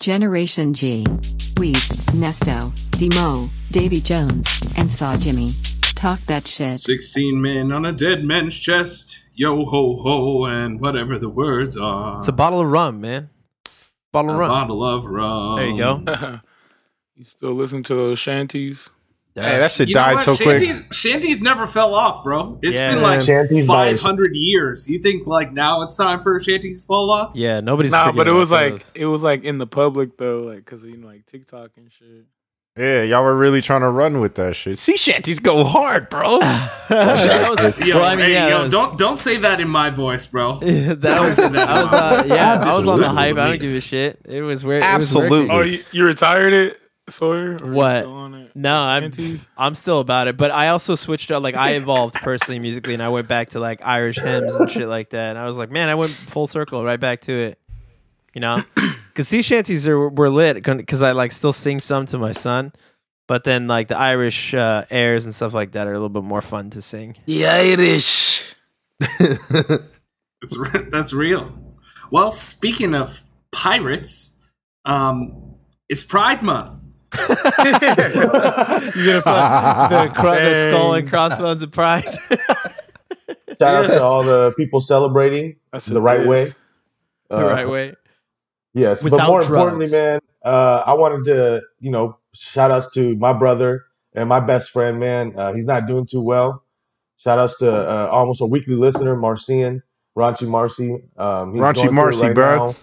[0.00, 1.04] Generation G.
[1.56, 5.50] Weez, Nesto, Demo, Davy Jones, and Saw Jimmy.
[5.94, 6.78] Talk that shit.
[6.78, 9.24] 16 men on a dead man's chest.
[9.34, 12.18] Yo ho ho, and whatever the words are.
[12.18, 13.28] It's a bottle of rum, man.
[14.10, 14.48] Bottle A of rum.
[14.48, 15.56] bottle of rum.
[15.56, 16.40] There you go.
[17.14, 18.88] you still listen to those shanties?
[19.42, 20.24] Hey, that shit You know died what?
[20.24, 20.58] so quick.
[20.60, 22.58] Shanties, Shanties never fell off, bro.
[22.62, 23.18] It's Yeah, been man.
[23.18, 24.88] like Shanties by- 500 years.
[24.88, 27.32] You think like now it's time for Shanties to fall off?
[27.34, 27.92] Yeah, nobody's.
[27.92, 28.92] Nah, but it was like those.
[28.94, 32.24] it was like in the public though, like because you know like TikTok and shit.
[32.78, 34.78] Yeah, y'all were really trying to run with that shit.
[34.78, 36.38] Sea shanties go hard, bro.
[36.88, 39.60] That was- Yo, well, I mean, hey, yeah, yo, that was- don't don't say that
[39.60, 40.54] in my voice, bro.
[40.60, 43.34] that was, Don't I was, uh, yeah, That's I was on the disrespectful hype.
[43.36, 43.50] to I me.
[43.50, 44.16] don't give a shit.
[44.24, 45.40] It was where Absolutely.
[45.42, 46.79] Was Oh, you, you retired it,
[47.12, 47.56] Sawyer?
[47.56, 48.02] What?
[48.02, 48.52] still on it?
[48.54, 49.46] No, I'm Shanties?
[49.56, 51.42] I'm still about it, but I also switched up.
[51.42, 54.88] Like I evolved personally musically, and I went back to like Irish hymns and shit
[54.88, 55.30] like that.
[55.30, 57.58] And I was like, man, I went full circle right back to it.
[58.34, 58.62] You know,
[59.08, 62.72] because sea shanties are were lit because I like still sing some to my son,
[63.26, 66.24] but then like the Irish uh, airs and stuff like that are a little bit
[66.24, 67.16] more fun to sing.
[67.26, 68.54] The Irish.
[70.42, 71.76] That's re- that's real.
[72.10, 74.38] Well, speaking of pirates,
[74.84, 75.54] um,
[75.88, 76.72] it's Pride Month.
[77.18, 79.24] You're gonna put
[79.90, 82.04] the, cro- the skull and crossbones of pride.
[83.60, 86.46] Shout out to all the people celebrating That's the right way.
[87.28, 87.94] the Uh, right way.
[88.72, 89.50] Yes, Without but more drugs.
[89.50, 94.40] importantly, man, uh, I wanted to, you know, shout outs to my brother and my
[94.40, 95.34] best friend, man.
[95.36, 96.64] Uh, he's not doing too well.
[97.16, 99.82] Shout outs to uh, almost a weekly listener, Marcian,
[100.16, 101.02] Raunchy Marcy.
[101.18, 102.66] Um, he's Raunchy going through it Marcy, right bro.
[102.68, 102.74] now.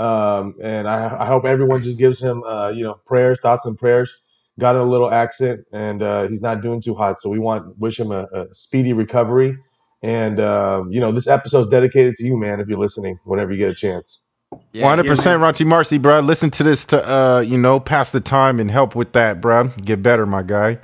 [0.00, 3.78] Um, and I, I hope everyone just gives him, uh, you know, prayers, thoughts, and
[3.78, 4.22] prayers.
[4.58, 7.20] Got a little accent, and uh, he's not doing too hot.
[7.20, 9.56] So we want wish him a, a speedy recovery.
[10.02, 12.60] And um, you know, this episode's dedicated to you, man.
[12.60, 14.22] If you're listening, whenever you get a chance.
[14.50, 16.20] One hundred percent, Raunchy Marcy, bro.
[16.20, 19.68] Listen to this to uh, you know, pass the time and help with that, bro.
[19.84, 20.78] Get better, my guy.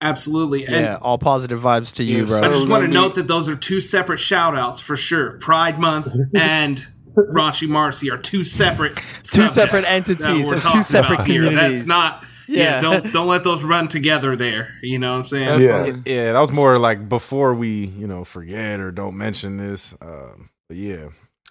[0.00, 0.64] Absolutely.
[0.64, 2.38] And yeah, all positive vibes to you, Yes, bro.
[2.38, 5.38] I just want to note that those are two separate shout outs for sure.
[5.40, 10.60] Pride Month and Raunchy Marcy are two separate Two separate subjects that entities we're two
[10.60, 11.50] talking separate about here.
[11.50, 12.62] That's not yeah.
[12.62, 12.80] Yeah.
[12.80, 14.74] don't don't let those run together there.
[14.82, 15.60] You know what I'm saying?
[15.60, 15.86] Yeah.
[16.04, 19.94] Yeah, that was more like before we, you know, forget or don't mention this.
[20.00, 21.10] Um, but yeah,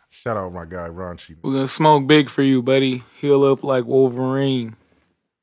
[0.09, 1.37] shout out my guy Raunchy.
[1.41, 3.03] We're gonna smoke big for you, buddy.
[3.17, 4.75] Heal up like Wolverine.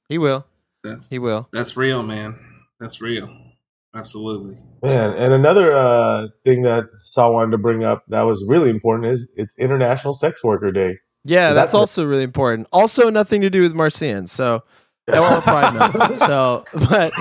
[0.09, 0.47] He will.
[0.84, 1.49] That's He will.
[1.53, 2.38] that's real, man.
[2.78, 3.45] That's real.
[3.96, 4.56] Absolutely.
[4.82, 9.06] Man, and another uh, thing that Saul wanted to bring up that was really important
[9.06, 10.98] is it's International Sex Worker Day.
[11.24, 12.68] Yeah, that's that- also really important.
[12.72, 14.26] Also, nothing to do with Marcian.
[14.26, 14.62] So,
[15.06, 16.18] that was Pride Month.
[16.18, 17.12] So, but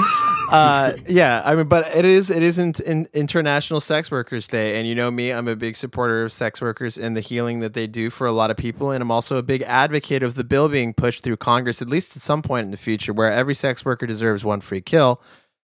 [0.51, 4.87] uh, yeah, I mean, but it is it isn't in International Sex Workers Day, and
[4.87, 7.85] you know me, I'm a big supporter of sex workers and the healing that they
[7.87, 10.67] do for a lot of people, and I'm also a big advocate of the bill
[10.67, 13.85] being pushed through Congress at least at some point in the future, where every sex
[13.85, 15.21] worker deserves one free kill.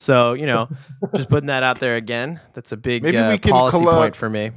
[0.01, 0.69] So, you know,
[1.15, 2.41] just putting that out there again.
[2.55, 4.51] That's a big Maybe uh, we can policy colla- point for me.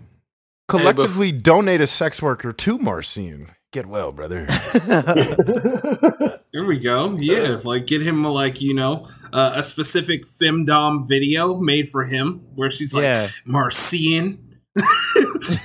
[0.70, 3.48] Collectively donate a sex worker to Marcian.
[3.72, 4.48] Get well, brother.
[6.54, 7.16] There we go.
[7.18, 12.42] Yeah, like get him like you know uh, a specific femdom video made for him
[12.54, 13.30] where she's like Yeah.
[13.44, 14.43] Marcian.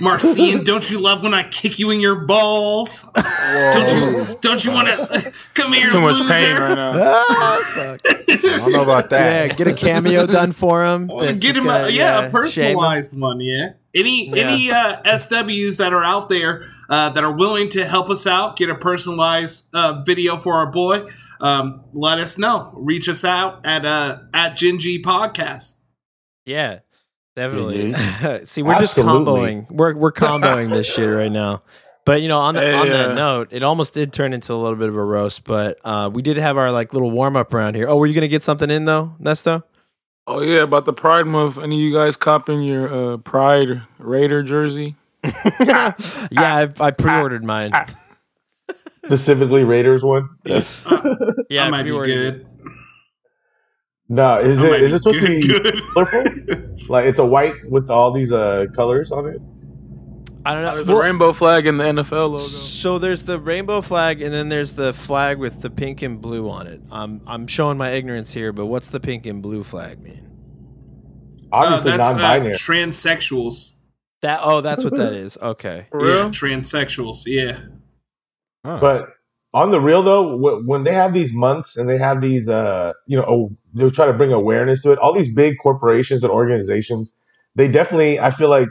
[0.00, 3.10] Marcian, don't you love when I kick you in your balls?
[3.14, 6.32] Don't you don't you want to come here, Too much loser?
[6.32, 6.92] pain right now.
[7.62, 8.00] Fuck.
[8.06, 9.24] I don't know about that.
[9.24, 9.56] Yeah, that.
[9.56, 11.06] get a cameo done for him.
[11.06, 13.40] That's Get just him, gonna, a, yeah, a personalized one.
[13.40, 13.70] Yeah.
[13.94, 14.42] Any Yeah.
[14.42, 18.56] any uh, SWs that are out there uh, that are willing to help us out,
[18.56, 21.08] get a personalized uh, video for our boy.
[21.40, 22.72] Um, let us know.
[22.76, 25.84] Reach us out at uh, at Gen G Podcast.
[26.44, 26.80] Yeah,
[27.38, 27.92] definitely.
[27.92, 28.46] Mhm.
[28.46, 29.70] See, we're just comboing.
[29.70, 31.62] We're we're comboing this shit right now.
[32.04, 34.52] But you know, on the, Hey, on that uh, note, it almost did turn into
[34.52, 35.44] a little bit of a roast.
[35.44, 37.88] But uh, we did have our like little warm up around here.
[37.88, 39.62] Oh, were you gonna get something in though, Nesto?
[40.26, 41.58] Oh yeah, about the Pride Month.
[41.58, 44.96] Any of you guys copping your uh, Pride Raider jersey?
[45.60, 45.92] yeah,
[46.30, 47.72] I, I pre-ordered mine.
[49.04, 50.28] Specifically, Raiders one.
[50.44, 50.82] Yes.
[51.48, 52.44] Yeah, I might be pre-ordered it.
[52.44, 52.57] good.
[54.08, 55.82] No, is That it might is this supposed to be good.
[55.92, 56.24] colorful?
[56.88, 59.40] Like it's a white with all these uh colors on it.
[60.46, 60.74] I don't know.
[60.76, 62.38] There's Well, a rainbow flag in the NFL logo.
[62.38, 66.48] so there's the rainbow flag, and then there's the flag with the pink and blue
[66.48, 66.80] on it.
[66.90, 70.24] I'm I'm showing my ignorance here, but what's the pink and blue flag mean?
[71.52, 72.54] Obviously uh, that's uh, non-binary.
[72.54, 73.74] transsexuals.
[74.22, 75.36] That oh, that's what that is.
[75.36, 75.86] Okay.
[75.90, 76.16] For real?
[76.24, 77.24] Yeah, transsexuals.
[77.26, 77.58] Yeah.
[78.64, 78.78] Huh.
[78.80, 79.08] But
[79.54, 82.92] on the real though, wh- when they have these months and they have these, uh,
[83.06, 84.98] you know, oh, they try to bring awareness to it.
[84.98, 87.16] All these big corporations and organizations,
[87.54, 88.68] they definitely, I feel like,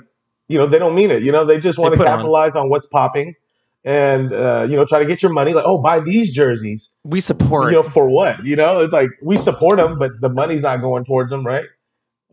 [0.48, 1.24] you know, they don't mean it.
[1.24, 2.18] You know, they just want They to put on.
[2.18, 2.70] capitalize on.
[2.70, 3.34] what's popping,
[3.84, 5.54] and uh, you know try to get your money.
[5.54, 6.94] Like, oh, buy these jerseys.
[7.04, 7.72] We support.
[7.72, 8.46] You know, for what?
[8.46, 11.66] You know, it's like we support them, but the money's not going towards them, right?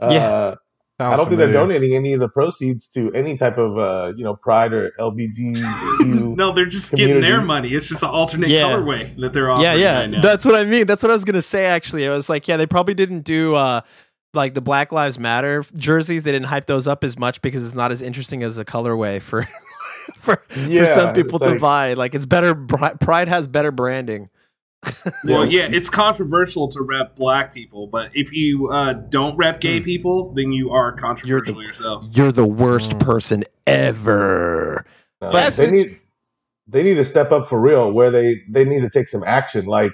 [0.00, 0.06] Yeah.
[0.28, 0.54] Uh,
[1.00, 4.22] I don't think they're donating any of the proceeds to any type of uh, you
[4.22, 5.64] know pride or LBGQ.
[6.36, 7.68] No, they're just getting their money.
[7.70, 8.62] It's just an alternate Yeah.
[8.62, 10.00] colorway that they're offering yeah, yeah.
[10.00, 10.20] right now.
[10.20, 10.86] That's what I mean.
[10.86, 11.66] That's what I was gonna say.
[11.66, 13.80] Actually, I was like, yeah, they probably didn't do uh
[14.34, 16.22] like the Black Lives Matter jerseys.
[16.24, 19.20] They didn't hype those up as much because it's not as interesting as a colorway
[19.22, 19.42] for
[20.18, 21.94] for, for some people to like- buy.
[21.94, 22.54] Like it's better.
[22.54, 24.28] Pride has better branding.
[25.24, 29.78] Well, yeah, it's controversial to rep black people, but if you uh, don't rep gay
[29.78, 29.84] Hmm.
[29.84, 32.04] people, then you are controversial yourself.
[32.10, 34.84] You're the worst person ever.
[35.22, 36.00] Uh, Yes, they need
[36.66, 37.92] they need to step up for real.
[37.92, 39.92] Where they they need to take some action, like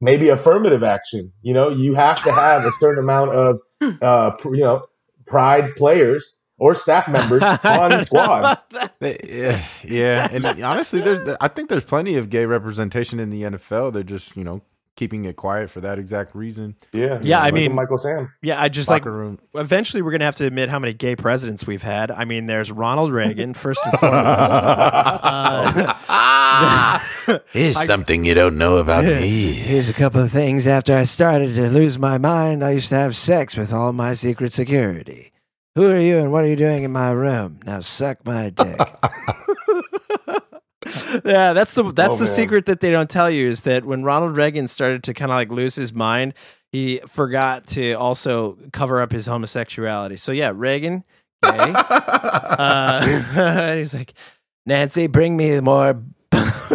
[0.00, 1.32] maybe affirmative action.
[1.42, 3.60] You know, you have to have a certain amount of
[4.02, 4.86] uh, pr- you know
[5.26, 8.58] pride players or staff members on the squad.
[9.00, 13.92] Yeah, yeah, and honestly, there's I think there's plenty of gay representation in the NFL.
[13.92, 14.62] They're just you know
[14.96, 16.74] keeping it quiet for that exact reason.
[16.92, 18.32] Yeah, Yeah, I like mean- Michael Sam.
[18.42, 19.38] Yeah, I just like room.
[19.54, 22.10] eventually we're gonna have to admit how many gay presidents we've had.
[22.10, 25.94] I mean, there's Ronald Reagan first and foremost.
[26.10, 26.98] Uh,
[27.52, 29.52] Here's I- something you don't know about me.
[29.52, 30.66] Here's a couple of things.
[30.66, 34.14] After I started to lose my mind, I used to have sex with all my
[34.14, 35.30] secret security.
[35.78, 37.60] Who are you and what are you doing in my room?
[37.64, 38.76] Now suck my dick.
[41.24, 42.34] yeah, that's the that's Oh, the man.
[42.34, 45.36] secret that they don't tell you is that when Ronald Reagan started to kind of
[45.36, 46.34] like lose his mind,
[46.72, 50.16] he forgot to also cover up his homosexuality.
[50.16, 51.04] So yeah, Reagan,
[51.44, 51.50] gay.
[51.76, 54.14] uh, he's like,
[54.66, 56.02] Nancy, bring me more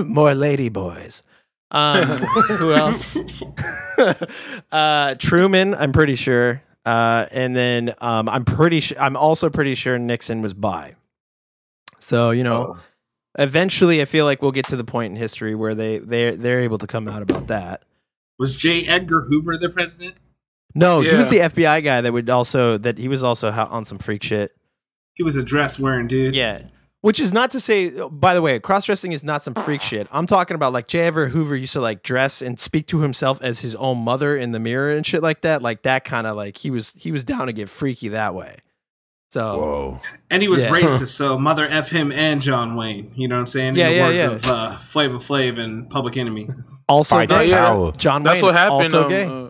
[0.01, 1.23] more lady boys.
[1.71, 3.17] Um, who else?
[4.71, 6.63] uh, Truman, I'm pretty sure.
[6.85, 8.99] Uh, and then um, I'm pretty sure.
[8.99, 10.93] I'm also pretty sure Nixon was bi.
[11.99, 12.79] So you know, Oh.
[13.39, 16.61] eventually, I feel like we'll get to the point in history where they they they're
[16.61, 17.83] able to come out about that.
[18.39, 18.85] Was J.
[18.87, 20.15] Edgar Hoover the president?
[20.75, 23.99] No, he was the FBI guy that would also that he was also on some
[23.99, 24.51] freak shit.
[25.13, 26.35] He was a dress wearing dude.
[26.35, 26.63] Yeah.
[27.03, 30.07] Which is not to say, by the way, cross dressing is not some freak shit.
[30.09, 31.01] I'm talking about like J.
[31.01, 34.53] Edgar Hoover used to like dress and speak to himself as his own mother in
[34.53, 35.61] the mirror and shit like that.
[35.61, 38.55] Like that kind of like he was he was down to get freaky that way.
[39.31, 39.99] So Whoa.
[40.31, 40.71] And he was Yeah.
[40.71, 43.11] racist, so mother F him and John Wayne.
[43.15, 43.75] You know what I'm saying?
[43.75, 44.51] Yeah, In the yeah, words yeah.
[44.51, 46.47] of uh, Flava Flav and Public Enemy.
[46.87, 47.49] also Fight gay.
[47.49, 47.91] yeah.
[47.97, 48.93] John That's Wayne what happened.
[48.95, 49.25] also um, gay.
[49.25, 49.49] uh,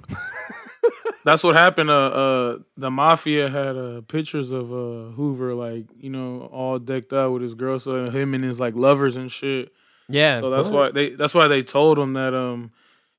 [1.24, 1.90] that's what happened.
[1.90, 7.14] Uh, uh, the mafia had uh, pictures of uh, Hoover, like you know, all decked
[7.14, 9.74] out with his girl, so him and his like lovers and shit.
[10.10, 10.40] yeah.
[10.40, 12.72] So that's why they that's why they told him that um,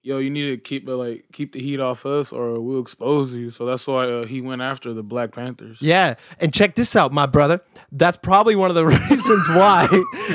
[0.05, 3.33] yo, you need to keep uh, like keep the heat off us, or we'll expose
[3.33, 3.51] you.
[3.51, 5.79] So that's why uh, he went after the Black Panthers.
[5.81, 7.61] Yeah, and check this out, my brother.
[7.91, 9.89] That's probably one of the reasons why.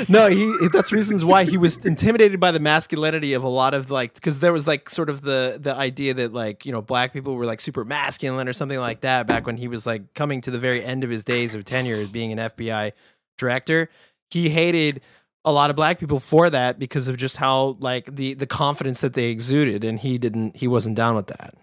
[0.08, 0.68] no, he.
[0.72, 4.40] That's reasons why he was intimidated by the masculinity of a lot of like, because
[4.40, 7.46] there was like sort of the the idea that like you know black people were
[7.46, 10.58] like super masculine or something like that back when he was like coming to the
[10.58, 12.92] very end of his days of tenure as being an FBI
[13.38, 13.88] director.
[14.30, 15.00] He hated
[15.44, 19.00] a lot of black people for that because of just how like the the confidence
[19.00, 20.56] that they exuded, and he didn't.
[20.56, 21.54] He wasn't down with that.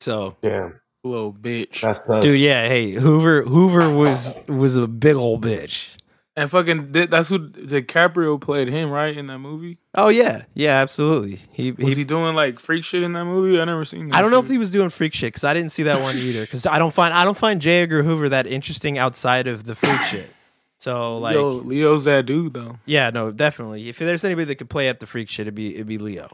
[0.00, 1.80] So Damn, Little bitch.
[1.80, 2.02] that's.
[2.20, 5.96] Dude, yeah, hey, Hoover Hoover was was a big old bitch.
[6.36, 9.78] and fucking that's who DiCaprio played him right in that movie.
[9.94, 11.40] Oh yeah, yeah, absolutely.
[11.52, 13.60] He, Was he, he doing like freak shit in that movie?
[13.60, 14.08] I never seen.
[14.08, 16.00] That I don't know if he was doing freak shit because I didn't see that
[16.02, 16.42] one either.
[16.42, 17.82] Because I don't find I don't find J.
[17.82, 20.30] Edgar Hoover that interesting outside of the freak shit.
[20.80, 22.78] So like, Yo, Leo's that dude though.
[22.86, 23.88] yeah, no, definitely.
[23.88, 26.28] If there's anybody that could play up the freak shit, it'd be it'd be Leo.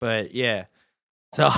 [0.00, 0.66] But yeah,
[1.32, 1.50] so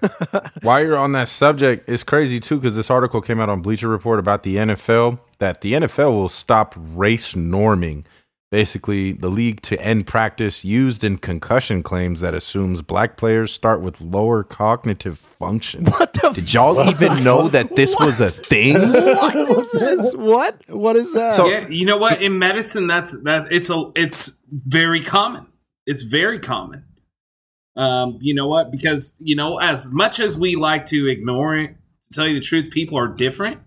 [0.62, 3.88] While you're on that subject, it's crazy too because this article came out on Bleacher
[3.88, 8.04] Report about the NFL that the NFL will stop race norming.
[8.50, 13.80] Basically, the league to end practice used in concussion claims that assumes black players start
[13.80, 15.84] with lower cognitive function.
[15.84, 18.74] what the Did y'all even know that this was a thing?
[18.92, 20.14] what is this?
[20.16, 21.36] What what is that?
[21.36, 22.20] So- yeah, you know what?
[22.20, 23.52] In medicine, that's that.
[23.52, 23.92] It's a.
[23.94, 25.46] It's very common.
[25.86, 26.84] It's very common.
[27.76, 28.72] Um, you know what?
[28.72, 31.76] Because you know, as much as we like to ignore it,
[32.08, 33.60] to tell you the truth, people are different,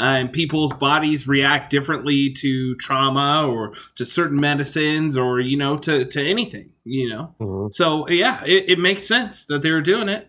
[0.00, 5.76] uh, and people's bodies react differently to trauma or to certain medicines or you know
[5.78, 6.70] to to anything.
[6.84, 7.72] You know, Mhm.
[7.72, 10.26] so yeah, it, it makes sense that they were doing it.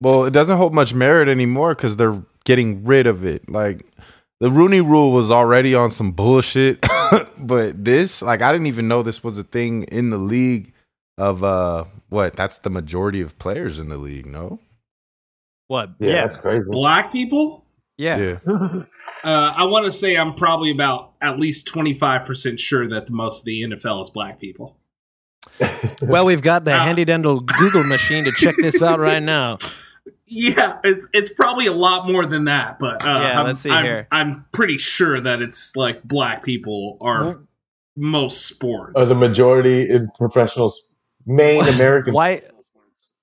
[0.00, 3.48] Well, it doesn't hold much merit anymore because they're getting rid of it.
[3.48, 3.86] Like
[4.40, 6.84] the Rooney Rule was already on some bullshit,
[7.38, 10.72] but this, like, I didn't even know this was a thing in the league.
[11.16, 12.34] Of uh, what?
[12.34, 14.26] That's the majority of players in the league.
[14.26, 14.58] No,
[15.68, 15.90] what?
[16.00, 16.64] Yeah, Yeah, that's crazy.
[16.68, 17.64] Black people.
[17.96, 18.18] yeah.
[18.18, 18.38] yeah.
[19.24, 23.40] Uh, I want to say I'm probably about at least 25% sure that the most
[23.40, 24.76] of the NFL is black people.
[26.02, 29.58] Well, we've got the Uh, handy dandy Google machine to check this out right now.
[30.26, 33.70] Yeah, it's it's probably a lot more than that, but uh, Yeah, I'm, let's see
[33.70, 34.08] I'm, here.
[34.10, 37.40] I'm pretty sure that it's like black people are
[37.94, 38.94] most sports.
[38.96, 40.82] Are the majority in professionals,
[41.26, 42.14] main American.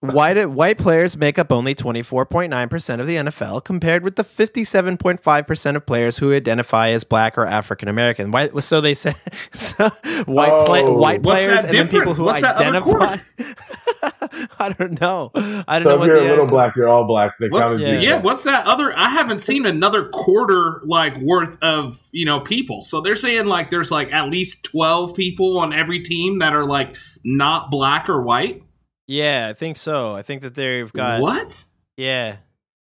[0.01, 5.75] White white white players make up only 24.9% of the NFL compared with the 57.5%
[5.75, 8.31] of players who identify as black or African American.
[8.31, 9.13] White so they say
[9.53, 9.89] so
[10.25, 10.93] white play, Oh.
[10.97, 13.17] white What's players that and then people who What's identify
[14.59, 15.29] I don't know.
[15.35, 17.37] I don't So know if what you're a little black, you're all black.
[17.39, 17.99] They What's, yeah.
[17.99, 18.97] yeah, what's that other?
[18.97, 22.83] I haven't seen another quarter like worth of you know people.
[22.83, 26.65] So they're saying like there's like at least twelve people on every team that are
[26.65, 28.63] like not black or white.
[29.11, 30.15] Yeah, I think so.
[30.15, 31.65] I think that they've got what?
[31.97, 32.37] Yeah.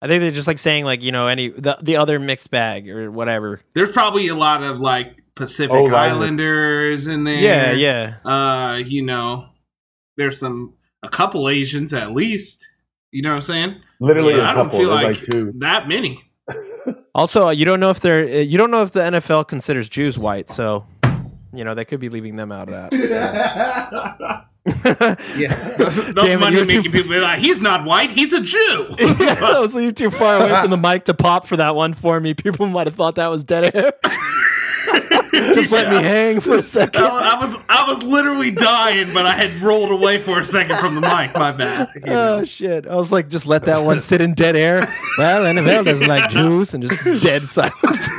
[0.02, 2.90] I think they're just like saying like, you know, any the the other mixed bag
[2.90, 3.62] or whatever.
[3.74, 6.12] There's probably a lot of like Pacific Oh, right.
[6.12, 7.36] Islanders in there.
[7.36, 8.16] Yeah, yeah.
[8.30, 9.48] Uh, you know,
[10.18, 10.74] there's some
[11.04, 12.68] a couple Asians at least.
[13.12, 13.82] You know what I'm saying?
[14.02, 14.80] Literally Yeah, a I don't couple.
[14.80, 15.54] feel like, like two.
[15.60, 16.24] that many.
[17.16, 19.90] Also, uh, you don't know if they're uh, you don't know if the NFL considers
[19.90, 20.86] Jews white, so
[21.54, 24.46] you know they could be leaving them out of that.
[24.66, 28.12] Yeah, those, those Damn it, money you're too- making people be like, he's not white,
[28.12, 28.96] he's a Jew.
[29.00, 32.20] I was leaving too far away from the mic to pop for that one for
[32.20, 32.34] me.
[32.34, 33.94] People might have thought that was dead air.
[35.32, 37.04] Just let me hang for a second.
[37.04, 40.78] I, I was I was literally dying, but I had rolled away for a second
[40.80, 41.34] from the mic.
[41.36, 41.90] My bad.
[41.96, 42.38] You know.
[42.40, 42.88] Oh shit!
[42.88, 44.88] I was like, just let that one sit in dead air.
[45.18, 48.10] Well, NFL doesn't like Jews, and just dead silence.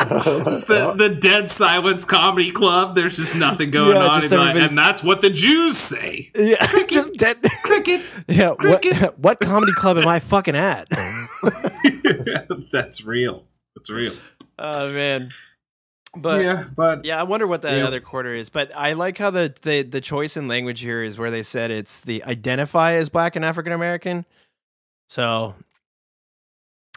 [0.00, 2.94] Just the, the dead silence comedy club.
[2.94, 6.30] There's just nothing going Yeah, on, just and, like, and that's what the Jews say.
[6.34, 7.38] yeah, just dead.
[7.62, 8.00] Cricket.
[8.28, 9.18] Yeah, what, Cricket.
[9.18, 10.88] what comedy club am I fucking at?
[12.72, 13.44] that's real.
[13.76, 14.12] That's real.
[14.58, 15.30] Oh man.
[16.16, 16.64] But yeah.
[16.76, 17.86] but yeah, I wonder what that Yeah.
[17.86, 18.48] other quarter is.
[18.50, 21.70] But I like how the, the the choice in language here is where they said
[21.70, 24.24] it's the identify as black and African American.
[25.08, 25.54] So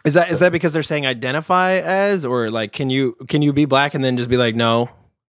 [0.06, 3.52] is that is that because they're saying identify as or like can you can you
[3.52, 4.88] be black and then just be like no?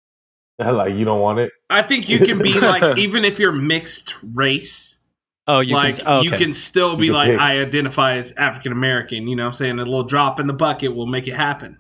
[0.60, 1.52] like you don't want it.
[1.70, 5.00] I think you can be like even if you're mixed race,
[5.48, 7.40] Oh, you like can oh, you can still be can like pick.
[7.40, 9.28] I identify as African American.
[9.28, 9.80] You know what I'm saying?
[9.80, 11.80] A little drop in the bucket will make it happen.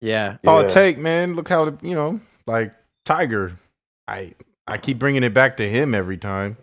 [0.00, 0.36] yeah.
[0.46, 0.66] all Yeah.
[0.66, 1.34] it take, man.
[1.34, 2.72] Look how you know, like
[3.04, 3.54] Tiger.
[4.06, 4.34] I
[4.68, 6.56] I keep bringing it back to him every time,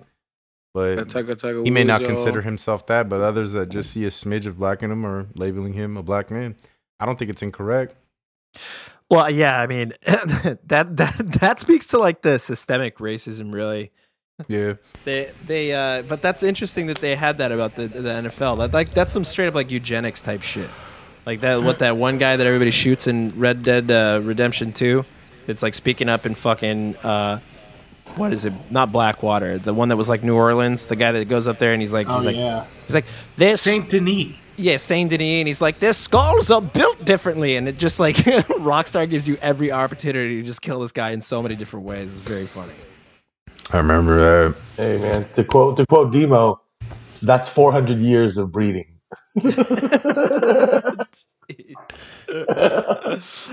[0.73, 2.09] but Taka Taka he may not y'all.
[2.09, 3.09] consider himself that.
[3.09, 6.03] But others that just see a smidge of black in him are labeling him a
[6.03, 6.55] black man.
[6.99, 7.95] I don't think it's incorrect.
[9.09, 10.59] Well, yeah, I mean that
[10.97, 13.91] that that speaks to like the systemic racism really.
[14.47, 14.75] Yeah,
[15.05, 18.57] They they uh but that's interesting that they had that about the the NFL.
[18.59, 20.69] That like that's some straight up like eugenics type shit.
[21.25, 25.05] Like that what that one guy that everybody shoots in Red Dead uh, Redemption 2.
[25.47, 27.39] It's like speaking up and fucking uh
[28.17, 28.53] what is it?
[28.69, 29.57] Not Blackwater.
[29.57, 30.85] The one that was like New Orleans.
[30.87, 33.05] The guy that goes up there and he's like oh, he's like yeah, he's like
[33.37, 34.33] this Saint Denis.
[34.57, 38.15] yeah, Saint Denis, and he's like, this skulls are built differently," and it just like
[38.61, 42.17] Rockstar gives you every opportunity to just kill this guy in so many different ways.
[42.17, 42.73] It's very funny.
[43.73, 44.17] I remember
[44.49, 44.55] that.
[44.77, 46.61] Hey man, to quote to quote Demo,
[47.21, 48.87] that's 400 years of breeding.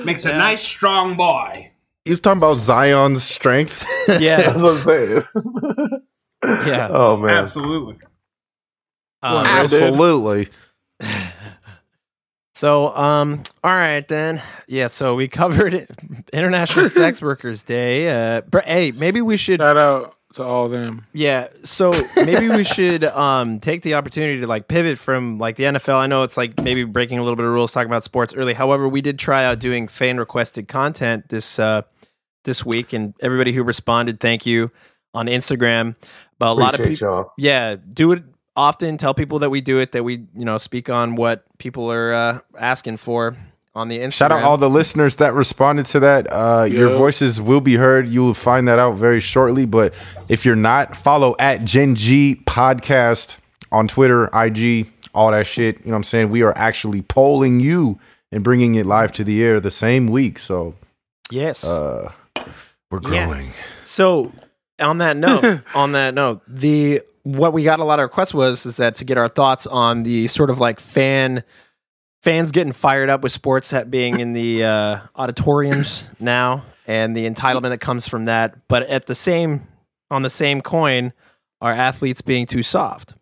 [0.04, 1.70] Makes a nice strong boy.
[2.08, 3.86] He was talking about Zion's strength.
[4.08, 6.00] Yeah, That's what I'm saying.
[6.66, 6.88] yeah.
[6.90, 7.96] oh man, Absolutely.
[9.22, 10.48] Um, Absolutely.
[12.54, 14.40] so, um, all right then.
[14.66, 15.86] Yeah, so we covered.
[16.32, 18.08] International Sex Workers Day.
[18.08, 19.60] Uh, br- hey, maybe we should.
[19.60, 21.04] Shout out to all them.
[21.12, 25.64] Yeah, so maybe we should um take the opportunity to like pivot from like the
[25.64, 25.96] NFL.
[25.96, 28.54] I know it's like maybe breaking a little bit of rules talking about sports early.
[28.54, 31.82] However, we did try out doing fan requested content this uh
[32.48, 34.70] this week, and everybody who responded, thank you
[35.14, 35.94] on Instagram.
[36.38, 37.32] But a lot of people, y'all.
[37.38, 38.24] yeah, do it
[38.56, 38.96] often.
[38.96, 39.92] Tell people that we do it.
[39.92, 43.36] That we you know speak on what people are uh, asking for
[43.74, 44.12] on the Instagram.
[44.12, 46.26] Shout out all the listeners that responded to that.
[46.30, 48.08] Uh, Your voices will be heard.
[48.08, 49.66] You will find that out very shortly.
[49.66, 49.94] But
[50.28, 53.36] if you're not, follow at Gen G Podcast
[53.70, 55.78] on Twitter, IG, all that shit.
[55.80, 56.30] You know what I'm saying?
[56.30, 58.00] We are actually polling you
[58.32, 60.38] and bringing it live to the air the same week.
[60.38, 60.74] So
[61.30, 61.64] yes.
[61.64, 62.12] uh,
[62.90, 63.30] we're growing.
[63.30, 63.62] Yes.
[63.84, 64.32] So
[64.80, 68.64] on that note, on that note, the what we got a lot of requests was
[68.66, 71.42] is that to get our thoughts on the sort of like fan
[72.22, 77.28] fans getting fired up with sports at being in the uh, auditoriums now and the
[77.28, 79.66] entitlement that comes from that, but at the same
[80.10, 81.12] on the same coin,
[81.60, 83.14] are athletes being too soft?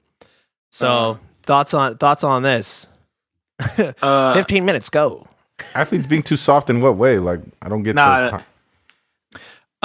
[0.70, 1.16] So Uh.
[1.42, 2.88] thoughts on thoughts on this?
[4.02, 5.26] Uh, Fifteen minutes, go.
[5.74, 7.18] Athletes being too soft in what way?
[7.18, 8.44] Like I don't get Nah, the.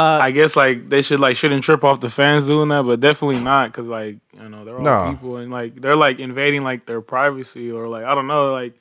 [0.02, 3.00] Uh, I guess like they should like shouldn't trip off the fans doing that, but
[3.00, 5.12] definitely not because like you know they're all No.
[5.14, 8.74] people and like they're like invading like their privacy or like I don't know like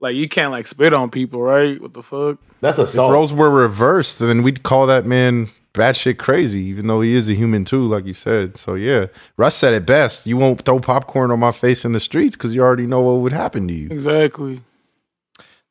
[0.00, 1.80] like you can't like spit on people right?
[1.80, 2.38] What the fuck?
[2.60, 3.06] That's a song.
[3.06, 7.28] If roles were reversed, then we'd call that man batshit crazy, even though he is
[7.28, 8.56] a human too, like you said.
[8.56, 9.06] So yeah,
[9.36, 10.26] Russ said it best.
[10.26, 13.20] You won't throw popcorn on my face in the streets because you already know what
[13.22, 13.88] would happen to you.
[13.90, 14.60] Exactly.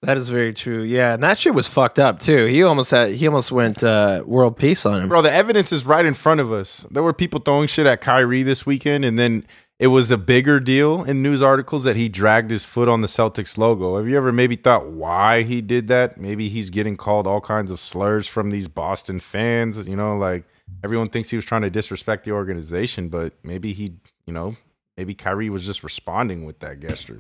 [0.02, 0.84] That is very true.
[0.84, 2.46] Yeah, and that shit was fucked up too.
[2.46, 5.10] He almost had he almost went uh, world peace on him.
[5.10, 6.86] Bro, the evidence is right in front of us.
[6.90, 9.46] There were people throwing shit at Kyrie this weekend, and then
[9.78, 13.08] it was a bigger deal in news articles that he dragged his foot on the
[13.08, 13.98] Celtics logo.
[13.98, 16.18] Have you ever maybe thought why he did that?
[16.18, 19.86] Maybe he's getting called all kinds of slurs from these Boston fans.
[19.88, 20.46] You know, like
[20.84, 24.56] everyone thinks he was trying to disrespect the organization, but maybe he, you know,
[24.98, 27.20] maybe Kyrie was just responding with that gesture.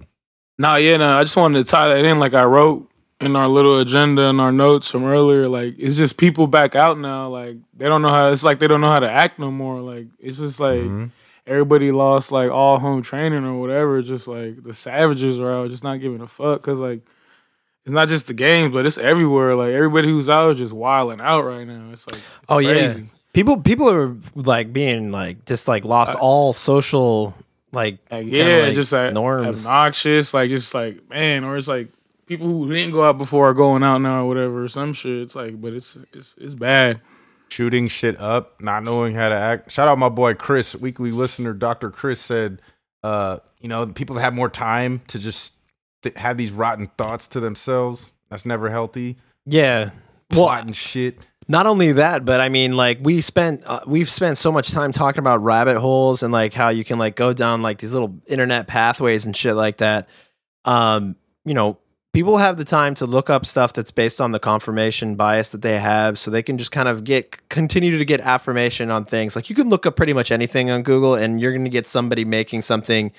[0.60, 1.18] Nah, yeah, no.
[1.18, 2.20] I just wanted to tie that in.
[2.20, 2.88] Like I wrote
[3.22, 5.48] in our little agenda and our notes from earlier.
[5.48, 7.30] Like it's just people back out now.
[7.30, 8.30] Like they don't know how.
[8.30, 9.80] It's like they don't know how to act no more.
[9.82, 11.12] Like it's just like Mhm.
[11.48, 14.02] everybody lost like all home training or whatever.
[14.02, 16.62] Just like the savages are out, just not giving a fuck.
[16.62, 17.00] Cause like
[17.86, 19.56] it's not just the games, but it's everywhere.
[19.56, 21.90] Like everybody who's out is just wilding out right now.
[21.94, 23.00] It's like it's Oh crazy.
[23.00, 27.34] yeah, people people are like being like just like lost all social
[27.72, 29.66] like Like, kinda, yeah, like, just like norms.
[29.66, 31.90] obnoxious, like just like man, or it's like
[32.26, 35.22] people who didn't go out before are going out now or whatever, or some shit.
[35.22, 37.02] It's like, but it's it's it's bad.
[37.50, 39.72] shooting shit up, not knowing how to act.
[39.72, 41.54] Shout out my boy Chris, weekly listener.
[41.54, 41.90] Dr.
[41.90, 42.62] Chris said,
[43.04, 45.56] uh, you know, people have more time to just
[46.04, 48.12] th- have these rotten thoughts to themselves.
[48.30, 49.18] That's never healthy.
[49.46, 49.86] Yeah.
[50.32, 51.26] Well, Plotting shit.
[51.50, 54.92] Not only that, but I mean, like we spent uh, we've spent so much time
[54.92, 58.22] talking about rabbit holes and like how you can like go down like these little
[58.28, 60.08] internet pathways and shit like that.
[60.64, 61.16] Um,
[61.46, 61.80] you know,
[62.14, 65.64] people have the time to look up stuff that's based on the confirmation bias that
[65.64, 69.36] they have, so they can just kind of get continue to get affirmation on things.
[69.36, 71.88] Like you can look up pretty much anything on Google, and you're going to get
[71.88, 73.12] somebody making something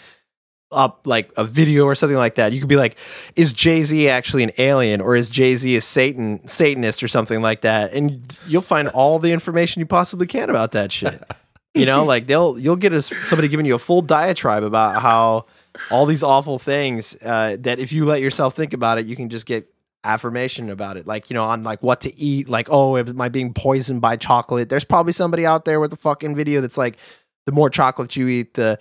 [0.72, 2.52] up like a video or something like that.
[2.52, 2.96] You could be like,
[3.36, 7.42] is Jay Z actually an alien or is Jay Z a Satan Satanist or something
[7.42, 7.92] like that?
[7.92, 11.22] And you'll find all the information you possibly can about that shit.
[11.72, 15.44] You know, like they'll you'll get a, somebody giving you a full diatribe about how
[15.88, 19.28] all these awful things uh, that if you let yourself think about it, you can
[19.28, 21.06] just get affirmation about it.
[21.06, 22.48] Like you know, on like what to eat.
[22.48, 24.68] Like oh, am I being poisoned by chocolate?
[24.68, 26.98] There's probably somebody out there with a fucking video that's like,
[27.46, 28.76] the more chocolate you eat, the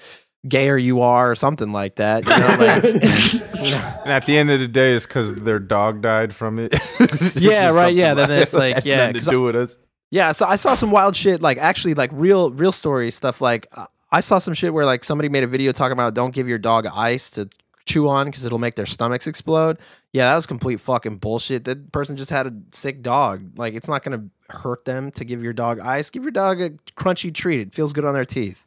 [0.48, 2.24] gayer you are, or something like that.
[2.26, 2.84] You know, like,
[4.04, 6.74] And at the end of the day, it's because their dog died from it.
[7.36, 9.78] Yeah, right, yeah, something then it's like, has yeah, to do with us.
[10.12, 13.42] Yeah, so I saw some wild shit, like actually, like real, real story stuff.
[13.42, 16.34] Like uh, I saw some shit where like somebody made a video talking about don't
[16.34, 17.50] give your dog ice to
[17.86, 19.78] chew on because it'll make their stomachs explode.
[20.14, 21.66] Yeah, that was complete fucking bullshit.
[21.66, 23.58] That person just had a sick dog.
[23.58, 26.10] Like it's not gonna hurt them to give your dog ice.
[26.10, 27.60] Give your dog a crunchy treat.
[27.60, 28.66] It feels good on their teeth.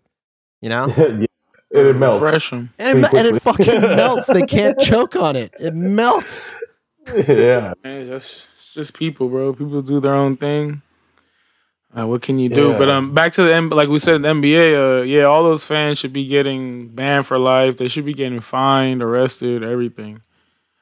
[0.60, 1.26] You know, yeah,
[1.72, 2.18] it, it melts.
[2.18, 2.70] Fresh 'em.
[2.78, 4.26] and it, me- and it fucking melts.
[4.28, 5.52] They can't choke on it.
[5.58, 6.54] It melts.
[7.14, 7.74] yeah.
[7.82, 9.52] Man, it's just, it's just people, bro.
[9.52, 10.82] People do their own thing.
[11.96, 12.70] Uh, what can you do?
[12.70, 12.78] Yeah.
[12.78, 15.00] But um, back to the like we said, the NBA.
[15.00, 17.76] Uh, yeah, all those fans should be getting banned for life.
[17.76, 20.22] They should be getting fined, arrested, everything.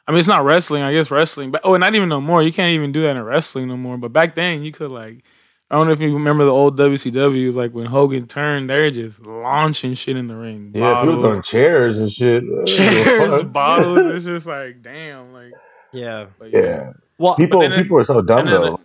[0.06, 0.82] I mean, it's not wrestling.
[0.82, 2.42] I guess wrestling, but oh, not even no more.
[2.42, 3.96] You can't even do that in wrestling no more.
[3.96, 5.24] But back then, you could like.
[5.70, 7.54] I don't know if you remember the old WCW.
[7.54, 10.72] Like when Hogan turned, they're just launching shit in the ring.
[10.74, 12.42] Yeah, people Bottles, throwing chairs and shit.
[12.66, 14.14] Chairs, bottles.
[14.14, 15.52] It's just like damn, like.
[15.92, 16.26] Yeah.
[16.38, 16.92] But Yeah.
[17.18, 18.80] Well, People then people are so dumb and then though.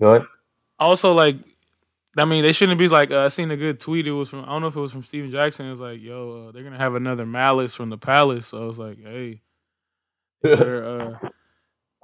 [0.00, 0.26] Go ahead.
[0.78, 1.36] also like
[2.16, 4.44] I mean they shouldn't be like uh, I seen a good tweet it was from
[4.44, 6.62] I don't know if it was from Stephen Jackson it was like yo uh, they're
[6.62, 9.40] gonna have another malice from the palace so I was like hey
[10.42, 11.28] they better, uh,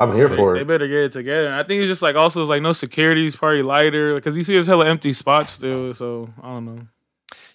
[0.00, 0.58] I'm here for it.
[0.58, 3.26] they better get it together I think it's just like also it's like no security
[3.26, 6.86] is probably lighter because you see there's hella empty spots still so I don't know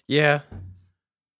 [0.06, 0.40] yeah.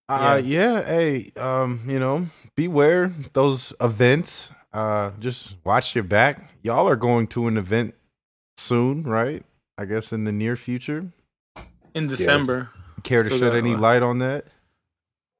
[0.07, 0.81] Uh, yeah.
[0.83, 4.51] Hey, um, you know, beware those events.
[4.73, 6.53] Uh, just watch your back.
[6.63, 7.95] Y'all are going to an event
[8.55, 9.43] soon, right?
[9.77, 11.11] I guess in the near future.
[11.93, 12.69] in December
[13.03, 13.81] Care to shed any lot.
[13.81, 14.45] light on that?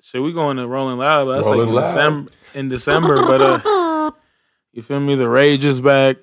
[0.02, 1.86] shit we going to Rolling Loud but that's Rolling like in Loud.
[1.88, 3.62] December in December but uh
[4.74, 6.18] you feel me the rage is back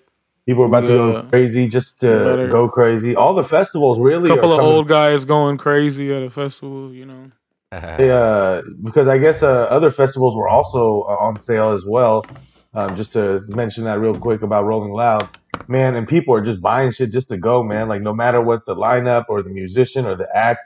[0.46, 3.14] People are about to go crazy just to Better- go crazy.
[3.14, 6.30] All the festivals really a couple are of coming- old guys going crazy at a
[6.30, 7.30] festival you know
[7.72, 12.24] Yeah, because I guess uh, other festivals were also uh, on sale as well.
[12.72, 15.28] Um, just to mention that real quick about Rolling Loud,
[15.68, 17.88] man, and people are just buying shit just to go, man.
[17.88, 20.61] Like no matter what the lineup or the musician or the act,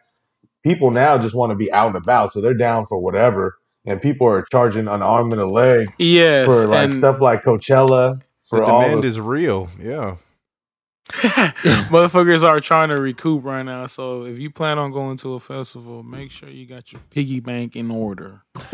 [0.63, 3.59] people now just want to be out and about, so they're down for whatever.
[3.85, 8.23] And people are charging an arm and a leg yes for like stuff like Coachella,
[8.43, 9.07] for the all demand us.
[9.07, 9.69] is real.
[9.81, 10.17] Yeah.
[11.13, 13.87] Motherfuckers are trying to recoup right now.
[13.87, 17.41] So if you plan on going to a festival, make sure you got your piggy
[17.41, 18.43] bank in order.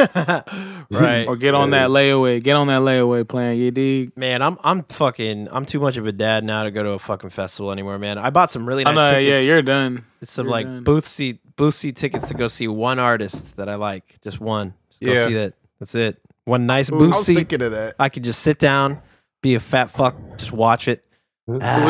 [0.90, 1.24] right.
[1.26, 2.42] Or get on that layaway.
[2.42, 3.56] Get on that layaway plan.
[3.56, 4.16] You dig?
[4.16, 6.98] Man, I'm I'm fucking I'm too much of a dad now to go to a
[6.98, 8.18] fucking festival anymore, man.
[8.18, 9.10] I bought some really I nice know.
[9.18, 9.28] tickets.
[9.28, 10.04] Yeah, you're done.
[10.20, 10.84] it's some you're like done.
[10.84, 14.04] booth seat booth seat tickets to go see one artist that I like.
[14.22, 14.74] Just one.
[15.00, 15.26] Just go Yeah.
[15.28, 15.54] see that.
[15.80, 16.18] That's it.
[16.44, 17.34] One nice I booth was seat.
[17.34, 17.94] thinking of that.
[17.98, 19.00] I could just sit down,
[19.42, 21.04] be a fat fuck, just watch it.
[21.46, 21.88] Who ah.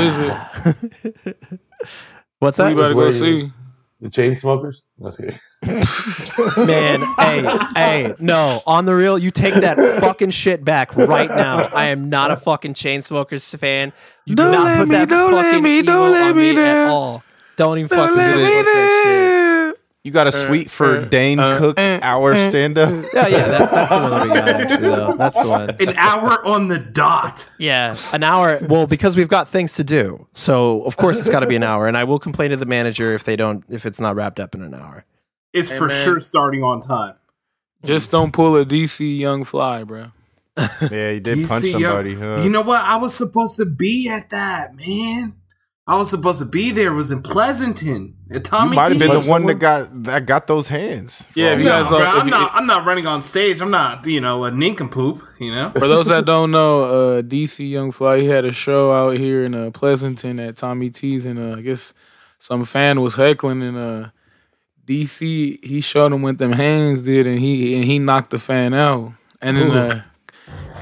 [0.64, 1.38] is it?
[2.40, 2.71] What's Who that?
[2.71, 3.53] you about to go where- see?
[4.01, 4.83] the Chainsmokers.
[4.99, 5.29] Let's see.
[6.66, 11.64] Man, hey, hey, no, on the real, you take that fucking shit back right now.
[11.75, 13.92] I am not a fucking Chainsmokers fan.
[14.25, 16.37] You do Don't let put me, that don't let fucking me, emo don't let on
[16.37, 16.77] me me down.
[16.77, 17.23] at all.
[17.57, 18.64] Don't even Don't fucking let me that shit.
[18.66, 18.88] down.
[20.09, 22.88] You got a suite for uh, Dane uh, Cook uh, hour uh, stand up.
[23.12, 25.16] Yeah, yeah, that's that's the one that we got actually though.
[25.18, 25.71] That's the one.
[25.87, 27.47] An hour on the dot.
[27.59, 28.59] Yeah, an hour.
[28.71, 31.62] Well, because we've got things to do, so of course it's got to be an
[31.62, 31.87] hour.
[31.87, 34.55] And I will complain to the manager if they don't, if it's not wrapped up
[34.55, 35.05] in an hour.
[35.53, 36.05] Is Hey, for man.
[36.05, 37.16] sure starting on time.
[37.85, 40.07] Just don't pull a DC Young Fly, bro.
[40.90, 42.14] Yeah, he did DC, punch yo, somebody.
[42.14, 42.40] huh?
[42.42, 42.81] You know what?
[42.83, 45.35] I was supposed to be at that, man.
[45.87, 46.92] I was supposed to be there.
[46.92, 48.16] It was in Pleasanton.
[48.31, 51.27] At you Tommy might have been the one that got that got those hands.
[51.35, 52.51] Yeah, if you No, guys bro, if I'm you- not.
[52.55, 53.61] I'm not running on stage.
[53.61, 55.23] I'm not, you know, a nincompoop.
[55.41, 55.71] You know.
[55.73, 56.83] For those that don't know,
[57.19, 60.91] uh, DC Young Fly, he had a show out here in uh, Pleasanton at Tommy
[60.91, 61.95] T's, and uh, I guess
[62.38, 64.09] some fan was heckling, and uh,
[64.87, 68.75] DC he showed him what them hands did, and he and he knocked the fan
[68.75, 70.03] out, and then uh,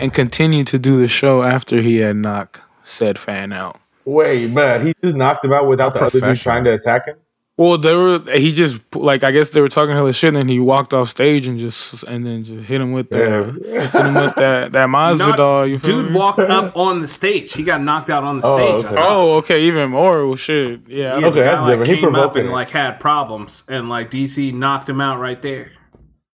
[0.01, 3.81] and continued to do the show after he had knocked said fan out.
[4.05, 7.17] Wait, man, he just knocked him out without the other dude trying to attack him.
[7.59, 10.49] Well, they were he just like I guess they were talking hella shit, and then
[10.49, 14.13] he walked off stage and just and then just hit him with the hit him
[14.15, 15.71] with that that Mazda Not- dog.
[15.71, 16.19] You feel Dude me?
[16.19, 17.55] walked up on the stage.
[17.55, 18.85] He got knocked out on the Oh, stage.
[18.93, 18.97] Okay.
[19.03, 20.27] Oh, okay, even more.
[20.27, 20.81] Well, shit.
[20.87, 21.19] Yeah.
[21.19, 21.89] Yeah, Okay, the guy that's like different.
[21.99, 22.53] He came up and it.
[22.53, 25.73] like had problems, and like DC knocked him out right there.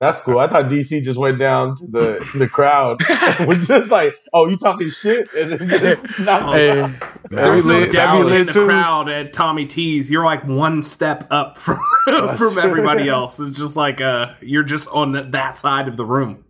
[0.02, 0.40] That's cool.
[0.40, 3.00] I thought DC just went down to the the crowd,
[3.46, 6.98] was just like, "Oh, you talking shit?" and then just knocked Hey, him
[7.38, 7.50] out.
[7.52, 8.66] Was no lit- that'd doubt in the too.
[8.66, 10.10] crowd at Tommy T's.
[10.10, 11.78] You're like one step up from
[12.34, 13.38] from everybody else.
[13.38, 16.44] It's just like uh, you're just on that- that side of the room.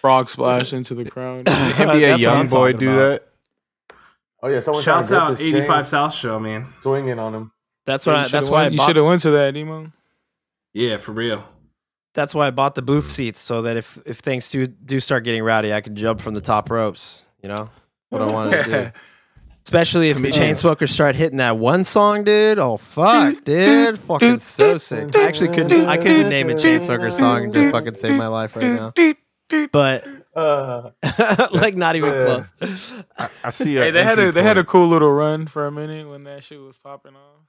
[0.00, 1.44] frog splash into the crowd.
[1.44, 3.20] That's NBA what young boy talking do about.
[3.20, 3.96] that.
[4.42, 6.66] Oh yeah, someone Shouts out grip his chain, 85 South Show, man.
[6.80, 7.52] swinging on him.
[7.84, 8.18] That's Yeah, what.
[8.18, 9.92] you I, that's should've why I went- you should have went to that, Demo.
[10.72, 11.44] Yeah, for real.
[12.16, 15.22] That's why I bought the booth seats so that if if things do do start
[15.22, 17.26] getting rowdy, I can jump from the top ropes.
[17.42, 17.70] You know
[18.08, 18.90] what I wanted to do.
[19.64, 22.58] Especially if the Chainsmokers start hitting that one song, dude.
[22.58, 25.14] Oh fuck, dude, fucking so sick.
[25.14, 25.86] I actually couldn't.
[25.86, 28.92] I couldn't name a Chainsmokers song to fucking save my life right now.
[29.70, 30.90] But Uh,
[31.52, 32.44] like, not even Yeah.
[32.60, 32.94] close.
[33.18, 33.76] I, I see.
[33.78, 36.08] A Hey, they had a entry they had a cool little run for a minute
[36.08, 37.44] when that shit was popping off.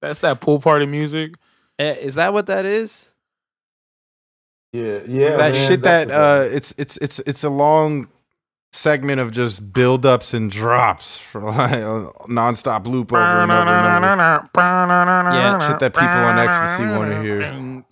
[0.00, 1.34] That's that pool party music.
[1.78, 3.08] Eh, Is that what that is?
[4.72, 5.36] Yeah, yeah.
[5.36, 8.08] that man, shit that uh, what's it's it's it's it's a long
[8.72, 14.04] segment of just build-ups and drops for like a nonstop loop over and over and
[14.04, 15.36] over.
[15.36, 17.42] Yeah, Shit that people on ecstasy want to hear.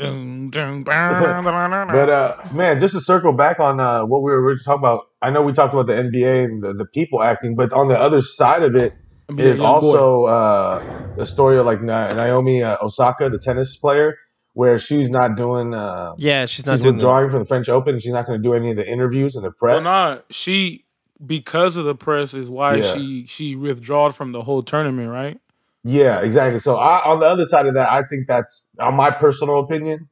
[1.92, 5.10] But uh, man, just to circle back on uh, what we were originally talking about,
[5.20, 7.98] I know we talked about the NBA and the, the people acting, but on the
[7.98, 8.94] other side of it
[9.36, 10.82] is also uh,
[11.16, 14.16] the story of like Naomi uh, Osaka, the tennis player,
[14.60, 17.68] where she's not doing, uh, Yeah, she's not she's doing the, withdrawing from the French
[17.70, 17.94] Open.
[17.94, 19.84] And she's not going to do any of the interviews in the Well, press.
[19.84, 20.84] nah, she
[21.24, 22.82] because of the press is why Yeah.
[22.92, 25.38] she she withdrawed from the whole tournament, right?
[25.82, 26.60] Yeah, exactly.
[26.60, 30.08] So I, on the other side of that, I think that's, on my personal opinion,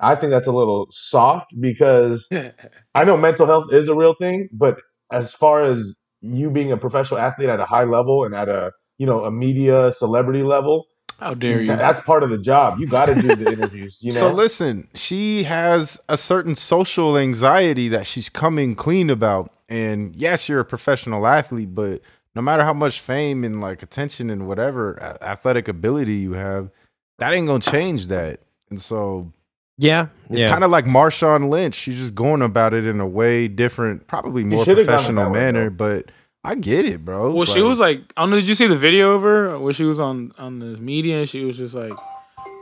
[0.00, 2.26] I think that's a little soft because
[2.94, 4.80] I know mental health is a real thing, but
[5.12, 8.72] as far as you being a professional athlete at a high level and at a
[8.96, 10.86] you know a media celebrity level,
[11.20, 11.68] How dare you?
[11.68, 12.78] that's part of the job.
[12.80, 13.98] You got to do the interviews.
[14.02, 19.52] You know, So listen, she has a certain social anxiety that she's coming clean about.
[19.68, 22.00] And yes, you're a professional athlete, but
[22.34, 26.70] no matter how much fame and like attention and whatever a- athletic ability you have,
[27.18, 28.40] that ain't gonna change that.
[28.70, 29.32] And so
[29.78, 30.50] yeah, it's yeah.
[30.50, 31.74] kind of like Marshawn Lynch.
[31.74, 35.70] She's just going about it in a way different, probably more professional that way, manner.
[35.70, 36.10] But
[36.42, 37.32] I get it, bro.
[37.32, 38.36] Well, she was like, I don't know.
[38.36, 41.28] Did you see the video of her where she was on on the media and
[41.28, 41.92] she was just like,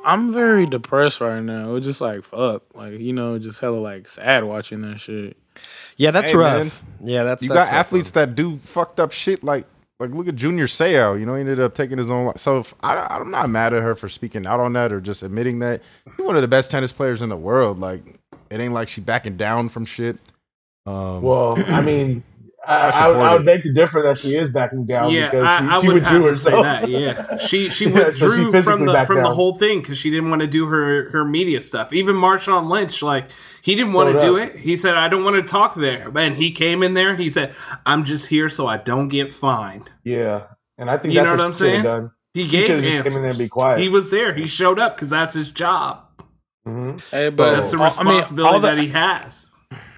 [0.04, 3.76] "I'm very depressed right now." It was just like, "Fuck," like you know, just hella
[3.76, 5.36] like sad watching that shit.
[5.96, 6.82] yeah, that's Hey, rough.
[7.04, 9.66] Yeah, that's you that's got rough, athletes that do fucked up shit like
[10.00, 11.18] like look at Junior Seau.
[11.18, 12.38] You know, he ended up taking his own life.
[12.38, 15.22] So if, I, I'm not mad at her for speaking out on that or just
[15.22, 17.78] admitting that he's one of the best tennis players in the world.
[17.78, 18.18] Like
[18.50, 20.18] it ain't like she backing down from shit.
[20.86, 22.22] Um, well, I mean,
[22.68, 23.37] I, I, support would, I it.
[23.38, 25.94] would beg to differ that she is backing down Yeah, because she, I she would
[25.94, 26.62] withdrew have to say herself.
[26.64, 26.88] that.
[26.88, 29.96] Yeah, she she Yeah, so she withdrew from the backed from the whole thing because
[29.98, 31.92] she didn't want to do her her media stuff.
[31.92, 33.26] Even Marshawn Lynch, like
[33.62, 34.57] he didn't want to do it.
[34.57, 37.31] He said, "I don't want to talk there." And he came in there and he
[37.31, 37.54] said,
[37.87, 40.44] "I'm just here so I don't get fined." yeah,
[40.76, 41.83] and I think You that's know what, what I'm saying?
[41.85, 42.11] Done.
[42.35, 43.12] He She gave should've just answers.
[43.14, 43.81] came in there and be quiet.
[43.81, 44.35] He was there.
[44.35, 46.02] He showed up because that's his job.
[46.66, 49.50] hmm Hey, but That's the all- I mean, responsibility all the- that he has.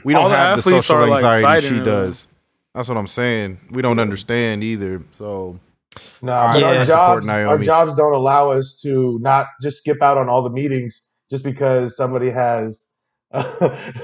[0.04, 1.84] We don't All have the athletes social are, like, anxiety she it.
[1.84, 2.26] does.
[2.74, 3.58] That's what I'm saying.
[3.70, 5.02] We don't understand either.
[5.12, 5.58] So
[6.22, 6.66] Nah, but Yeah.
[6.68, 10.50] our jobs, our jobs don't allow us to not just skip out on all the
[10.50, 12.88] meetings just because somebody has,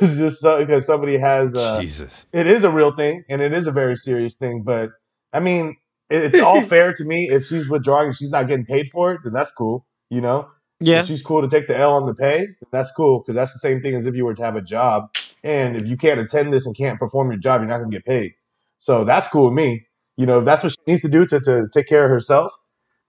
[0.01, 1.55] just so, because somebody has.
[1.55, 2.27] Uh, Jesus.
[2.33, 4.63] it is a real thing and it is a very serious thing.
[4.65, 4.91] But
[5.33, 5.77] I mean,
[6.11, 7.29] it, it's all fair to me.
[7.31, 9.87] If she's withdrawing and she's not getting paid for it, then that's cool.
[10.11, 10.49] You know,
[10.81, 11.01] Yeah.
[11.01, 13.59] if she's cool to take the L on the pay, that's cool because that's the
[13.61, 15.11] same thing as if you were to have a job.
[15.45, 17.97] And if you can't attend this and can't perform your job, you're not going to
[17.97, 18.33] get paid.
[18.79, 19.87] So that's cool with me.
[20.17, 22.53] You know, if that's what she needs to do to, to take care of herself,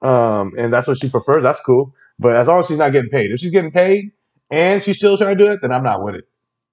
[0.01, 1.93] um, and that's what she prefers, that's cool.
[2.19, 4.11] But as long as she's not getting paid, if she's getting paid
[4.51, 6.25] and she's still trying to do it, then I'm not with it.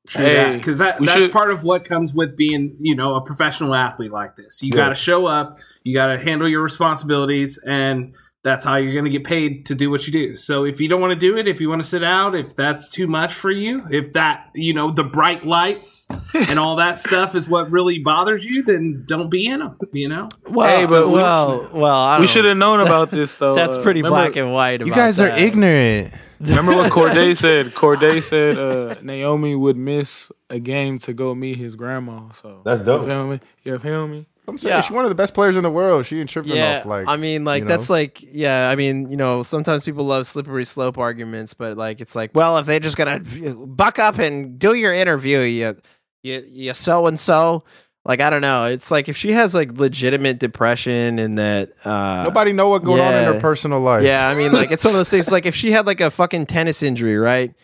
[0.07, 3.25] True Hey, because that that's should- part of what comes with being, you know, a
[3.25, 4.63] professional athlete like this.
[4.63, 4.77] You Yeah.
[4.77, 9.07] got to show up, you got to handle your responsibilities, and that's how you're going
[9.07, 10.37] to get paid to do what you do.
[10.37, 12.55] So if you don't want to do it, if you want to sit out, if
[12.55, 16.99] that's too much for you, if that, you know, the bright lights and all that
[16.99, 19.79] stuff is what really bothers you, then don't be in them.
[19.93, 23.35] You know, Well, Hey, but we- well, well, I we should have known about this
[23.41, 23.55] though.
[23.55, 24.81] That's Uh, pretty remember- black and white.
[24.81, 26.13] You about guys are ignorant.
[26.41, 27.75] Remember what Corday said?
[27.75, 32.31] Corday said uh, Naomi would miss a game to go meet his grandma.
[32.33, 33.03] So That's dope.
[33.03, 33.41] You feel me?
[33.63, 34.27] You feel me?
[34.47, 34.81] I'm saying Yeah.
[34.83, 36.05] she's one of the best players in the world.
[36.07, 37.95] She ain't tripping Yeah, off like I mean, like you that's know?
[37.95, 42.15] like, yeah, I mean, you know, sometimes people love slippery slope arguments, but like, it's
[42.15, 43.21] like, well, if they just gonna
[43.67, 45.77] buck up and do your interview, you,
[46.23, 47.65] you, you so and so,
[48.05, 48.65] like, I don't know.
[48.67, 53.01] It's like if she has like legitimate depression and that, uh, nobody know what going
[53.01, 53.33] on in yeah.
[53.33, 54.03] her personal life.
[54.03, 55.33] yeah, I mean, like, it's one of those things.
[55.33, 57.55] Like, if she had like a fucking tennis injury, right?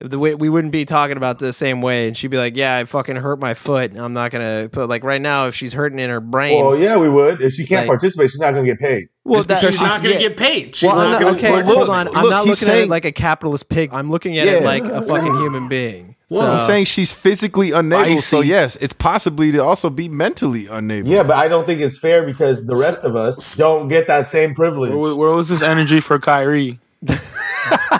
[0.00, 2.76] The way we wouldn't be talking about the same way, and she'd be like, "Yeah,
[2.76, 3.96] I fucking hurt my foot.
[3.96, 5.46] I'm not gonna put like right now.
[5.46, 7.40] If she's hurting in her brain, Well, yeah, we would.
[7.40, 9.08] If she can't Like- participate, she's not going to get paid.
[9.24, 10.28] well, just because she's not going to yeah.
[10.28, 10.76] get paid.
[10.76, 11.62] She's Well, not not, going okay, to.
[11.64, 12.08] hold on.
[12.08, 13.90] I'm look, not he's looking at it like a capitalist pig.
[13.92, 14.54] I'm looking at Yeah.
[14.54, 16.16] it like a fucking human being.
[16.28, 18.18] Well, so, I'm saying she's physically unable.
[18.18, 21.08] So yes, it's possibly to also be mentally unable.
[21.08, 24.26] Yeah, but I don't think it's fair because the rest of us don't get that
[24.26, 24.90] same privilege.
[24.90, 26.80] Where, was- where was this energy for Kyrie?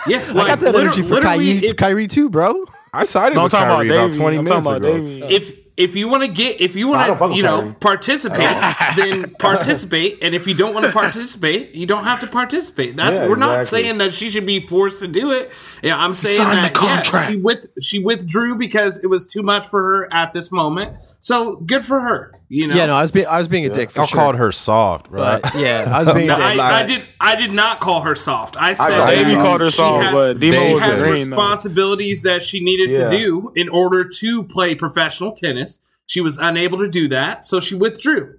[0.07, 2.65] Yeah, I got that energy for Kyrie, If, Kyrie too, bro.
[2.93, 3.97] I sided No, I'm with talking about Kyrie Davey.
[4.05, 5.05] about 20 I'm minutes talking about ago.
[5.27, 5.33] Davey.
[5.35, 7.73] if if you want to get if you want to you know Kyrie.
[7.81, 8.57] participate
[8.95, 13.17] then participate and if you don't want to participate you don't have to participate that's
[13.17, 13.83] Yeah, we're not exactly.
[13.83, 15.51] saying that she should be forced to do it
[15.83, 17.31] yeah i'm saying Sign the that yeah, contract.
[17.31, 21.57] she with she withdrew because it was too much for her at this moment so
[21.57, 23.91] good for her you know Yeah, no, I was being I was being a dick
[23.91, 24.19] for Y'all sure.
[24.19, 25.41] called her soft, right?
[25.41, 26.59] but yeah, I was being No, a dick.
[26.59, 27.07] I, I did.
[27.19, 28.55] I did not call her soft.
[28.57, 29.37] I said got that you.
[29.37, 31.37] called her she soft, has, but Demo she was has agreeing, though.
[31.37, 33.07] responsibilities that she needed Yeah.
[33.07, 35.79] to do in order to play professional tennis.
[36.07, 38.35] She was unable to do that, so she withdrew.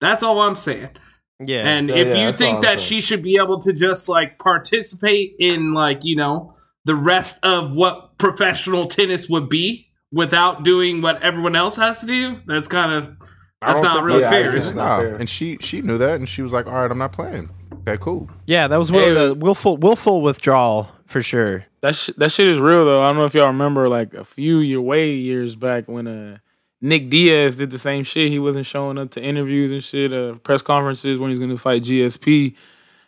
[0.00, 0.90] That's all I'm saying.
[1.38, 2.88] yeah, And Yeah, if yeah, you think that saying.
[2.88, 7.72] she should be able to just like participate in like you know the rest of
[7.72, 12.92] what professional tennis would be without doing what everyone else has to do, that's kind
[12.92, 13.16] of
[13.66, 14.50] that's don't not think really that's- fair.
[14.52, 15.14] yeah, it's not fair.
[15.16, 17.50] and she she knew that, and she was like, "All right, I'm not playing."
[17.86, 18.30] Okay, cool.
[18.46, 21.66] yeah, that was will, Hey, the willful willful withdrawal for sure.
[21.82, 23.02] That sh- that shit is real though.
[23.02, 26.38] I don't know if y'all remember like a few year way years back when uh
[26.80, 28.30] Nick Diaz did the same shit.
[28.30, 31.50] He wasn't showing up to interviews and shit, uh, press conferences when he was going
[31.50, 32.54] to fight GSP,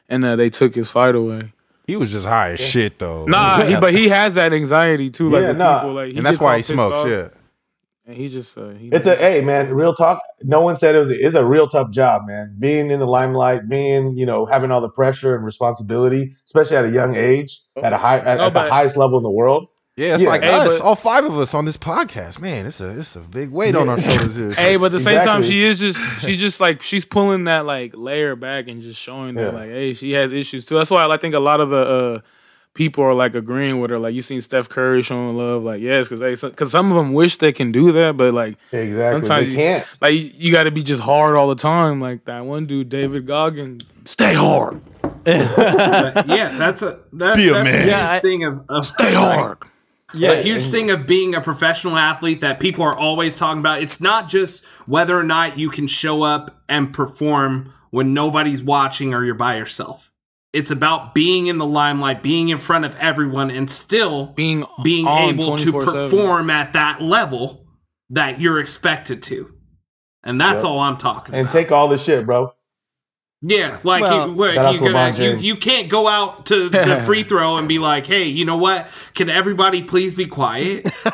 [0.08, 1.52] and uh, they took his fight away.
[1.86, 3.24] He was just high as shit though.
[3.26, 5.30] Nah, he, but he has that anxiety too.
[5.30, 5.80] Like Yeah, nah.
[5.80, 6.98] people, like he and that's why he smokes.
[6.98, 7.28] off, Yeah,
[8.06, 10.20] and he just uh, he, It's a hey man, real talk.
[10.42, 11.10] No one said it was.
[11.10, 12.54] It's a real tough job, man.
[12.58, 16.84] Being in the limelight, being you know having all the pressure and responsibility, especially at
[16.84, 19.66] a young age, at a high at, No, at the highest level in the world.
[19.96, 20.14] yeah.
[20.14, 20.28] It's Yeah.
[20.28, 22.40] like Hey, us, but- all five of us on this podcast.
[22.40, 24.36] Man, it's a it's a big weight on our shoulders.
[24.36, 24.50] Here.
[24.52, 27.66] Hey, but at the same time, she is just she's just like she's pulling that
[27.66, 29.58] like layer back and just showing that Yeah.
[29.58, 30.76] like, hey, she has issues too.
[30.76, 32.20] That's why I think a lot of the uh,
[32.76, 33.98] people are like agreeing with her.
[33.98, 37.38] Like you seen Steph Curry showing love, like yes, because because some of them wish
[37.38, 39.22] they can do that, but like Exactly.
[39.22, 39.86] Sometimes they you- can't.
[40.00, 42.00] like you, you got to be just hard all the time.
[42.00, 44.80] Like that one dude, David Goggins, stay hard,
[45.26, 47.82] yeah, that's a that, Be a that's a man.
[47.82, 49.58] huge Yeah, I- thing of, of stay hard.
[50.14, 53.82] Yeah, a huge thing of being a professional athlete that people are always talking about.
[53.82, 59.12] It's not just whether or not you can show up and perform when nobody's watching
[59.12, 60.12] or you're by yourself.
[60.56, 65.06] It's about being in the limelight, being in front of everyone, and still Being being
[65.06, 66.10] able to 24/7.
[66.10, 67.66] perform at that level
[68.10, 69.52] that you're expected to.
[70.24, 70.70] and that's Yep.
[70.72, 71.52] all I'm talking And about.
[71.52, 72.52] take all the shit, bro.
[73.48, 76.08] Yeah, like Well- you, where Shout out you to LeBron gonna you, you can't go
[76.08, 78.88] out to the free throw and be like, hey, you know what?
[79.14, 80.84] Can everybody please be quiet?
[81.06, 81.12] yeah,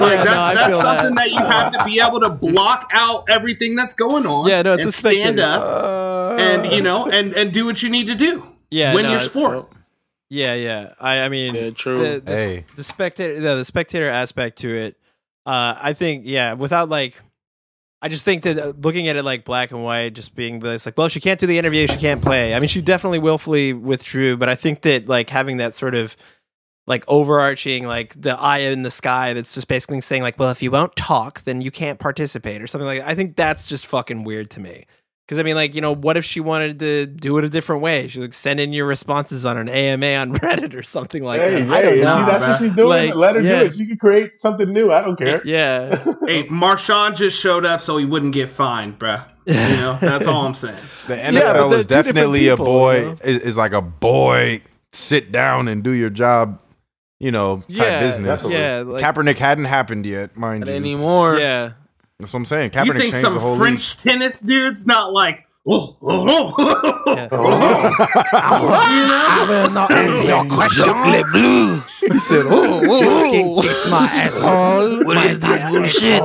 [0.00, 1.16] Like yeah, that's no, that's something that.
[1.16, 1.30] that.
[1.30, 4.48] you have to be able to block out everything that's going on.
[4.48, 5.42] Yeah, no, it's and a stand spectator.
[5.42, 8.46] up and you know and and do what you need to do.
[8.70, 9.68] Yeah, win no, your it's- sport.
[10.34, 10.94] Yeah, yeah.
[10.98, 11.98] I, I mean, Yeah, true.
[11.98, 12.64] The, the, Hey.
[12.74, 14.96] the spectator, the, the spectator aspect to it.
[15.44, 16.54] Uh, I think, yeah.
[16.54, 17.20] Without like,
[18.04, 20.98] I just think that uh, looking at it like black and white, just being like,
[20.98, 22.52] well, she can't do the interview, she can't play.
[22.52, 26.16] I mean, she definitely willfully withdrew, but I think that like having that sort of
[26.88, 30.62] like overarching like the eye in the sky that's just basically saying like, well, if
[30.62, 32.98] you won't talk, then you can't participate or something like.
[32.98, 33.08] that.
[33.08, 34.86] I think that's just fucking weird to me.
[35.26, 37.80] Because I mean, like, you know, what if she wanted to do it a different
[37.80, 38.08] way?
[38.08, 41.62] She like send in your responses on an AMA on Reddit or something like hey,
[41.62, 41.68] that.
[41.68, 42.18] hey, I don't know.
[42.18, 42.88] she- that's what she's doing.
[42.88, 43.60] Like, Let her yeah.
[43.60, 43.74] do it.
[43.74, 44.90] She can create something new.
[44.90, 45.40] I don't care.
[45.44, 49.24] Yeah, Hey, Marshawn just showed up so he wouldn't get fined, bruh.
[49.46, 50.76] You know, that's all I'm saying.
[51.06, 52.98] The NFL they're is definitely people, a boy.
[52.98, 53.16] you know?
[53.24, 54.60] is, is like a boy.
[54.92, 56.60] Sit down and do your job.
[57.18, 58.44] You know, type yeah, business.
[58.52, 60.74] yeah, like, Kaepernick hadn't happened yet, mind Not you.
[60.74, 61.38] anymore.
[61.38, 61.74] yeah.
[62.22, 62.70] That's what I'm saying.
[62.70, 67.14] Kaepernick you think some the whole French tennis dude's not like, oh, oh, oh.
[67.16, 67.28] Yeah.
[68.90, 69.46] you know?
[69.48, 70.84] will not answer your question.
[71.32, 71.72] blue.
[71.74, 71.82] league.
[72.12, 75.04] He said, oh, "Oh, oh, You can kiss my asshole.
[75.04, 76.22] What is this bullshit?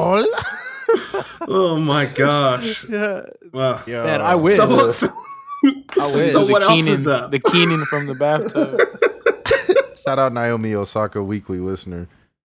[1.49, 2.85] Oh my gosh.
[2.87, 3.23] Yeah.
[3.51, 3.81] Wow.
[3.87, 4.03] Yo.
[4.03, 4.55] Man, I wish.
[4.55, 5.07] So, so,
[5.99, 6.31] I wish.
[6.31, 7.31] So The what else is up?
[7.31, 8.79] The Keenan from the bathtub.
[9.97, 12.07] Shout out Naomi Osaka, weekly listener.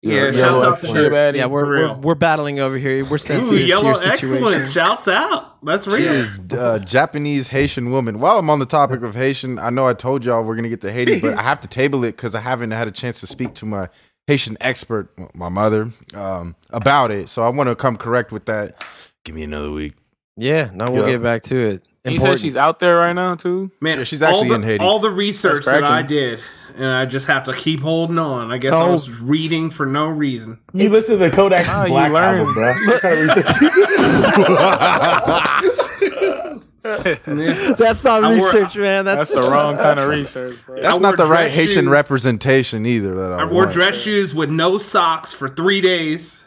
[0.05, 1.11] Yeah, Yeah, shouts out to excellence.
[1.13, 1.31] her.
[1.35, 3.03] yeah, we're, we're we're battling over here.
[3.05, 4.11] We're Ooh, sensitive to your situation.
[4.11, 4.71] excellence.
[4.71, 5.63] Shouts out.
[5.65, 6.11] That's She real.
[6.13, 8.19] is uh, Japanese Haitian woman.
[8.19, 10.81] While I'm on the topic of Haitian, I know I told y'all we're gonna get
[10.81, 13.27] to Haiti, but I have to table it because I haven't had a chance to
[13.27, 13.89] speak to my
[14.27, 17.29] Haitian expert, my mother, um, about it.
[17.29, 18.83] So I want to come correct with that.
[19.23, 19.93] Give me another week.
[20.37, 21.13] Yeah, no, we'll Yeah.
[21.13, 21.83] get back to it.
[22.03, 23.71] He said she's out there right now too.
[23.81, 24.83] Man, Yeah, she's actually the, in Haiti.
[24.83, 26.43] All the research that I did,
[26.75, 28.51] and I just have to keep holding on.
[28.51, 28.91] I guess I Oh.
[28.93, 30.59] was reading for no reason.
[30.73, 32.39] You listen to the Kodak you Black learn.
[32.39, 32.73] album, bro.
[32.73, 33.45] What kind of research?
[36.83, 39.05] That's not I wore- research, man.
[39.05, 40.81] That's, That's the wrong kind of research, bro.
[40.81, 41.87] That's not the right dress Haitian shoes.
[41.91, 43.15] representation either.
[43.15, 43.71] That I, I wore want.
[43.73, 46.43] dress shoes with no socks for three days.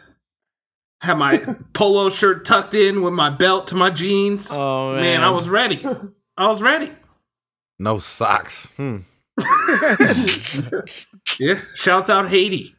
[1.01, 1.37] Had my
[1.73, 4.49] polo shirt tucked in with my belt to my jeans.
[4.51, 5.85] Oh man, man, I was ready.
[6.37, 6.91] I was ready.
[7.77, 8.67] No socks.
[8.77, 8.97] Hmm.
[11.39, 11.61] Yeah.
[11.75, 12.75] Shouts out Haiti.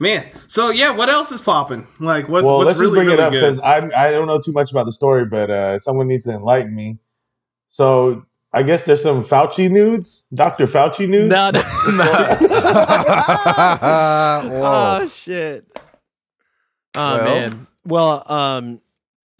[0.00, 1.86] Man, so yeah, what else is popping?
[2.00, 4.26] Like, what's well, what's let's really just bring really it up because I I don't
[4.26, 6.98] know too much about the story, but uh, someone needs to enlighten me.
[7.68, 10.66] So I guess there's some Fauci nudes, Dr.
[10.66, 11.30] Fauci nudes.
[11.30, 11.60] No, no.
[14.50, 14.98] Whoa.
[15.02, 15.64] oh shit.
[16.96, 17.24] Oh Well.
[17.24, 17.66] man.
[17.86, 18.80] Well, um,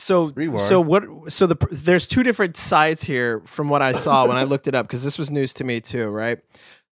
[0.05, 0.63] so Rewind.
[0.63, 1.03] so what?
[1.33, 4.75] So the there's two different sides here from what I saw when I looked it
[4.75, 6.39] up because this was news to me too, right?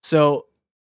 [0.01, 0.45] So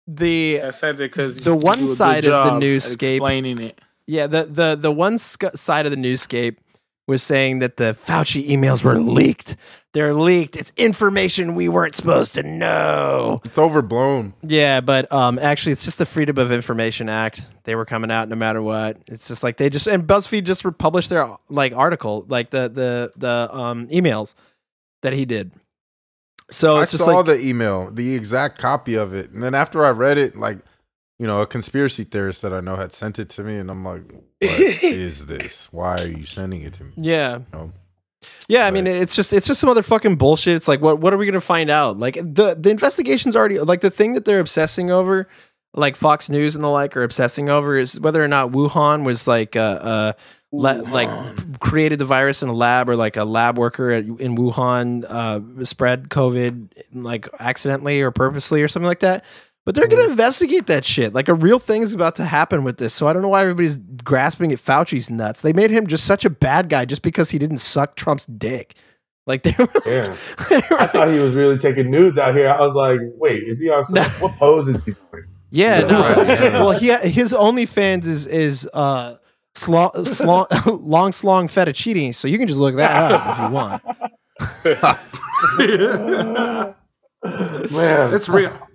[0.08, 3.80] the I said because The one side of the newscape- explaining it.
[4.06, 6.58] yeah the the the one sc- side of the newscape
[7.06, 9.56] was saying that the Fauci emails were leaked.
[9.92, 10.56] They're leaked.
[10.56, 13.40] It's information we weren't supposed to know.
[13.44, 14.34] It's overblown.
[14.42, 17.40] Yeah, but um, actually, it's just the Freedom of Information Act.
[17.64, 18.98] They were coming out no matter what.
[19.06, 23.12] It's just like they just and BuzzFeed just published their like article, like the the
[23.16, 24.34] the um emails
[25.02, 25.52] that he did.
[26.50, 29.54] So I it's just saw like the email, the exact copy of it, and then
[29.54, 30.58] after I read it, like
[31.18, 33.84] you know, a conspiracy theorist that I know had sent it to me, and I'm
[33.84, 35.68] like, "What is this?
[35.72, 37.40] Why are you sending it to me?" yeah,
[38.48, 38.66] yeah.
[38.66, 40.56] I mean, it's just it's just some other fucking bullshit.
[40.56, 41.98] It's like what what are we gonna find out?
[41.98, 45.28] Like the the investigation's already like the thing that they're obsessing over.
[45.74, 49.28] Like Fox News and the like are obsessing over is whether or not Wuhan was
[49.28, 50.12] like uh, uh
[50.52, 51.10] le- like
[51.60, 55.64] created the virus in a lab or like a lab worker at, in Wuhan uh,
[55.64, 59.24] spread COVID like accidentally or purposely or something like that.
[59.66, 61.12] But they're going to investigate that shit.
[61.12, 62.94] Like a real thing is about to happen with this.
[62.94, 65.40] So I don't know why everybody's grasping at Fauci's nuts.
[65.42, 68.76] They made him just such a bad guy just because he didn't suck Trump's dick.
[69.26, 70.16] Like they were, Yeah.
[70.50, 72.48] they were- I thought he was really taking nudes out here.
[72.48, 75.24] I was like, wait, is he on some, what pose is he doing?
[75.50, 76.00] yeah, no.
[76.00, 76.60] Right, yeah.
[76.60, 79.16] Well, he his OnlyFans is is uh
[79.56, 82.14] slong, slong, long slong fettuccine.
[82.14, 83.82] So you can just look that up if you want.
[87.72, 88.65] Man, It's real.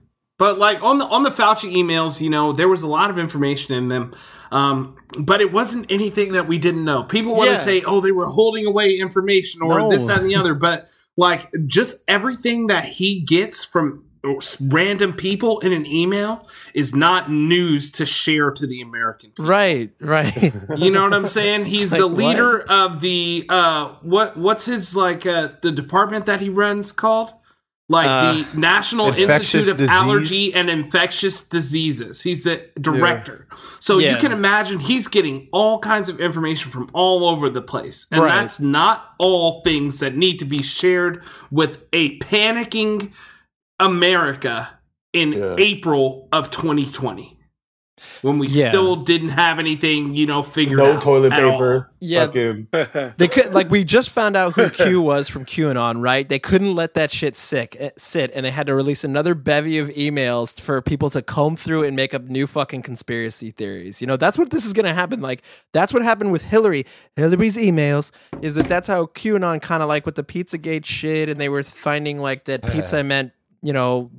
[0.42, 3.20] But like on the on the Fauci emails, you know, there was a lot of
[3.20, 4.16] information in them.
[4.52, 7.04] Um, but it wasn't anything that we didn't know.
[7.04, 7.56] People want Yeah.
[7.58, 9.90] to say, "Oh, they were holding away information or No.
[9.92, 14.04] this, that, and the other." But like, just everything that he gets from
[14.68, 19.46] random people in an email is not news to share to the American people.
[19.46, 20.54] Right, right.
[20.76, 21.66] You know what I'm saying?
[21.76, 22.18] He's Like the what?
[22.18, 27.32] leader of the uh what what's his like uh the department that he runs called?
[27.92, 29.90] Like Uh, the National Institute of disease?
[29.96, 32.22] Allergy and Infectious Diseases.
[32.24, 33.48] He's the director.
[33.80, 34.12] So Yeah.
[34.14, 38.08] you can imagine he's getting all kinds of information from all over the place.
[38.12, 38.36] And Right.
[38.42, 41.22] that's not all things that need to be shared
[41.52, 43.12] with a panicking
[43.80, 44.70] America
[45.12, 45.56] in Yeah.
[45.58, 47.38] April of 2020
[48.22, 48.70] when we Yeah.
[48.70, 50.94] still didn't have anything, you know, figured No out.
[50.96, 51.52] No toilet at all.
[51.52, 51.90] paper.
[52.00, 52.26] Yeah.
[52.26, 52.68] Fucking,
[53.18, 56.28] They could like we just found out who Q was from QAnon, right?
[56.28, 59.78] They couldn't let that shit sick eh, sit, and they had to release another bevy
[59.78, 64.02] of emails for people to comb through and make up new fucking conspiracy theories.
[64.02, 65.22] You know, that's what this is gonna happen.
[65.22, 65.44] Like
[65.74, 66.86] that's what happened with Hillary.
[67.16, 71.40] Hillary's emails is that that's how QAnon kind of like with the PizzaGate shit, and
[71.40, 73.32] they were finding like that pizza meant
[73.62, 74.10] you know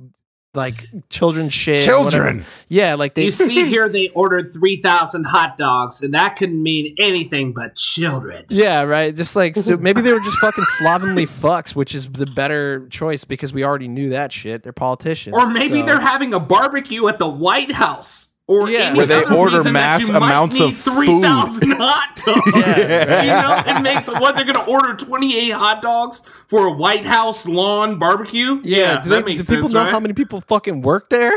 [0.53, 1.83] like children's shit.
[1.83, 2.45] Children.
[2.67, 6.95] Yeah, like they You see here, they ordered 3,000 hot dogs, and that couldn't mean
[6.99, 8.45] anything but children.
[8.49, 9.15] Yeah, right.
[9.15, 13.23] Just like so maybe they were just fucking slovenly fucks, which is the better choice
[13.23, 14.63] because we already knew that shit.
[14.63, 15.35] They're politicians.
[15.35, 18.32] Or maybe so- they're having a barbecue at the White House.
[18.45, 18.79] Or Yeah.
[18.89, 22.21] any Where they other order reason that mass you might amounts need of 3,000 hot
[22.25, 22.41] dogs.
[22.55, 23.09] Yes.
[23.09, 23.31] You
[23.71, 27.47] know, it makes what they're going to order 28 hot dogs for a White House
[27.47, 28.59] lawn barbecue.
[28.63, 29.91] Yeah, do, they, that makes do people know right?
[29.91, 31.31] how many people fucking work there?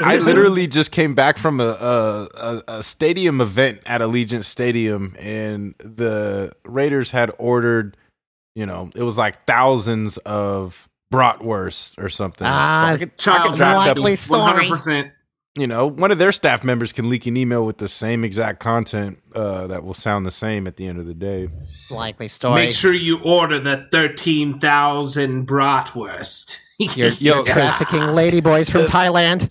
[0.00, 5.14] I literally just came back from a, a, a, a stadium event at Allegiant Stadium,
[5.18, 7.96] and the Raiders had ordered,
[8.56, 12.46] you know, it was like thousands of bratwurst or something.
[12.46, 14.66] Ah, so I could, I could draft up, story.
[14.68, 15.12] 100%.
[15.58, 18.60] You know, one of their staff members can leak an email with the same exact
[18.60, 21.48] content uh, that will sound the same at the end of the day.
[21.90, 22.54] Likely story.
[22.66, 26.58] Make sure you order the 13,000 bratwurst.
[26.78, 29.50] you're, you're trafficking ladyboys from Thailand.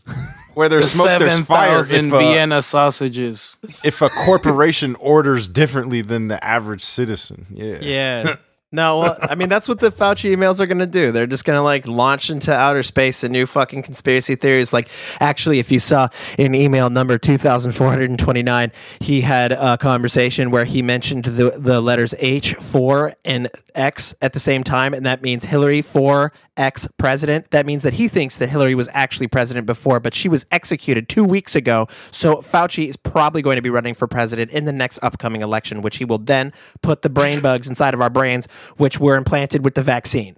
[0.53, 1.83] Where there's smoke, there's fire.
[1.83, 3.57] 7,000 If, uh, Vienna sausages.
[3.83, 8.35] if a corporation orders differently than the average citizen, yeah, Yeah.
[8.70, 11.13] No, well, I mean that's what the Fauci emails are going to do.
[11.13, 14.74] They're just going to like launch into outer space a new fucking conspiracy theories.
[14.74, 14.89] Like,
[15.22, 19.22] actually, if you saw in email number two thousand four hundred and twenty nine, he
[19.22, 24.39] had a conversation where he mentioned the the letters H four and X at the
[24.39, 27.51] same time, and that means Hillary for ex president.
[27.51, 31.07] That means that he thinks that Hillary was actually president before, but she was executed
[31.07, 31.88] two weeks ago.
[32.11, 35.82] So Fauci is probably going to be running for president in the next upcoming election,
[35.82, 36.51] which he will then
[36.82, 40.35] put the brain bugs inside of our brains, which were implanted with the vaccine.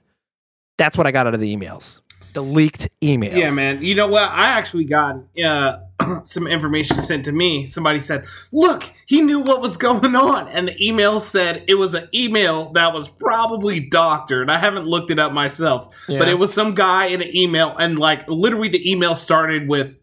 [0.77, 2.01] That's what I got out of the emails.
[2.33, 3.35] The leaked emails.
[3.35, 3.81] Yeah, man.
[3.81, 4.23] You know what?
[4.23, 5.79] I actually got uh,
[6.23, 7.67] some information sent to me.
[7.67, 11.95] Somebody said, "Look, he knew what was going on," and the email said it was
[11.95, 14.49] an email that was probably doctored.
[14.49, 17.97] I haven't looked it up myself, but it was some guy in an email, and
[17.97, 19.97] like literally, the email started with,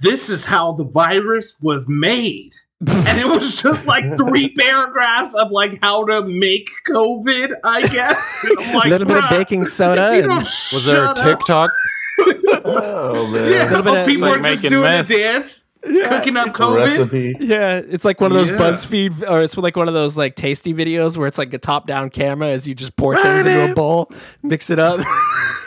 [0.00, 2.54] "This is how the virus was made."
[2.86, 8.44] And it was just like three paragraphs of like how to make COVID, I guess.
[8.44, 10.10] And A like, little bit of baking soda.
[10.12, 11.70] and- don't Was there a TikTok?
[12.64, 15.10] oh man, yeah, little bit of, people like, are just doing meth.
[15.10, 16.76] a dance, cooking up COVID.
[16.78, 17.34] recipe.
[17.40, 18.56] yeah, it's like one of those Yeah.
[18.58, 22.08] BuzzFeed, or it's like one of those like tasty videos where it's like a top-down
[22.10, 24.10] camera as you just pour things into a bowl,
[24.42, 25.00] mix it up.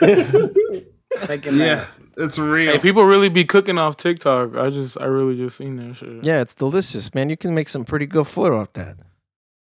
[1.44, 1.84] Yeah,
[2.16, 2.72] it's real.
[2.72, 4.56] Hey, people really be cooking off TikTok.
[4.56, 6.24] I just, I really just seen that shit.
[6.24, 7.30] Yeah, it's delicious, man.
[7.30, 8.96] You can make some pretty good food off that.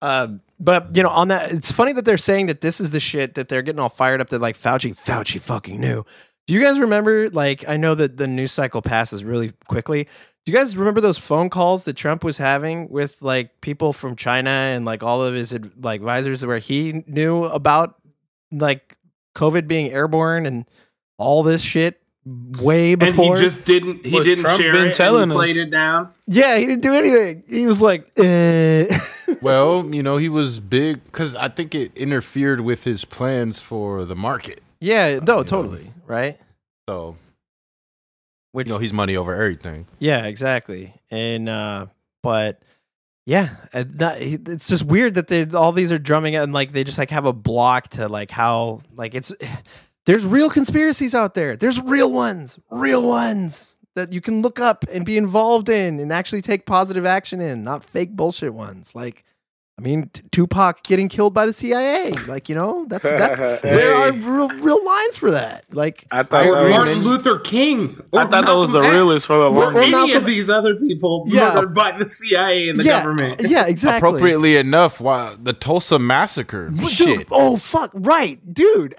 [0.02, 0.28] Uh,
[0.60, 3.36] but you know, on that, it's funny that they're saying that this is the shit
[3.36, 4.30] that they're getting all fired up.
[4.30, 6.04] That like Fauci, Fauci fucking knew.
[6.46, 7.30] Do you guys remember?
[7.30, 10.06] Like, I know that the news cycle passes really quickly.
[10.46, 14.16] Do you guys remember those phone calls that Trump was having with like people from
[14.16, 17.96] China and like all of his like advisors, where he knew about
[18.52, 18.96] like
[19.36, 20.66] COVID being airborne and
[21.18, 22.02] all this shit
[22.60, 23.36] way and before?
[23.38, 24.06] he just didn't.
[24.06, 24.94] He What didn't Trump share been it.
[24.96, 25.64] telling and he played us.
[25.64, 26.14] it down.
[26.28, 27.44] yeah, he didn't do anything.
[27.48, 28.88] He was like, eh.
[29.42, 34.04] Well, you know, he was big because I think it interfered with his plans for
[34.06, 34.62] the market.
[34.80, 36.38] Yeah, no, totally, right?
[36.90, 37.18] So,
[38.54, 39.86] Which you know, he's money over everything.
[40.00, 40.94] yeah, exactly.
[41.12, 41.88] And uh
[42.24, 42.62] but
[43.26, 43.84] yeah, uh,
[44.20, 47.26] it's just weird that they all these are drumming and like they just like have
[47.26, 49.34] a block to like how like it's
[50.08, 51.56] there's real conspiracies out there.
[51.56, 56.12] There's real ones, real ones that you can look up and be involved in and
[56.12, 58.96] actually take positive action in, not fake bullshit ones.
[58.96, 59.24] Like
[59.80, 63.94] I mean, T- Tupac getting killed by the CIA, like you know, that's that's there
[63.96, 65.66] are real real lines for that.
[65.72, 68.00] Like I thought I that agree, Martin Luther King.
[68.12, 69.78] Or I thought that was the Malcolm X, realest for the or longest.
[69.84, 71.54] any Malcolm- of these other people Yeah.
[71.54, 73.42] murdered by the CIA and the yeah, government.
[73.48, 74.08] yeah, exactly.
[74.10, 77.28] Appropriately enough, why the Tulsa massacre Dude, shit.
[77.30, 78.96] oh fuck, right, dude.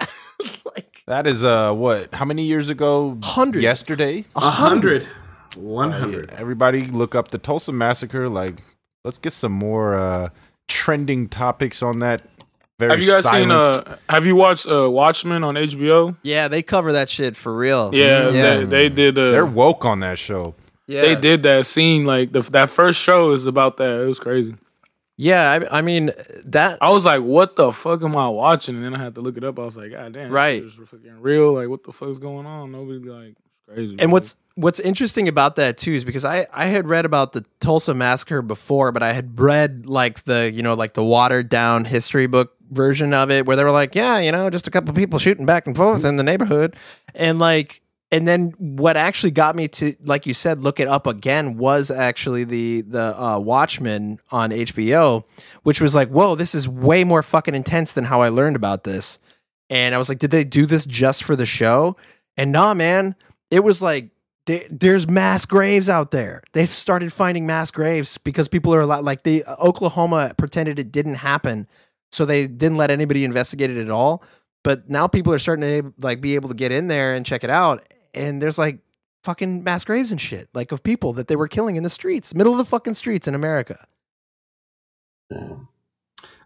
[0.76, 2.12] like That is uh what?
[2.14, 3.08] How many years ago?
[3.14, 3.62] 100.
[3.62, 4.24] Yesterday.
[4.36, 5.08] A hundred.
[5.56, 6.30] One hundred.
[6.32, 8.28] Everybody look up the Tulsa massacre.
[8.28, 8.62] Like,
[9.04, 10.28] let's get some more uh
[10.68, 12.20] trending topics on that.
[12.78, 13.84] Very Have you guys silenced- seen?
[13.88, 16.14] Uh, have you watched uh, Watchmen on HBO?
[16.22, 17.90] Yeah, they cover that shit for real.
[17.92, 19.18] Yeah, yeah, They, they did.
[19.18, 20.54] Uh, They're woke on that show.
[20.86, 21.00] yeah.
[21.00, 22.04] They did that scene.
[22.04, 24.02] Like the, that first show is about that.
[24.02, 24.54] It was crazy.
[25.20, 26.12] Yeah, I, I mean
[26.44, 26.78] that.
[26.80, 29.36] I was like, "What the fuck am I watching?" And then I had to look
[29.36, 29.58] it up.
[29.58, 30.62] I was like, "God damn, Right.
[30.62, 31.54] this is fucking real.
[31.54, 32.70] Like, what the fuck's going on?
[32.70, 33.34] Nobody like
[33.66, 34.08] crazy." And bro.
[34.10, 37.94] what's what's interesting about that too is because I I had read about the Tulsa
[37.94, 42.28] massacre before, but I had read like the you know like the watered down history
[42.28, 45.18] book version of it where they were like, yeah, you know, just a couple people
[45.18, 46.06] shooting back and forth mm-hmm.
[46.06, 46.76] in the neighborhood,
[47.16, 47.82] and like.
[48.10, 51.90] And then what actually got me to, like you said, look it up again was
[51.90, 55.24] actually the the uh, Watchmen on HBO,
[55.62, 58.84] which was like, whoa, this is way more fucking intense than how I learned about
[58.84, 59.18] this.
[59.68, 61.96] And I was like, did they do this just for the show?
[62.38, 63.14] And nah, man,
[63.50, 64.10] it was like
[64.70, 66.42] there's mass graves out there.
[66.52, 70.90] They've started finding mass graves because people are a lot like the Oklahoma pretended it
[70.90, 71.66] didn't happen,
[72.10, 74.22] so they didn't let anybody investigate it at all.
[74.64, 77.44] But now people are starting to like be able to get in there and check
[77.44, 77.84] it out,
[78.18, 78.80] and there's like
[79.24, 82.34] fucking mass graves and shit, like of people that they were killing in the streets,
[82.34, 83.86] middle of the fucking streets in America.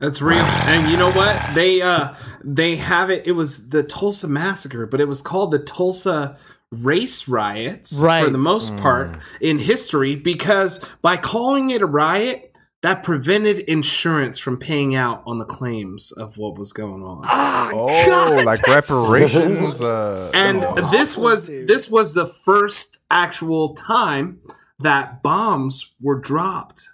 [0.01, 0.41] That's real.
[0.41, 1.55] And you know what?
[1.55, 5.61] They uh they have it it was the Tulsa massacre, but it was called the
[5.61, 6.37] Tulsa
[6.73, 12.52] race riots for the most part in history because by calling it a riot
[12.83, 17.25] that prevented insurance from paying out on the claims of what was going on.
[17.25, 19.81] Oh, like reparations.
[19.81, 21.69] Uh, and so this was dude.
[21.69, 24.41] this was the first actual time
[24.81, 26.89] that bombs were dropped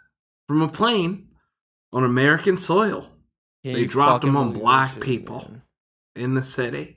[0.46, 1.28] from a plane
[1.92, 3.06] on American soil
[3.64, 5.38] Can They dropped them on black shit, people.
[5.38, 5.62] man?
[6.14, 6.96] in the city.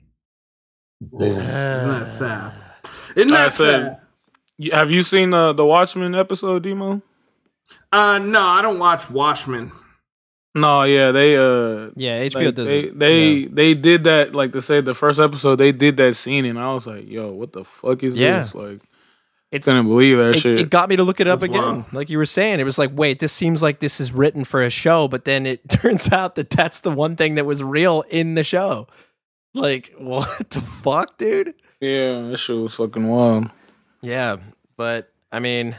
[1.18, 1.36] Damn.
[1.38, 2.52] Isn't that sad?
[3.16, 3.98] Isn't that said-
[4.60, 4.72] sad?
[4.72, 7.02] Have you seen uh, the Watchmen episode, Demo?
[7.92, 9.70] Uh, no, I don't watch Watchmen.
[10.54, 13.48] No, yeah, they uh, Yeah, HBO like, does they they Yeah.
[13.52, 16.72] they did that like to say the first episode they did that scene and I
[16.74, 18.40] was like, yo, what the fuck is Yeah.
[18.42, 18.54] this?
[18.54, 18.80] Like,
[19.50, 20.58] It's- couldn't believe that it, shit.
[20.58, 21.62] it got me to look it up That's again.
[21.62, 21.92] wild.
[21.92, 24.62] Like you were saying, it was like, wait, this seems like this is written for
[24.62, 28.04] a show, but then it turns out that that's the one thing that was real
[28.10, 28.88] in the show.
[29.54, 31.54] Like, what the fuck, dude?
[31.80, 33.50] yeah, that shit was fucking wild.
[34.02, 34.36] Yeah,
[34.76, 35.76] but I mean,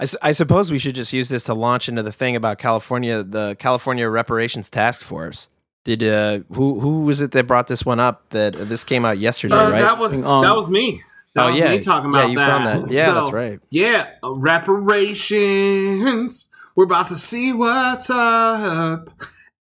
[0.00, 2.58] I, s- I suppose we should just use this to launch into the thing about
[2.58, 5.48] California, the California Reparations Task Force.
[5.84, 8.28] Did uh, who who was it that brought this one up?
[8.30, 9.80] That uh, this came out yesterday, Uh, right?
[9.80, 11.02] That was Um, that was me.
[11.34, 12.48] That oh was yeah, me talking yeah, about you that.
[12.48, 12.92] found that.
[12.92, 13.60] Yeah, So, that's right.
[13.70, 16.48] Yeah, uh, reparations.
[16.76, 19.08] We're about to see what's up.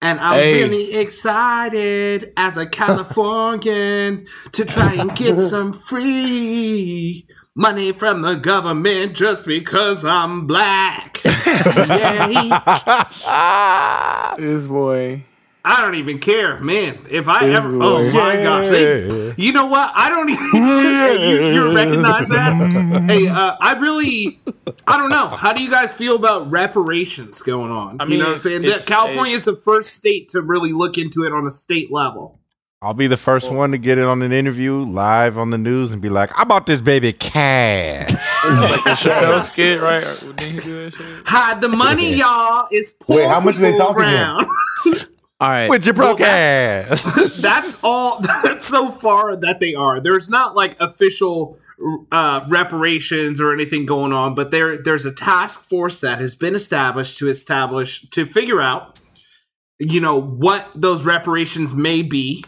[0.02, 0.54] And I'm Hey.
[0.64, 7.26] really excited as a Californian to try and get some free
[7.58, 11.22] money from the government just because I'm black.
[11.26, 12.52] Yay.
[14.38, 15.24] This boy.
[15.66, 17.00] I don't even care, man.
[17.10, 17.80] If I This ever, boy.
[17.82, 19.92] oh my gosh, they, you know what?
[19.96, 20.46] I don't even.
[20.54, 23.06] you, you recognize that?
[23.10, 24.40] hey, uh, I really,
[24.86, 25.28] I don't know.
[25.28, 28.00] How do you guys feel about reparations going on?
[28.00, 28.86] I mean, you mean, know what I'm saying?
[28.86, 32.37] California is the first state to really look into it on a state level.
[32.88, 35.92] I'll be the first one to get it on an interview live on the news
[35.92, 40.06] and be like, "I bought this baby cash." Like the Chappelle skit, right?
[40.06, 41.28] Or- Didn't he do that shit?
[41.28, 42.70] Hide the money, y'all.
[42.72, 44.16] It's poor Wait, how much are they talking to him?
[44.16, 44.48] around.
[45.42, 47.04] All right, With your broke Well, ass.
[47.42, 51.60] that's all that's so far that they are there's not like official
[52.10, 56.56] uh, reparations or anything going on but there there's a task force that has been
[56.56, 59.00] established to establish to figure out
[59.78, 62.44] you know what those reparations may be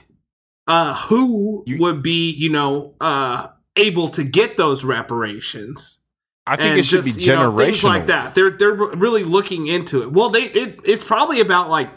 [0.69, 5.99] uh who You- would be you know uh able to get those reparations
[6.47, 7.57] I think and it should just, be you know, generational.
[7.65, 8.33] things like that.
[8.35, 10.11] They're they're really looking into it.
[10.11, 11.91] Well, they it, it's probably about like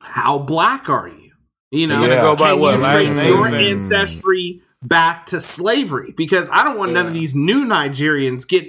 [0.00, 1.32] how black are you?
[1.70, 5.40] You know, You're go by can what, you trace name your and- ancestry back to
[5.40, 6.14] slavery?
[6.16, 8.66] Because I don't want none of these new Nigerians get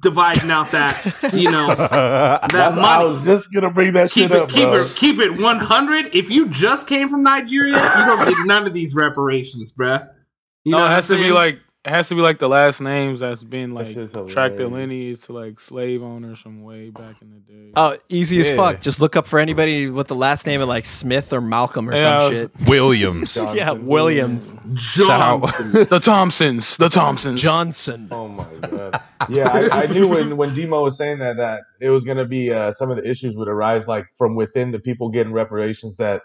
[0.00, 3.08] dividing out that you know that That's, I money.
[3.08, 4.74] was just gonna bring that Keep shit it, up, keep bro.
[4.82, 6.14] it, keep it one hundred.
[6.14, 10.08] If you just came from Nigeria, you don't get none of these reparations, bruh.
[10.64, 12.48] You no, know it has I'm to be like it has to be like the
[12.48, 14.90] last names that's been like shit's tracked their hilarious.
[14.90, 17.72] lineage to like slave owners from way back in the day.
[17.76, 18.80] Oh, easy as fuck.
[18.80, 21.94] Just look up for anybody with the last name of like Smith or Malcolm or
[21.94, 22.50] Yeah, some shit.
[22.66, 23.36] Williams.
[23.54, 25.72] Yeah, Williams, Johnson.
[25.90, 27.40] the Thompsons, the Thompsons.
[27.42, 28.08] Johnson.
[28.10, 29.00] Oh my god!
[29.28, 32.24] Yeah, I, I knew when when Demo was saying that that it was going to
[32.24, 35.96] be uh, some of the issues would arise like from within the people getting reparations
[35.96, 36.22] that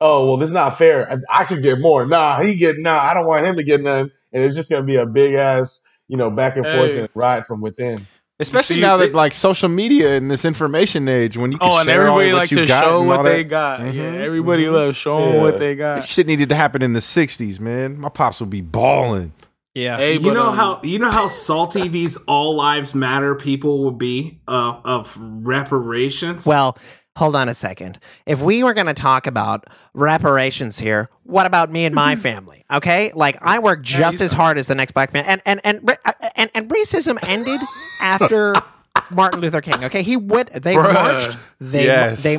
[0.00, 1.10] oh well, this is not fair.
[1.10, 2.06] I, I should get more.
[2.06, 2.98] Nah, he get nah.
[2.98, 5.80] I don't want him to get none, and it's just gonna be a big ass,
[6.08, 7.00] you know, back and forth Hey.
[7.00, 8.06] and riot from within.
[8.38, 11.68] Especially see, now that it- like social media and this information age, when you can
[11.70, 13.42] Oh, and share all everybody what like you to got show and what all they
[13.42, 13.48] that.
[13.50, 13.80] got.
[13.82, 14.20] Yeah, Mhm.
[14.20, 15.40] everybody loves showing Yeah.
[15.42, 15.96] what they got.
[15.96, 18.00] This shit needed to happen in the '60s, man.
[18.00, 19.32] My pops would be balling.
[19.74, 19.98] Yeah.
[19.98, 23.84] Hey, you but, know um, how you know how salty these all lives matter people
[23.84, 26.46] would be uh, of reparations.
[26.46, 26.76] Well,
[27.16, 27.98] hold on a second.
[28.26, 32.64] If we were going to talk about reparations here, what about me and my family?
[32.70, 35.98] Okay, like I work just as hard as the next black man, and and and
[36.36, 37.60] and, and racism ended
[38.00, 38.54] after.
[39.12, 39.84] Martin Luther King.
[39.84, 40.52] Okay, he went.
[40.52, 40.92] They Bruh.
[40.92, 41.38] marched.
[41.60, 41.86] They.
[41.86, 42.22] Yes.
[42.24, 42.38] They.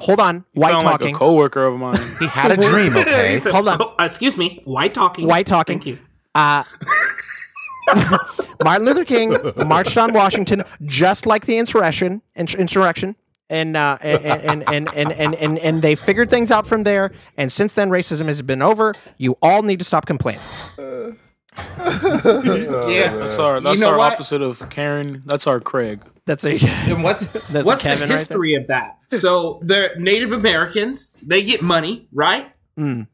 [0.00, 0.44] hold on.
[0.52, 1.06] You White talking.
[1.06, 1.94] like a coworker of mine.
[2.18, 3.38] He had a dream, okay?
[3.38, 3.78] Said, hold on.
[3.80, 5.26] "Oh, excuse me, white talking.
[5.28, 5.78] White talking.
[5.78, 5.98] Thank you.
[6.34, 6.64] Uh,
[8.64, 13.16] Martin Luther King marched on Washington just like the insurrection, ins- insurrection,
[13.52, 17.12] and, uh, and, and, and, and, and, and, and they figured things out from there.
[17.36, 18.94] And since then, racism has been over.
[19.18, 20.42] You all need to stop complaining.
[20.78, 21.14] yeah.
[23.14, 24.14] That's our that's know our what?
[24.14, 25.22] opposite of Karen.
[25.26, 26.00] That's our Craig.
[26.24, 26.58] That's a
[26.90, 28.98] And what's That's what's a Kevin the right history of that?
[29.08, 32.50] So the Native Americans they get money, right?
[32.78, 33.06] Mm.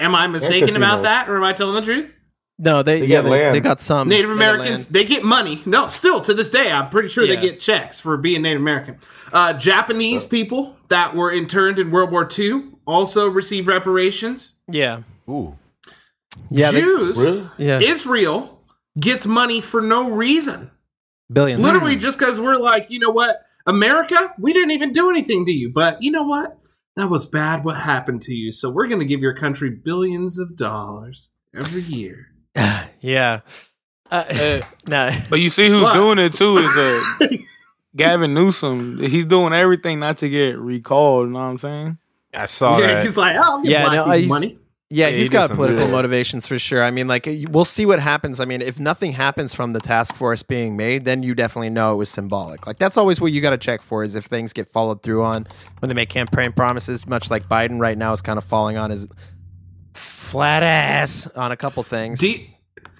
[0.00, 2.10] Am I mistaken about that, or am I telling the truth?
[2.58, 2.82] No.
[2.82, 3.54] They, They yeah, get they, land.
[3.56, 4.94] they got some Native Americans land.
[4.94, 5.62] they get money.
[5.66, 7.36] No, still to this day, I'm pretty sure Yeah.
[7.36, 8.98] they get checks for being Native American.
[9.32, 14.54] Uh, Japanese people that were interned in World War II also receive reparations.
[14.70, 15.56] Yeah, Ooh.
[16.50, 17.48] yeah, they- Jews, Really?
[17.58, 18.60] yeah, Israel
[18.98, 20.70] gets money for no reason.
[21.32, 21.60] billions.
[21.62, 23.36] Literally just because we're like, you know what,
[23.66, 26.58] America, we didn't even do anything to you, but you know what?
[26.96, 28.52] That was bad what happened to you.
[28.52, 32.28] So we're going to give your country billions of dollars every year.
[33.00, 33.40] yeah.
[34.10, 35.10] Uh, no.
[35.30, 35.94] But you see who's What?
[35.94, 37.26] doing it too is uh,
[37.96, 38.98] Gavin Newsom.
[38.98, 41.28] He's doing everything not to get recalled.
[41.28, 41.98] You know what I'm saying?
[42.34, 43.02] I saw yeah, that.
[43.04, 44.58] he's like, oh, I'll Yeah, no, he's- money.
[44.90, 46.84] Yeah, Yeah, he he's did got political motivations for sure.
[46.84, 48.38] I mean, like, we'll see what happens.
[48.38, 51.94] I mean, if nothing happens from the task force being made, then you definitely know
[51.94, 52.66] it was symbolic.
[52.66, 55.24] Like, that's always what you got to check for is if things get followed through
[55.24, 55.46] on
[55.80, 58.90] when they make campaign promises, much like Biden right now is kind of falling on
[58.90, 59.08] his
[60.34, 62.18] flat ass on a couple things.
[62.18, 62.34] Do,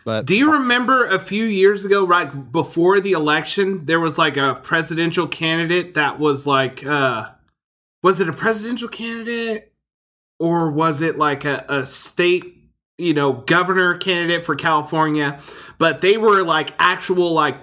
[0.04, 4.36] but do you remember a few years ago, right before the election, there was like
[4.36, 7.30] a presidential candidate that was like, uh,
[8.02, 9.72] was it a presidential candidate
[10.38, 12.44] or was it like a, a state,
[12.98, 15.40] you know, governor candidate for California?
[15.78, 17.56] But they were like actual, like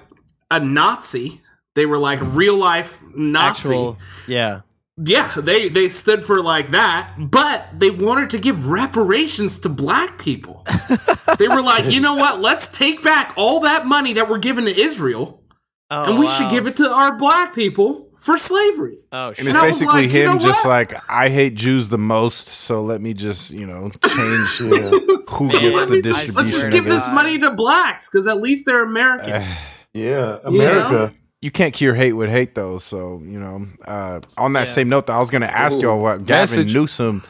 [0.49, 1.41] a Nazi.
[1.75, 3.69] They were like real life Nazi.
[3.69, 3.97] actual,
[4.27, 4.61] yeah.
[4.97, 10.19] Yeah, they they stood for like that, but they wanted to give reparations to black
[10.19, 10.65] people.
[11.39, 12.41] they were like, you know what?
[12.41, 15.41] Let's take back all that money that we're giving to Israel,
[15.89, 18.99] Oh, and we should give it to our black people for slavery.
[19.11, 20.69] Oh, and it's And basically like, you him know just what?
[20.69, 25.41] like, I hate Jews the most, so let me just, you know, change who gets
[25.75, 26.35] Let the me- distribution.
[26.35, 29.47] Let's just give this money to blacks because at least they're Americans.
[29.93, 31.13] Yeah, You America.
[31.41, 32.77] You can't cure hate with hate though.
[32.77, 35.81] So you know, uh, on that same note, though, I was going to ask Ooh.
[35.81, 36.73] y'all what Gavin Message.
[36.73, 37.23] Newsom,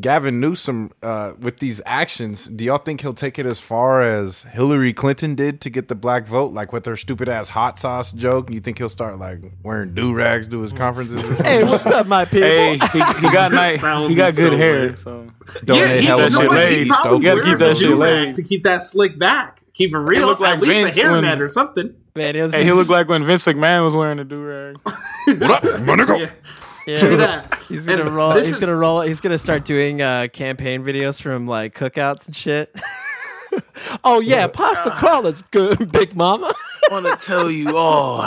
[0.00, 4.42] Gavin Newsom, uh, with these actions, do y'all think he'll take it as far as
[4.42, 8.12] Hillary Clinton did to get the black vote, like with her stupid ass hot sauce
[8.12, 8.50] joke?
[8.50, 11.22] You think he'll start like wearing do rags to his conferences?
[11.40, 12.48] Hey, what's up, my people?
[12.48, 12.98] Hey, he, he
[13.32, 13.80] got nice.
[13.80, 14.80] That He got good so hair.
[14.88, 14.98] lit.
[14.98, 15.28] So
[15.64, 16.46] Donate yeah, he, hella you shit what?
[16.48, 16.66] money.
[16.66, 16.88] He laid.
[16.88, 18.34] probably You gotta keep that shit do-rag laid.
[18.34, 19.62] to keep that slick back.
[19.72, 20.26] Keep it real.
[20.26, 21.94] look like at least Vince a when- hairnet or something.
[22.16, 24.78] Man, it was hey, he looked like when Vince McMahon was wearing a do rag.
[25.40, 26.18] what up, my nigga?
[26.20, 26.30] Yeah,
[26.86, 26.98] yeah.
[26.98, 27.60] true that.
[27.68, 28.32] He's gonna And roll.
[28.32, 29.02] He's is- gonna roll.
[29.02, 32.74] He's gonna start doing uh, campaign videos from like cookouts and shit.
[34.04, 36.52] oh yeah, pasta crawler's good, Big Mama.
[36.88, 38.22] I want to tell you, oh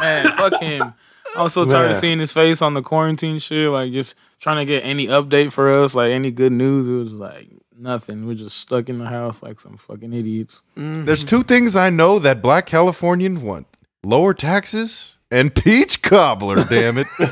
[0.00, 0.92] man, fuck him.
[1.36, 3.68] I was so tired of seeing his face on the quarantine shit.
[3.68, 6.88] Like just trying to get any update for us, like any good news.
[6.88, 7.48] It was like
[7.80, 8.26] nothing.
[8.26, 10.62] We're just stuck in the house like some fucking idiots.
[10.76, 13.66] There's two things I know that black Californians want:
[14.04, 16.64] lower taxes and peach cobbler.
[16.64, 17.06] Damn it!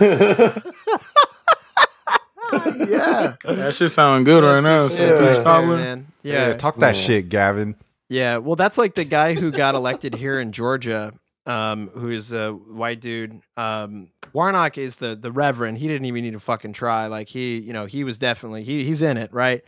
[2.88, 4.88] yeah, That shit sounding good right now.
[4.88, 5.10] So Yeah.
[5.18, 5.76] peach Fair, cobbler.
[5.76, 6.06] man.
[6.22, 7.74] Yeah, Yeah, talk that shit, Gavin.
[8.08, 8.38] yeah.
[8.38, 11.12] Well, that's like the guy who got elected here in Georgia,
[11.46, 13.40] um, who is a white dude.
[13.56, 15.78] Um, Warnock is the the Reverend.
[15.78, 17.06] He didn't even need to fucking try.
[17.06, 19.62] Like he, you know, he was definitely he he's in it, right?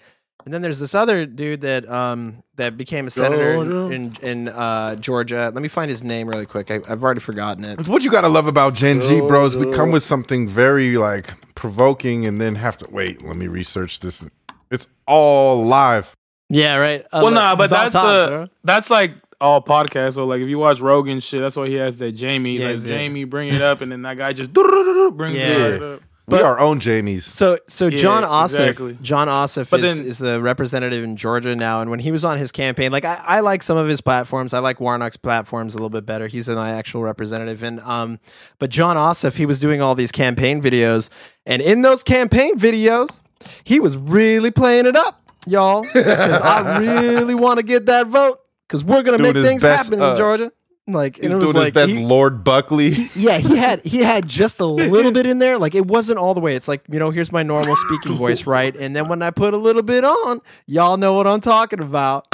[0.44, 3.94] And then there's this other dude that um that became a senator in Georgia.
[3.94, 5.50] in, in uh, Georgia.
[5.52, 6.70] Let me find his name really quick.
[6.70, 7.78] I, I've already forgotten it.
[7.80, 9.56] It's what you gotta love about Gen G, bros.
[9.56, 13.22] We come with something very like provoking, and then have to wait.
[13.24, 14.28] Let me research this.
[14.70, 16.14] It's all live.
[16.48, 17.02] Yeah, right.
[17.12, 20.14] Uh, Well, nah, but that's top, uh, that's like all podcasts.
[20.14, 22.52] So like, if you watch Rogan shit, that's why he has that Jamie.
[22.52, 22.86] He's Yeah, like yeah.
[22.86, 25.46] Jamie, bring it up, and then that guy just brings Yeah.
[25.46, 26.00] it right
[26.32, 26.38] up.
[26.38, 27.22] we But- are own Jamies.
[27.22, 28.98] So so Yeah, Jon Ossoff, exactly.
[29.02, 32.38] Jon Ossoff is, then- is the representative in Georgia now, and when he was on
[32.38, 34.54] his campaign, like I, I like some of his platforms.
[34.54, 36.26] I like Warnock's platforms a little bit better.
[36.26, 38.18] He's an actual representative, and um,
[38.58, 41.10] but Jon Ossoff, he was doing all these campaign videos,
[41.46, 43.20] and in those campaign videos,
[43.64, 48.38] he was really playing it up, y'all, because I really want to get that vote
[48.68, 50.52] because we're gonna Doing make things best, happen uh, in Georgia.
[50.92, 52.88] Like, He's and it was doing his best, he- Lord Buckley.
[53.14, 55.58] yeah, he had he had just a little bit in there.
[55.58, 56.56] Like it wasn't all the way.
[56.56, 58.74] It's like you know, here's my normal speaking voice, right?
[58.74, 62.26] And then when I put a little bit on, y'all know what I'm talking about.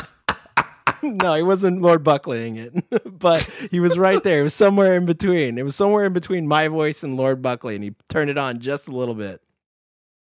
[1.02, 4.40] no, he wasn't Lord Buckleying it, but he was right there.
[4.40, 5.58] It was somewhere in between.
[5.58, 8.60] It was somewhere in between my voice and Lord Buckley, and he turned it on
[8.60, 9.40] just a little bit.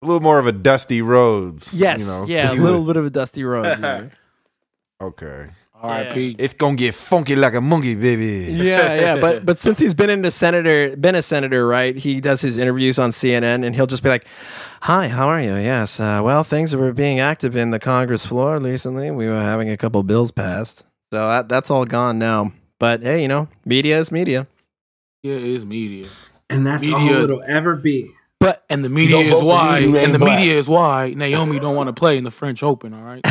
[0.01, 1.73] a little more of a Dusty Rhodes.
[1.73, 4.11] Yes, you know, yeah, a little bit of a dusty road.
[5.01, 5.47] Okay,
[5.81, 6.35] R.I.P.
[6.39, 8.51] it's gonna get funky like a monkey, baby.
[8.51, 9.17] yeah, yeah.
[9.17, 11.95] But but since he's been into senator, been a senator, right?
[11.95, 14.25] He does his interviews on CNN, and he'll just be like,
[14.81, 15.55] "Hi, how are you?
[15.55, 19.09] Yes, uh, well, things were being active in the Congress floor recently.
[19.11, 20.79] We were having a couple bills passed,
[21.11, 22.51] so that that's all gone now.
[22.79, 24.47] But hey, you know, media is media.
[25.23, 26.07] Yeah, it is media.
[26.49, 28.09] And that's all it'll ever be.
[28.39, 30.39] But And the media is why, you, you and the black.
[30.39, 32.93] media is why Naomi don't want to play in the French Open.
[32.93, 33.21] All right.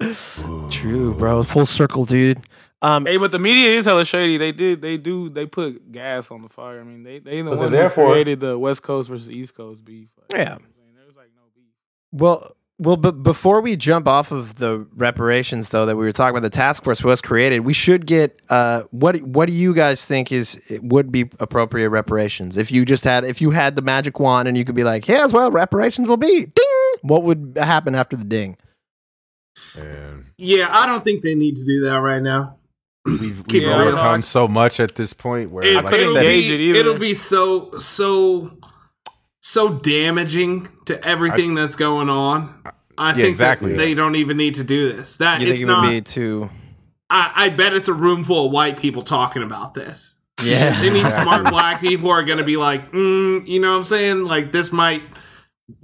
[0.70, 1.42] true, bro.
[1.42, 2.40] Full circle, dude.
[2.82, 4.36] Um, hey, but the media is hella shady.
[4.36, 6.80] They did, they do, they put gas on the fire.
[6.80, 8.12] I mean, they they the But one they're who there for it.
[8.12, 10.08] created the West Coast versus East Coast beef.
[10.18, 10.54] Like, you know Yeah.
[10.56, 10.66] I'm?
[10.96, 11.64] There's like no beef.
[12.12, 16.30] Well, well, but before we jump off of the reparations, though, that we were talking
[16.36, 17.60] about, the task force was created.
[17.60, 22.56] We should get uh, what what do you guys think is would be appropriate reparations
[22.56, 25.04] if you just had if you had the magic wand and you could be like,
[25.04, 26.46] here's what reparations will be.
[26.46, 26.94] Ding.
[27.02, 28.56] What would happen after the ding?
[29.78, 32.56] And Yeah, I don't think they need to do that right now.
[33.04, 36.22] we've, we've overcome so much at this point where, It, like I couldn't it'll said,
[36.22, 38.56] be it it'll be so so
[39.46, 42.62] so damaging to everything that's going on.
[42.96, 43.72] I think exactly.
[43.72, 45.18] that they don't even need to do this.
[45.18, 45.90] That You it's it would not.
[45.90, 46.48] be too?
[47.10, 50.18] I, I bet it's a room full of white people talking about this.
[50.42, 50.74] Yeah.
[50.80, 54.24] Any smart black people are going to be like, mm, you know what I'm saying?
[54.24, 55.02] Like this might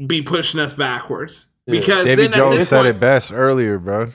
[0.07, 3.79] be pushing us backwards because Davy then at Jones this said point, it best earlier,
[3.79, 4.07] bro.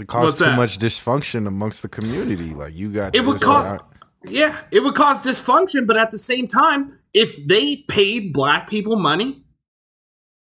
[0.00, 0.56] It caused too that?
[0.56, 2.52] much dysfunction amongst the community.
[2.52, 3.78] Like you got It would cause-
[4.24, 8.96] Yeah, it would cause dysfunction, but at the same time, if they paid black people
[8.96, 9.42] money,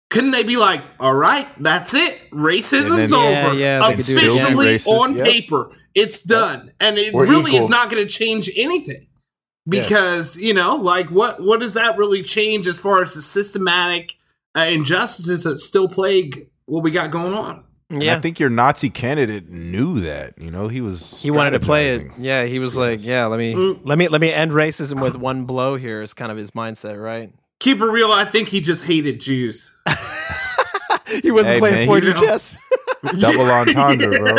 [0.09, 4.05] couldn't they be like, "All right, that's it, racism's then- over, Yeah, yeah, they could
[4.05, 5.25] do it officially on yep.
[5.25, 9.07] paper, it's done," and it We're really is not going to change anything.
[9.67, 14.15] Because you know, like, what what does that really change as far as the systematic
[14.57, 17.63] uh, injustices that still plague what we got going on?
[17.89, 18.15] And Yeah.
[18.15, 20.33] I think your Nazi candidate knew that.
[20.37, 22.11] You know, he was He wanted to play it.
[22.17, 23.79] Yeah, he was like, "Yeah, let me Mm.
[23.83, 27.01] let me let me end racism with one blow." Here is kind of his mindset,
[27.03, 27.31] right?
[27.59, 28.11] Keep it real.
[28.11, 29.75] I think he just hated Jews.
[31.21, 32.57] He wasn't Hey, playing man, 4D chess.
[33.19, 34.35] Double entendre, bro.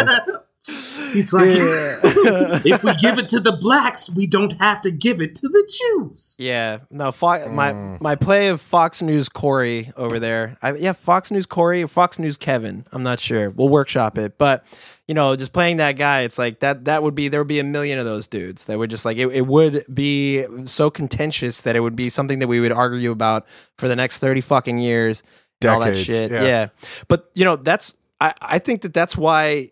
[1.15, 2.01] He's like, Yeah.
[2.65, 5.73] if we give it to the blacks, we don't have to give it to the
[5.79, 6.37] Jews.
[6.39, 8.01] Yeah, no, Fo- my Mm.
[8.03, 10.59] my play of Fox News Corey over there.
[10.61, 12.85] I, yeah, Fox News Corey or Fox News Kevin.
[12.93, 13.49] I'm not sure.
[13.51, 14.67] We'll workshop it, but
[15.09, 16.85] you know, just playing that guy, it's like that.
[16.87, 19.17] That would be there would be a million of those dudes that would just like
[19.17, 19.29] it.
[19.29, 23.47] It would be so contentious that it would be something that we would argue about
[23.79, 25.23] for the next thirty fucking years.
[25.63, 26.31] and all that shit.
[26.31, 26.43] yeah.
[26.43, 26.67] yeah,
[27.09, 29.71] but you know, that's I I think that that's why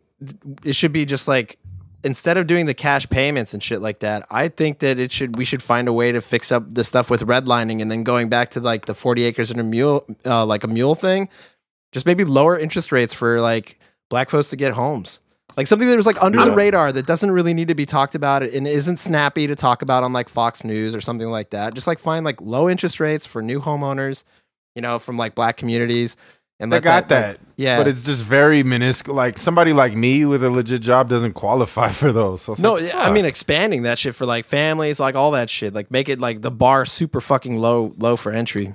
[0.64, 1.58] it should be just like
[2.04, 5.36] instead of doing the cash payments and shit like that, I think that it should
[5.36, 8.28] we should find a way to fix up the stuff with redlining and then going
[8.28, 11.28] back to like the forty acres and a mule, uh, like a mule thing.
[11.92, 15.20] Just maybe lower interest rates for like black folks to get homes.
[15.56, 18.14] Like something that was like under the radar that doesn't really need to be talked
[18.14, 21.74] about and isn't snappy to talk about on like Fox News or something like that.
[21.74, 24.24] Just like find like low interest rates for new homeowners,
[24.74, 26.16] you know, from like black communities.
[26.62, 27.28] And I got that.
[27.28, 27.76] like, yeah.
[27.78, 29.14] But it's just very minuscule.
[29.16, 32.42] Like somebody like me with a legit job doesn't qualify for those.
[32.42, 35.50] So No, like, yeah, I mean expanding that shit for like families, like all that
[35.50, 35.74] shit.
[35.74, 38.72] Like make it like the bar super fucking low, low for entry.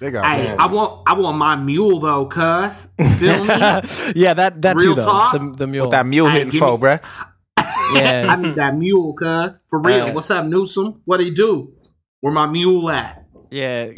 [0.00, 0.48] they got Hey.
[0.58, 2.88] I want I want my mule though, cuz.
[3.18, 3.48] Feel me?
[4.16, 5.04] yeah, that that Real too though.
[5.04, 5.32] talk?
[5.34, 5.86] The, the mule.
[5.86, 7.00] What that mule Hey, hitting foe, for, me- bruh?
[7.58, 9.60] I yeah, need that mule, cuz.
[9.68, 10.06] For real.
[10.06, 11.02] Uh, What's up, Newsom?
[11.04, 11.72] What do you do?
[12.20, 13.24] Where my mule at?
[13.50, 13.90] yeah.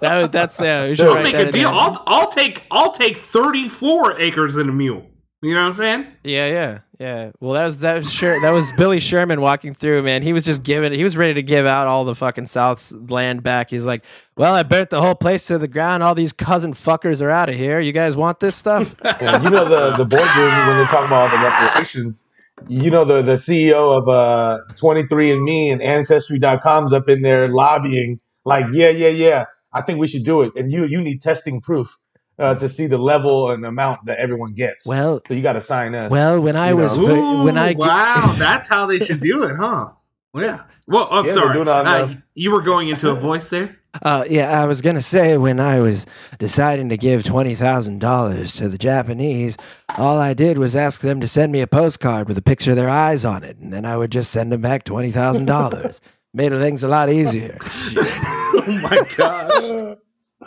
[0.00, 0.88] That that's yeah.
[0.88, 1.70] We should I'll make a deal.
[1.70, 1.74] down.
[1.74, 5.06] I'll I'll take I'll take 34 acres and a mule.
[5.40, 6.06] You know what I'm saying?
[6.24, 7.30] Yeah, yeah, yeah.
[7.38, 10.02] Well, that was that was sure that was Billy Sherman walking through.
[10.02, 10.92] Man, he was just giving.
[10.92, 13.70] He was ready to give out all the fucking South's land back.
[13.70, 14.04] He's like,
[14.36, 16.02] "Well, I burnt the whole place to the ground.
[16.02, 17.78] All these cousin fuckers are out of here.
[17.78, 21.30] You guys want this stuff?" And you know the the boardroom when they're talking about
[21.30, 22.28] all the reparations.
[22.66, 28.18] You know the the CEO of uh 23andMe and Ancestry.com's up in there lobbying
[28.48, 30.52] like, yeah, yeah, yeah, I think we should do it.
[30.56, 31.98] And you you need testing proof
[32.38, 34.86] uh, to see the level and amount that everyone gets.
[34.86, 36.10] Well, so you got to sign us.
[36.10, 37.06] well, when I You was know.
[37.06, 39.90] fi- when Ooh, I wow, that's how they should do it, huh?
[40.34, 40.60] Yeah.
[40.86, 41.54] Well, I'm Yeah, sorry.
[41.54, 43.76] doing Uh, you were going into a voice there.
[44.02, 46.06] Uh, yeah, I was gonna say when I was
[46.38, 49.56] deciding to give twenty thousand dollars to the Japanese,
[49.96, 52.76] all I did was ask them to send me a postcard with a picture of
[52.76, 56.00] their eyes on it, and then I would just send them back twenty thousand dollars.
[56.34, 57.56] Made things a lot easier.
[58.70, 59.98] Oh my god.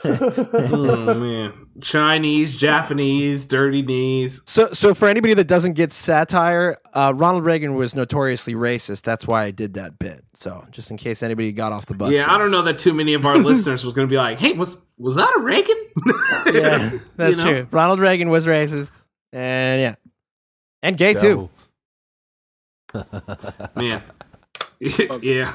[0.03, 1.53] oh man.
[1.81, 4.41] Chinese, Japanese, dirty knees.
[4.45, 9.01] So, so for anybody that doesn't get satire, uh, Ronald Reagan was notoriously racist.
[9.01, 10.23] That's why I did that bit.
[10.33, 12.11] So, just in case anybody got off the bus.
[12.13, 14.37] Yeah, I don't know that too many of our listeners was going to be like,
[14.37, 15.77] "Hey, was was that a Reagan?"
[16.53, 17.51] Yeah, that's You know?
[17.51, 17.67] true.
[17.71, 18.91] Ronald Reagan was racist,
[19.33, 19.95] and yeah,
[20.83, 21.49] and gay too.
[23.75, 24.03] Man.
[25.21, 25.51] yeah.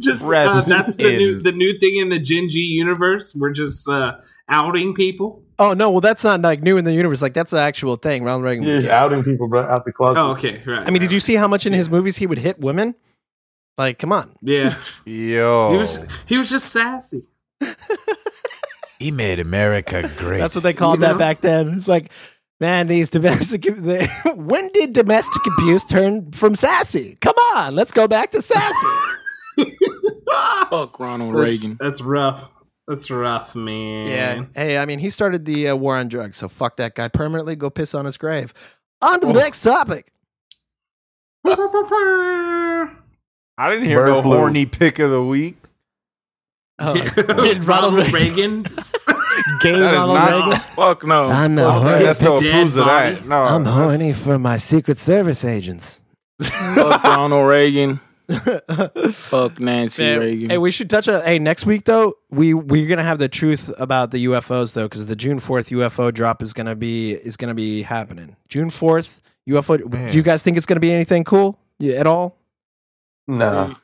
[0.00, 3.34] Just uh, that's the new the new thing in the Gen G universe.
[3.38, 4.14] We're just uh,
[4.48, 5.44] outing people.
[5.58, 7.20] Oh no, well that's not like new in the universe.
[7.22, 8.24] Like that's the actual thing.
[8.24, 8.64] Ronald Reagan.
[8.64, 10.20] You're Was just outing people, bro, out the closet.
[10.20, 10.86] Oh, okay, right.
[10.86, 12.94] I mean, did you see how much in his movies he would hit women?
[13.78, 14.32] Like, come on.
[14.42, 17.26] Yeah, Yo, he was he was just sassy.
[18.98, 20.38] he made America great.
[20.38, 21.08] That's what they called You know?
[21.14, 21.74] that back then.
[21.74, 22.10] It's like,
[22.58, 23.64] man, these domestic.
[23.76, 27.16] They, when did domestic abuse turn from sassy?
[27.20, 28.86] Come on, let's go back to sassy.
[30.70, 31.76] Fuck Ronald That's, Reagan.
[31.80, 32.50] that's rough.
[32.86, 34.06] That's rough, man.
[34.06, 34.44] Yeah.
[34.54, 37.54] Hey, I mean, he started the uh, war on drugs, so fuck that guy permanently.
[37.56, 38.52] Go piss on his grave.
[39.02, 40.12] On to the next topic.
[41.46, 42.88] I
[43.70, 44.36] didn't hear Bird no flu.
[44.36, 45.56] horny pick of the week.
[46.78, 46.94] Oh,
[47.28, 48.62] Ronald, Ronald Reagan.
[49.60, 50.60] gay That is Ronald not- Reagan.
[50.60, 51.26] Fuck no.
[51.26, 52.04] I'm the Oh, horny.
[52.04, 53.26] that's no dead proves of that.
[53.26, 56.00] No, I'm that's- horny for my Secret Service agents.
[56.42, 58.00] Fuck Ronald Reagan.
[59.12, 60.50] Fuck Nancy Man, Reagan.
[60.50, 61.22] Hey, we should touch on.
[61.22, 65.06] Hey, next week though, we we're gonna have the truth about the UFOs though, because
[65.06, 68.36] the June fourth UFO drop is gonna be is gonna be happening.
[68.48, 69.90] June fourth UFO.
[69.90, 70.10] Man.
[70.10, 72.36] Do you guys think it's gonna be anything cool yeah, at all?
[73.26, 73.74] Nah,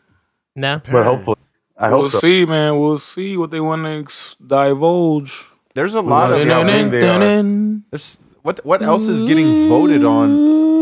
[0.55, 0.81] No.
[0.91, 1.39] but hopefully,
[1.77, 2.19] I hope we'll so.
[2.19, 2.79] see, man.
[2.79, 5.49] We'll see what they want to ex- divulge.
[5.75, 7.43] There's a lot of Yeah, I think they are.
[7.91, 10.76] There's, what what else is getting voted on?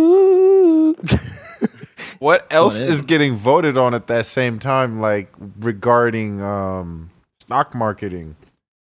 [2.19, 5.01] What else What is is- getting voted on at that same time?
[5.01, 7.11] Like regarding um
[7.41, 8.37] stock marketing.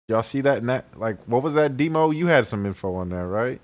[0.07, 0.59] Y'all see that?
[0.59, 2.09] In that like, what was that demo?
[2.11, 3.61] You had some info on that, right?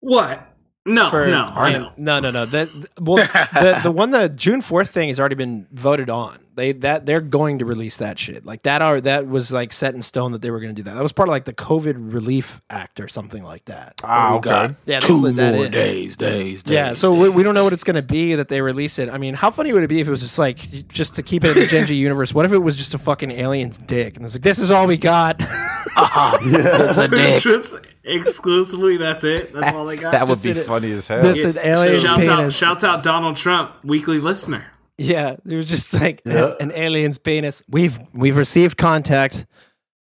[0.00, 0.53] What?
[0.86, 1.92] No, For- no, I know.
[1.96, 2.44] No, no, no.
[2.46, 2.68] That
[3.00, 3.16] well,
[3.54, 6.38] the the one the June fourth thing has already been voted on.
[6.56, 8.44] They that they're going to release that shit.
[8.44, 10.84] Like that are that was like set in stone that they were going to do
[10.88, 10.94] that.
[10.94, 14.00] That was part of like the COVID Relief Act or something like that.
[14.04, 14.50] Ah, okay.
[14.50, 15.72] got Yeah, they two slid that more in.
[15.72, 16.72] days, days, days.
[16.74, 19.08] Yeah, so we, we don't know what it's going to be that they release it.
[19.08, 20.58] I mean, how funny would it be if it was just like
[20.88, 22.32] just to keep it in the Gen G universe?
[22.34, 24.86] What if it was just a fucking alien's dick and it's like this is all
[24.86, 25.40] we got?
[25.96, 27.42] Yeah, It's a dick.
[27.42, 27.74] just
[28.04, 28.96] exclusively.
[28.96, 29.52] That's it.
[29.52, 30.12] That's all they got.
[30.12, 31.22] That would Just be did it- funny as hell.
[31.22, 32.56] Just an alien shouts out, penis.
[32.56, 34.66] shouts out Donald Trump, weekly listener.
[34.98, 36.54] Yeah, there was just like Yeah.
[36.60, 37.62] an alien's penis.
[37.68, 39.44] We've we've received contact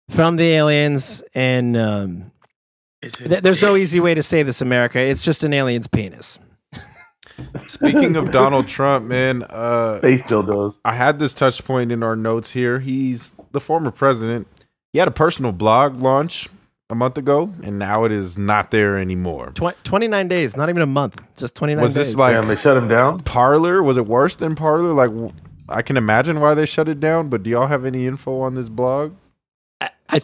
[0.09, 2.33] from the aliens, and um,
[3.03, 4.99] th- there's no easy way to say this, America.
[4.99, 6.39] It's just an alien's penis.
[7.67, 10.79] Speaking of Donald Trump, man, uh, Space dildos.
[10.85, 12.81] I had this touch point in our notes here.
[12.81, 14.47] He's the former president.
[14.93, 16.49] He had a personal blog launch
[16.91, 19.53] a month ago, and now it is not there anymore.
[19.55, 22.09] Tw- 29 days, not even a month, just 29 Was days.
[22.09, 23.21] this like Damn, they shut him down.
[23.21, 23.83] Parler?
[23.83, 24.93] Was it worse than Parler?
[24.93, 25.33] Like, w-
[25.69, 28.55] I can imagine why they shut it down, but do y'all have any info on
[28.57, 29.15] this blog?
[29.81, 30.21] I, I,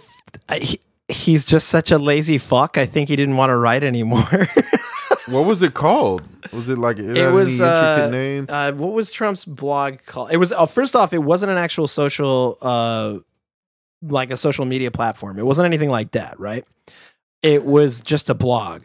[0.48, 2.76] I he, he's just such a lazy fuck.
[2.76, 4.22] I think he didn't want to write anymore.
[5.28, 6.22] What was it called?
[6.52, 8.46] Was it like it, It was, any intricate uh, name?
[8.48, 10.30] uh, what was Trump's blog called?
[10.30, 13.18] It was uh, first off, it wasn't an actual social, uh,
[14.02, 15.38] like a social media platform.
[15.38, 16.64] It wasn't anything like that, right?
[17.42, 18.82] It was just a blog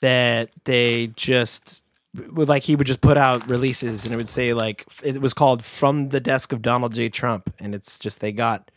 [0.00, 1.84] that they just
[2.32, 5.34] would like he would just put out releases and it would say like it was
[5.34, 8.70] called from the desk of Donald J Trump and it's just they got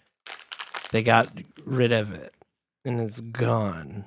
[0.92, 1.30] they got
[1.66, 2.34] rid of it
[2.86, 4.06] and it's gone.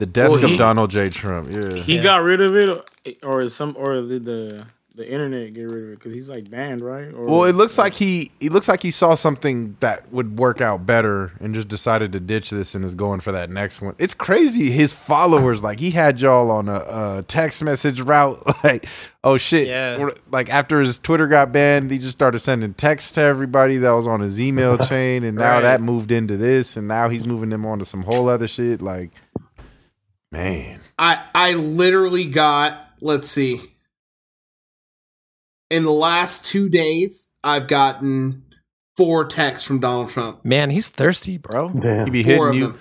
[0.00, 1.08] The desk well, of Donald J.
[1.08, 1.48] Trump.
[1.50, 1.82] Yeah.
[1.82, 2.02] He Yeah.
[2.02, 4.64] got rid of it, or is some, or did the
[4.98, 5.98] the internet get rid of it?
[5.98, 7.06] Because he's like banned, right?
[7.14, 10.60] Or, Well, it looks like he he looks like he saw something that would work
[10.60, 13.94] out better and just decided to ditch this and is going for that next one.
[13.96, 14.70] It's crazy.
[14.70, 18.42] His followers, like he had y'all on a, a text message route.
[18.64, 18.86] Like,
[19.22, 19.68] oh shit.
[19.68, 20.10] Yeah.
[20.32, 24.06] Like after his Twitter got banned, he just started sending texts to everybody that was
[24.06, 25.62] on his email chain, and now Right.
[25.62, 28.82] that moved into this, and now he's moving them on to some whole other shit.
[28.82, 29.12] Like,
[30.32, 33.60] man, I I literally got let's see.
[35.70, 38.42] In the last two days, I've gotten
[38.96, 40.44] four texts from Donald Trump.
[40.44, 41.68] Man, he's thirsty, bro.
[41.68, 42.66] He be Four hitting of you.
[42.68, 42.80] them.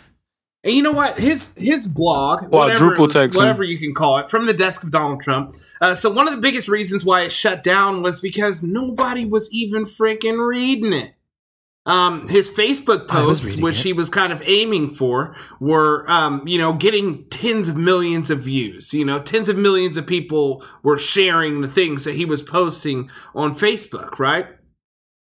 [0.64, 1.18] And you know what?
[1.18, 4.54] His his blog, Quadruple whatever, it was- text whatever you can call it, from the
[4.54, 5.56] desk of Donald Trump.
[5.80, 9.50] Uh, so one of the biggest reasons why it shut down was because nobody was
[9.54, 11.14] even freaking reading it.
[11.88, 13.84] Um, his Facebook posts, which it.
[13.84, 18.42] he was kind of aiming for, were um, you know getting tens of millions of
[18.42, 18.94] views.
[18.94, 23.10] You know, tens of millions of people were sharing the things that he was posting
[23.34, 24.48] on Facebook, right?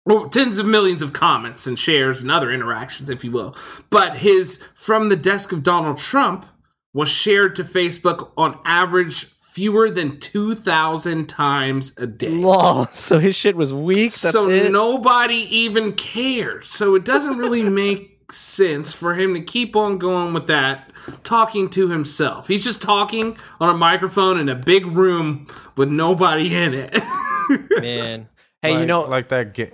[0.07, 3.55] well, tens of millions of comments and shares and other interactions, if you will.
[3.91, 6.47] But his From the Desk of Donald Trump
[6.93, 12.29] was shared to Facebook on average fewer than 2,000 times a day.
[12.29, 12.87] Lol.
[12.93, 14.11] So his shit was weak.
[14.13, 14.71] That's so it.
[14.71, 16.69] nobody even cares.
[16.69, 20.93] So it doesn't really make sense for him to keep on going with that,
[21.25, 22.47] talking to himself.
[22.47, 26.95] He's just talking on a microphone in a big room with nobody in it.
[27.81, 28.29] man.
[28.63, 29.55] Hey, like, you know, like that.
[29.55, 29.73] Ga-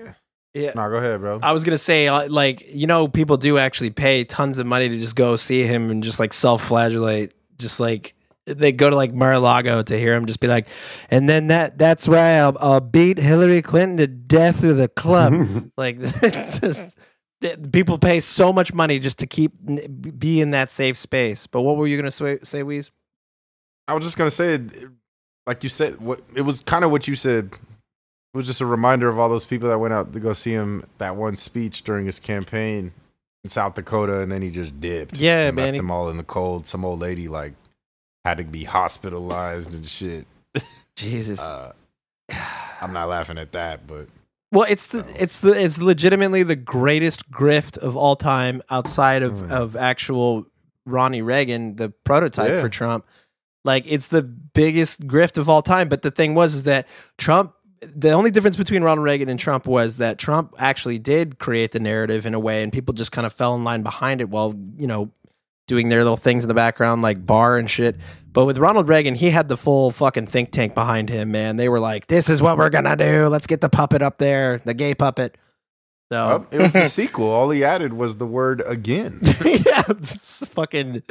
[0.54, 0.72] Yeah.
[0.74, 1.40] No, go ahead, bro.
[1.42, 4.88] I was gonna say, uh, like, you know, people do actually pay tons of money
[4.88, 8.14] to just go see him and just like self-flagellate, just like
[8.46, 10.68] they go to like Mar-a-Lago to hear him just be like,
[11.10, 15.70] and then that that's why I'll, I'll beat Hillary Clinton to death through the club.
[15.76, 16.98] like, it's just
[17.72, 19.52] people pay so much money just to keep
[20.18, 21.46] be in that safe space.
[21.46, 22.90] But what were you gonna say, say Weez?
[23.88, 24.60] I was just gonna say,
[25.46, 27.50] like you said, what it was kind of what you said.
[27.52, 30.52] It was just a reminder of all those people that went out to go see
[30.52, 32.92] him that one speech during his campaign
[33.42, 35.16] in South Dakota, and then he just dipped.
[35.16, 36.66] Yeah, man, left he- them all in the cold.
[36.66, 37.54] Some old lady like
[38.26, 40.26] had to be hospitalized and shit.
[40.96, 41.40] Jesus.
[41.40, 41.72] Uh,
[42.80, 44.08] I'm not laughing at that, but
[44.52, 49.32] Well, it's the it's the it's legitimately the greatest grift of all time outside of
[49.34, 49.50] Mm.
[49.50, 50.46] of actual
[50.84, 52.60] Ronnie Reagan, the prototype Yeah.
[52.60, 53.04] for Trump.
[53.64, 55.88] Like it's the biggest grift of all time.
[55.88, 56.86] But the thing was is that
[57.18, 57.52] Trump.
[57.82, 61.78] The only difference between Ronald Reagan and Trump was that Trump actually did create the
[61.78, 64.54] narrative in a way, and people just kind of fell in line behind it while
[64.78, 65.10] you know
[65.66, 67.96] doing their little things in the background, like Barr and shit.
[68.32, 71.56] But with Ronald Reagan, he had the full fucking think tank behind him, man.
[71.56, 73.28] They were like, "This is what we're gonna do.
[73.28, 75.36] Let's get the puppet up there, the gay puppet."
[76.12, 77.28] So Oh, it was the sequel.
[77.28, 79.20] All he added was the word again.
[79.44, 81.02] yeah, it's fucking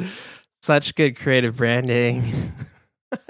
[0.62, 2.22] such good creative branding.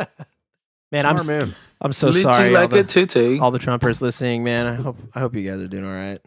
[0.93, 1.55] man, I'm Smart man.
[1.81, 3.39] I'm so Litty sorry, all like a the, titty.
[3.39, 4.67] all the Trumpers listening, man.
[4.67, 6.21] I hope I hope you guys are doing all right.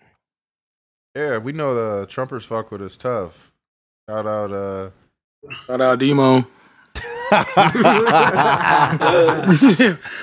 [1.15, 3.51] Yeah, we know the Trumpers fuck with us tough.
[4.09, 4.89] Shout out, uh,
[5.67, 6.47] Shout out Demo.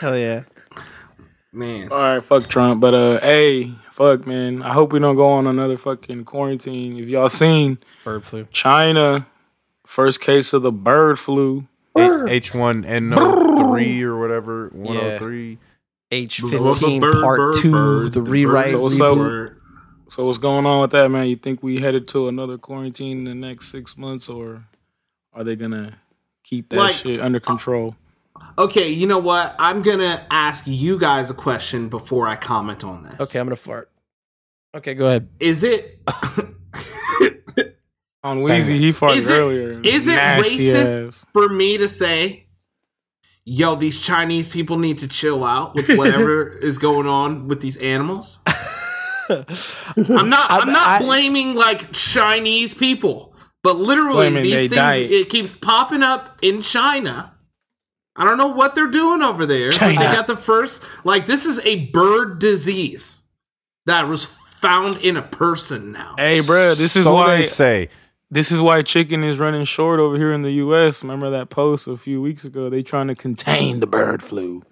[0.00, 0.42] Hell yeah.
[1.52, 1.92] Man.
[1.92, 2.80] All right, fuck Trump.
[2.80, 4.62] But uh, hey, fuck man.
[4.62, 6.98] I hope we don't go on another fucking quarantine.
[6.98, 8.48] If y'all seen Bird flu.
[8.52, 9.28] China,
[9.86, 11.68] first case of the bird flu.
[11.96, 15.58] H1N03 or whatever, 103.
[16.10, 18.74] H fifteen part bird, two, bird, the rewrite.
[18.74, 19.55] Reboot.
[20.06, 20.12] Up?
[20.12, 21.26] So what's going on with that, man?
[21.26, 24.64] You think we headed to another quarantine in the next six months, or
[25.32, 25.98] are they gonna
[26.44, 27.96] keep that Like, shit under uh, control?
[28.58, 29.56] Okay, you know what?
[29.58, 33.18] I'm gonna ask you guys a question before I comment on this.
[33.20, 33.90] Okay, I'm gonna fart.
[34.74, 35.28] Okay, go ahead.
[35.40, 36.00] Is it
[38.22, 39.80] On Wheezy, he farted Is it- earlier.
[39.84, 41.26] is it Nasty racist ass.
[41.32, 42.46] for me to say,
[43.44, 47.76] yo, these Chinese people need to chill out with whatever is going on with these
[47.76, 48.40] animals?
[49.28, 55.10] I'm not I'm not I- blaming like Chinese people, but literally these things diet.
[55.10, 57.32] it keeps popping up in China.
[58.14, 59.70] I don't know what they're doing over there.
[59.70, 63.20] but They got the first like this is a bird disease
[63.86, 66.14] that was found in a person now.
[66.16, 67.88] Hey, bro, this is so why they say.
[68.30, 71.02] this is why chicken is running short over here in the U.S.
[71.02, 72.70] Remember that post a few weeks ago?
[72.70, 74.62] They trying to contain the bird flu.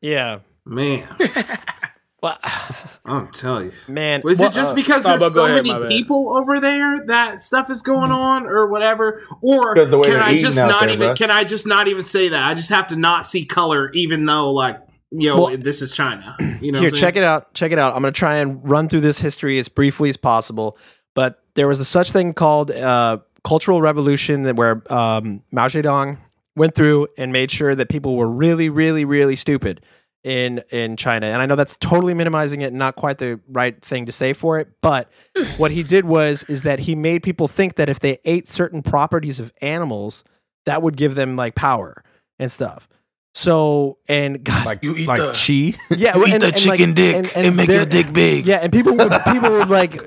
[0.00, 0.40] Yeah.
[0.66, 1.08] Man,
[2.22, 2.38] Well,
[3.04, 3.72] I'm telling you.
[3.86, 5.88] man, Was well, it just uh, because no, there's but so ahead, many my bad.
[5.90, 9.22] people over there that stuff is going on, or whatever?
[9.40, 11.10] Or can I just not there, even?
[11.10, 11.16] bruh.
[11.16, 12.44] Can I just not even say that?
[12.44, 15.94] I just have to not see color, even though like you know Well, this is
[15.94, 16.36] China.
[16.60, 17.54] You know, Here, check it out.
[17.54, 17.94] Check it out.
[17.94, 20.76] I'm going to try and run through this history as briefly as possible.
[21.14, 26.18] But there was a such thing called uh, cultural revolution that where um, Mao Zedong
[26.56, 29.84] went through and made sure that people were really, really, really stupid
[30.28, 31.26] in in China.
[31.26, 34.32] And I know that's totally minimizing it, and not quite the right thing to say
[34.34, 34.68] for it.
[34.82, 35.10] But
[35.56, 38.82] what he did was is that he made people think that if they ate certain
[38.82, 40.24] properties of animals,
[40.66, 42.04] that would give them like power
[42.38, 42.88] and stuff.
[43.34, 45.78] So and God, Like, You eat like the- chi.
[45.96, 48.12] yeah, You and- eat the and, chicken like, dick and- and, and make your dick
[48.12, 48.46] big.
[48.46, 50.02] yeah, and people would people would like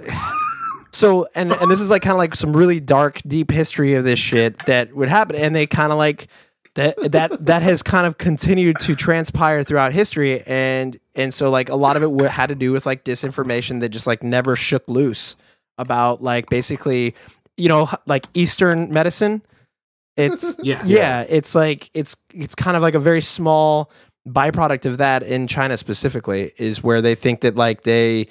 [0.93, 4.03] so and and this is like kind of like some really dark deep history of
[4.03, 6.28] this shit that would happen and they kind of like
[6.76, 11.69] that that that has kind of continued to transpire throughout history and and so like
[11.69, 14.88] a lot of it had to do with like disinformation that just like never shook
[14.88, 15.36] loose
[15.78, 17.13] about like basically
[17.57, 19.41] you know like eastern medicine
[20.15, 20.89] it's Yes.
[20.89, 23.91] yeah it's like it's it's kind of like a very small
[24.28, 28.28] byproduct of that in china specifically is where they think that like they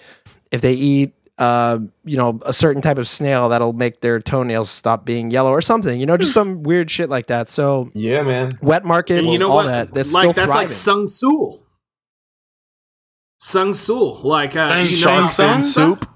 [0.51, 4.71] if they eat uh, you know, a certain type of snail that'll make their toenails
[4.71, 7.49] stop being yellow or something, you know, just some weird shit like that.
[7.49, 8.51] So Yeah, man.
[8.63, 9.67] wet markets, And you know all what?
[9.67, 10.55] that, they're like still that's thriving.
[10.55, 11.63] like Sung Sul.
[13.39, 16.07] Sung Sul, like uh, you know, Shang how- Tsung soup.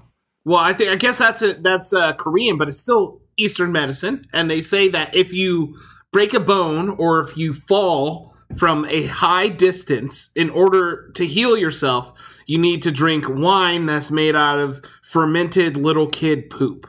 [0.45, 4.27] Well, I think I guess that's a, that's uh, Korean, but it's still Eastern medicine,
[4.31, 5.75] and they say that if you
[6.13, 11.57] break a bone or if you fall from a high distance, in order to heal
[11.57, 16.87] yourself, you need to drink wine that's made out of fermented little kid poop.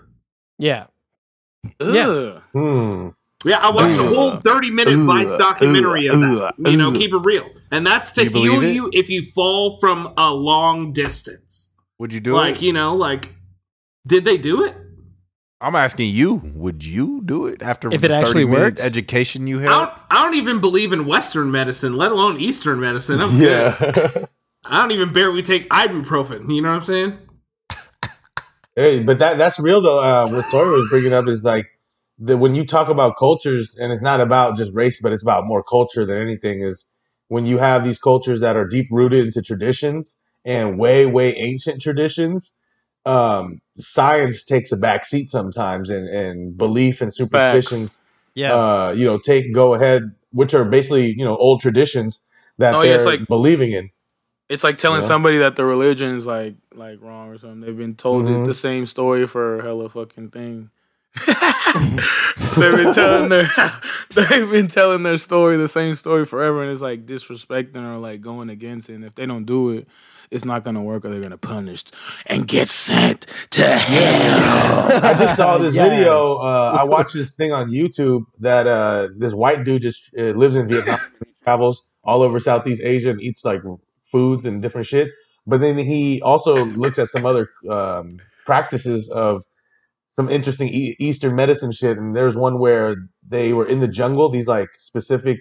[0.59, 0.87] yeah.
[1.81, 2.07] Yeah.
[2.07, 2.43] Ugh.
[2.53, 3.09] Hmm.
[3.45, 5.07] Yeah, I watched a whole thirty minute Ugh.
[5.07, 6.55] Vice documentary of that.
[6.59, 6.67] Ugh.
[6.71, 8.75] You know, keep it real, and that's to You heal believe it?
[8.75, 11.73] you if you fall from a long distance.
[11.99, 12.53] Would you do like it?
[12.53, 13.35] Like, you know, like
[14.07, 14.75] did they do it?
[15.61, 16.35] I'm asking you.
[16.55, 18.83] Would you do it after If the it actually 30 minute works?
[18.83, 23.21] Education you I don't, I don't even believe in Western medicine, let alone Eastern medicine.
[23.21, 24.29] I'm good.
[24.69, 24.77] Yeah.
[24.77, 26.53] I don't even barely take ibuprofen.
[26.53, 27.19] You know what I'm saying?
[28.75, 30.01] Hey, but that that's real though.
[30.01, 31.67] Uh, what Sawyer was bringing up is like
[32.19, 35.47] that when you talk about cultures, and it's not about just race, but it's about
[35.47, 36.61] more culture than anything.
[36.63, 36.87] Is
[37.29, 41.81] when you have these cultures that are deep rooted into traditions and way way ancient
[41.81, 42.55] traditions.
[43.07, 48.03] Um, science takes a back seat sometimes, and and belief and superstitions.
[48.35, 48.53] Yeah.
[48.55, 52.25] Uh, you know, take go ahead, which are basically you know old traditions
[52.59, 53.91] that Oh, they're yeah, it's like- believing in.
[54.49, 55.09] It's like telling Yeah.
[55.09, 57.61] somebody that the religion's like like wrong or something.
[57.61, 58.43] They've been told Mhm.
[58.43, 60.71] it, the same story for a hella fucking thing.
[61.27, 63.49] they've been telling their
[64.15, 68.21] they've been telling their story the same story forever, and it's like disrespecting or like
[68.21, 68.95] going against it.
[68.95, 69.89] And if they don't do it,
[70.31, 71.95] it's not gonna work, or they're gonna punished
[72.27, 75.03] and get sent to hell.
[75.03, 75.89] I just saw this Yes.
[75.91, 76.37] video.
[76.37, 80.57] Uh, I watched this thing on YouTube that uh, this white dude just uh, lives
[80.57, 81.01] in Vietnam.
[81.45, 83.63] Travels all over Southeast Asia and eats like
[84.11, 85.09] foods and different shit.
[85.47, 89.43] But then he also looks at some other um, practices of
[90.09, 91.99] some interesting e- Eastern medicine shit.
[91.99, 92.97] And there's one where
[93.27, 94.29] they were in the jungle.
[94.31, 95.39] These like specific,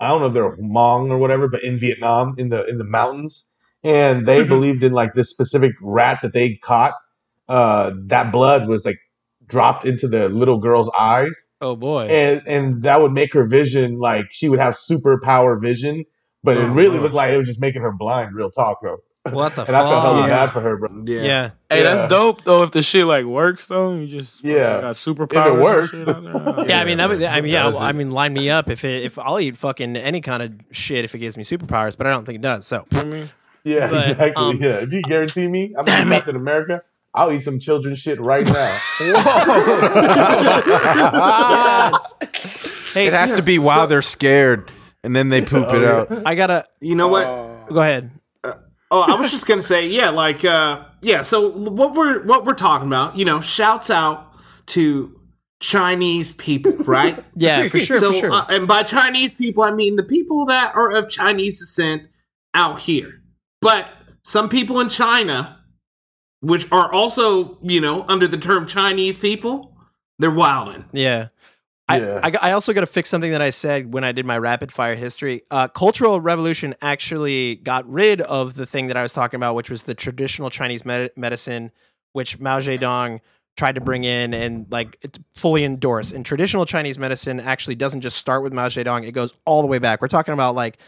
[0.00, 2.84] I don't know if they're Hmong or whatever, but in Vietnam, in the in the
[2.84, 3.50] mountains,
[3.82, 4.48] and they Mhm.
[4.48, 6.94] believed in like this specific rat that they caught.
[7.48, 8.98] Uh, that blood was like
[9.46, 12.06] dropped into the little girl's eyes, oh boy.
[12.06, 16.04] and and that would make her vision like she would have superpower vision.
[16.44, 17.02] But it Oh, really Lord.
[17.02, 18.34] looked like it was just making her blind.
[18.34, 18.98] Real talk, bro.
[19.30, 19.68] what the fuck?
[19.68, 20.28] And I felt hella fuck?
[20.30, 20.88] bad for her, bro.
[21.04, 21.22] Yeah.
[21.22, 21.50] yeah.
[21.70, 21.94] Hey, Yeah.
[21.94, 22.62] that's dope though.
[22.64, 24.80] If the shit like works though, you just Yeah.
[24.80, 25.52] got superpowers.
[25.52, 25.96] and works.
[26.04, 26.08] shit.
[26.68, 27.78] Yeah, I mean, that would, I mean, yeah, well.
[27.78, 31.04] I mean, line me up if it, if I'll eat fucking any kind of shit
[31.04, 32.66] if it gives me superpowers, but I don't think it does.
[32.66, 33.30] So, I mean,
[33.64, 34.44] Yeah, But, exactly.
[34.44, 36.16] um, yeah, if you guarantee me, I'm Damn going it.
[36.16, 36.82] Captain America.
[37.14, 38.78] I'll eat some children's shit right now.
[42.94, 44.70] hey, It has to be while they're scared,
[45.04, 46.26] and then they poop Oh, it out.
[46.26, 47.66] I gotta You know what?
[47.68, 48.10] go ahead.
[48.94, 51.22] Oh, I was just gonna say, yeah, like, uh, yeah.
[51.22, 54.34] So what we're what we're talking about, you know, shouts out
[54.66, 55.18] to
[55.60, 57.24] Chinese people, right?
[57.34, 58.32] Yeah, for sure, so, for sure.
[58.32, 62.02] uh, and by Chinese people, I mean the people that are of Chinese descent
[62.52, 63.22] out here.
[63.62, 63.88] But
[64.24, 65.58] some people in China,
[66.40, 69.74] which are also, you know, under the term Chinese people,
[70.18, 70.84] they're wilding.
[70.92, 71.28] yeah.
[71.90, 72.20] Yeah.
[72.22, 74.38] I, I, I also got to fix something that I said when I did my
[74.38, 75.42] rapid fire history.
[75.50, 79.68] Uh, Cultural Revolution actually got rid of the thing that I was talking about, which
[79.70, 81.72] was the traditional Chinese med- medicine,
[82.12, 83.20] which Mao Zedong
[83.56, 85.04] tried to bring in and like
[85.34, 86.12] fully endorse.
[86.12, 89.68] And traditional Chinese medicine actually doesn't just start with Mao Zedong; it goes all the
[89.68, 90.00] way back.
[90.00, 90.78] We're talking about like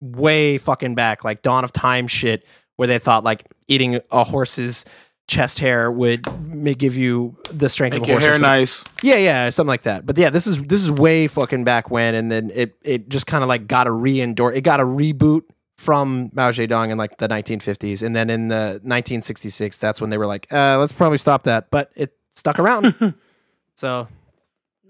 [0.00, 2.44] way fucking back, like dawn of time shit,
[2.76, 4.84] where they thought like eating a horse's
[5.28, 8.24] chest hair would may give you the strength make of a your horse.
[8.24, 8.48] or hair something.
[8.48, 8.84] nice.
[9.02, 10.04] Yeah, yeah, something like that.
[10.04, 13.26] But yeah, this is this is way fucking back when, and then it it just
[13.26, 14.56] kind of like got a re-endorse.
[14.56, 15.42] It got a reboot
[15.78, 20.18] from Mao Zedong in like the 1950s, and then in the 1966, that's when they
[20.18, 21.70] were like, uh, let's probably stop that.
[21.70, 23.14] But it stuck around.
[23.74, 24.08] so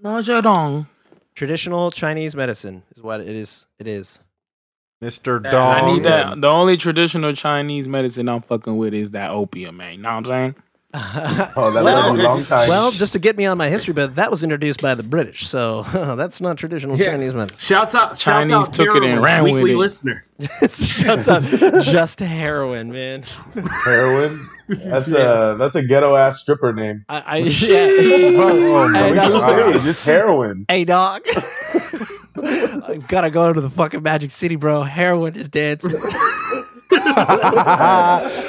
[0.01, 0.87] Mao Mahjong.
[1.35, 3.65] traditional Chinese medicine is what it is.
[3.79, 4.19] It is.
[5.03, 5.43] Mr.
[5.43, 5.53] Dog.
[5.83, 6.39] I need that.
[6.41, 9.93] The only traditional Chinese medicine I'm fucking with is that opium, man.
[9.95, 10.55] You know what I'm saying?
[10.95, 12.69] oh, that Well- was a long time.
[12.69, 15.47] Well, just to get me on my history, but that was introduced by the British,
[15.47, 15.81] so
[16.15, 17.11] that's not traditional Yeah.
[17.11, 17.57] Chinese medicine.
[17.59, 19.77] Shouts out, Chinese shouts out took it and Carolyn, ran with weekly it.
[19.77, 20.23] listener.
[20.69, 21.41] Shuts up
[21.81, 23.23] just heroin, man.
[23.85, 24.37] heroin.
[24.67, 27.05] That's a that's a ghetto ass stripper name.
[27.09, 27.87] I, I yeah.
[27.89, 30.65] Oh, Hey, bro, that it's was just, hey, just heroin.
[30.69, 31.23] Hey, dog.
[32.35, 34.81] I've got to go to the fucking Magic City, bro.
[34.83, 35.95] Heroin is dancing.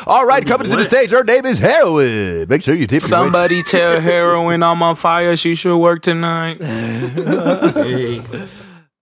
[0.07, 2.47] All right, coming to the stage, her name is Heroin.
[2.49, 5.37] Make sure you tip your Somebody tell heroin I'm on fire.
[5.37, 6.63] She should work tonight.
[6.63, 8.23] Hey.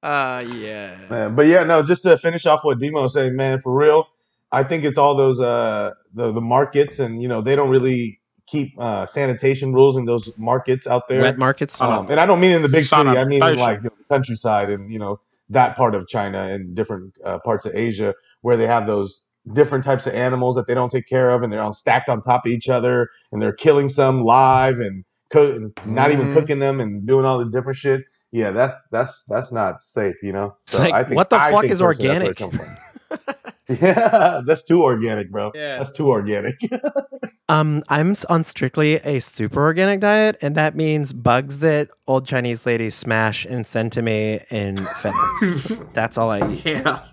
[0.03, 0.97] Uh, yeah.
[1.09, 4.09] Man, but yeah, no, just to finish off what Demo was saying, man, for real,
[4.51, 8.19] I think it's all those uh the, the markets and you know, they don't really
[8.53, 11.23] keep uh sanitation rules in those markets out there.
[11.23, 11.81] Wet markets.
[11.81, 13.97] Um, and I don't mean in the big city, I mean in like you know,
[13.99, 18.15] the countryside and you know that part of China and different uh, parts of Asia
[18.43, 21.53] where they have those different types of animals that they don't take care of and
[21.53, 25.53] they're all stacked on top of each other and they're killing some live and, co-
[25.57, 26.33] and not even Mhm.
[26.35, 28.03] cooking them and doing all the different shit.
[28.31, 30.55] Yeah, that's that's that's not safe, you know.
[30.63, 32.69] It's like, what the I fuck think is personally that's where it organic?
[33.83, 35.53] yeah, that's too organic, bro.
[35.55, 35.79] Yeah.
[35.79, 36.55] That's too organic.
[37.49, 42.65] Um, I'm on strictly a super organic diet, and that means bugs that old Chinese
[42.65, 45.93] ladies smash and send to me in FedEx.
[45.93, 46.65] That's all I eat.
[46.65, 47.05] Yeah.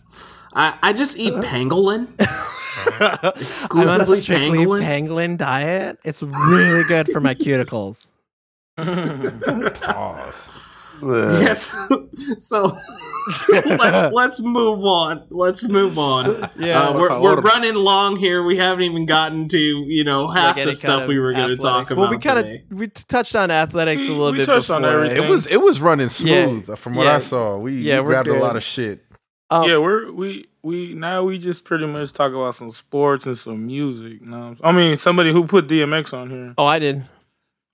[0.53, 2.07] I, I just eat pangolin.
[2.99, 4.81] I'm on a Exclusively strictly pangolin.
[4.81, 5.99] pangolin diet.
[6.03, 8.07] It's really good for my cuticles.
[8.77, 10.49] Pause.
[11.41, 11.75] yes.
[12.37, 12.77] so
[13.49, 15.25] let's let's move on.
[15.29, 16.49] Let's move on.
[16.59, 18.43] Yeah, Uh, we're, we're running long here.
[18.43, 21.57] We haven't even gotten to you know half Like the stuff we were going to
[21.57, 22.01] talk about.
[22.01, 24.83] Well, we kind of we touched on athletics a We- little we bit touched on
[24.85, 25.23] everything.
[25.23, 27.15] It was it was running smooth from what Yeah.
[27.15, 27.57] I saw.
[27.57, 29.03] We, Yeah, we we're grabbed a lot of shit.
[29.49, 33.37] Um, yeah, we're we we now we just pretty much talk about some sports and
[33.37, 34.21] some music.
[34.21, 36.53] No, I mean somebody who put DMX on here.
[36.57, 37.03] Oh, I did.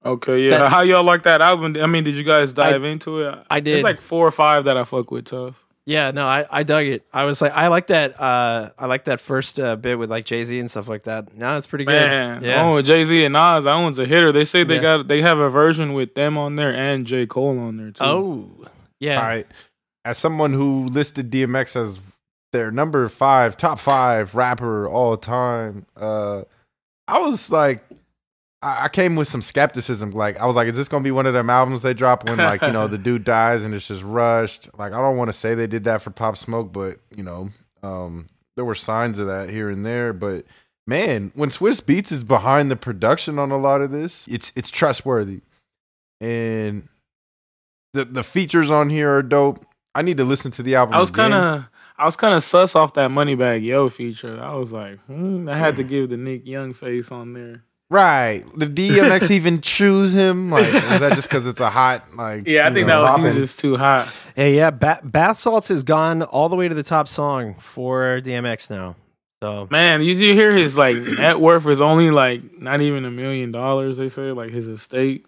[0.05, 0.57] Okay, yeah.
[0.59, 1.75] That- How y'all like that album?
[1.81, 3.39] I mean, did you guys dive into it?
[3.49, 3.75] I did.
[3.75, 5.61] There's like four or five that I fuck with tough.
[5.87, 7.05] Yeah, no, I, I dug it.
[7.13, 8.19] I was like, I like that.
[8.19, 11.35] Uh, I like that first uh, bit with like Jay Z and stuff like that.
[11.37, 11.91] No, it's pretty good.
[11.93, 12.63] Man, yeah.
[12.63, 14.31] oh Jay Z and Nas, that one's a hitter.
[14.31, 14.81] They say they Yeah.
[14.81, 18.03] got they have a version with them on there and J Cole on there too.
[18.03, 18.49] Oh,
[18.99, 19.17] yeah.
[19.19, 19.45] All right.
[20.03, 21.99] As someone who listed DMX as
[22.51, 26.43] their number five, top five rapper all time, uh,
[27.07, 27.83] I was like,
[28.61, 30.11] I, I came with some skepticism.
[30.11, 32.37] Like, I was like, is this gonna be one of them albums they drop when
[32.37, 34.69] like you know the dude dies and it's just rushed?
[34.77, 37.49] Like, I don't want to say they did that for Pop Smoke, but you know,
[37.83, 40.13] um, there were signs of that here and there.
[40.13, 40.45] But
[40.87, 44.69] man, when Swizz Beatz is behind the production on a lot of this, it's it's
[44.69, 45.41] trustworthy,
[46.19, 46.87] and
[47.93, 49.65] the the features on here are dope.
[49.93, 50.95] I need to listen to the album.
[50.95, 54.41] I was kind of I was kind of sus off that Moneybagg Yo feature.
[54.41, 57.63] I was like, hmm, I had to give the Nick Young face on there.
[57.89, 58.43] Right.
[58.55, 60.49] The DMX even choose him.
[60.49, 62.47] Like, is that just because it's a hot like?
[62.47, 64.11] Yeah, I think know, that was, he was just too hot.
[64.35, 64.71] Hey, yeah.
[64.71, 68.95] Ba- Bath Salts has gone all the way to the top song for DMX now.
[69.43, 73.11] So Man, you you hear his like net worth is only like not even a
[73.11, 73.97] million dollars.
[73.97, 75.27] They say like his estate.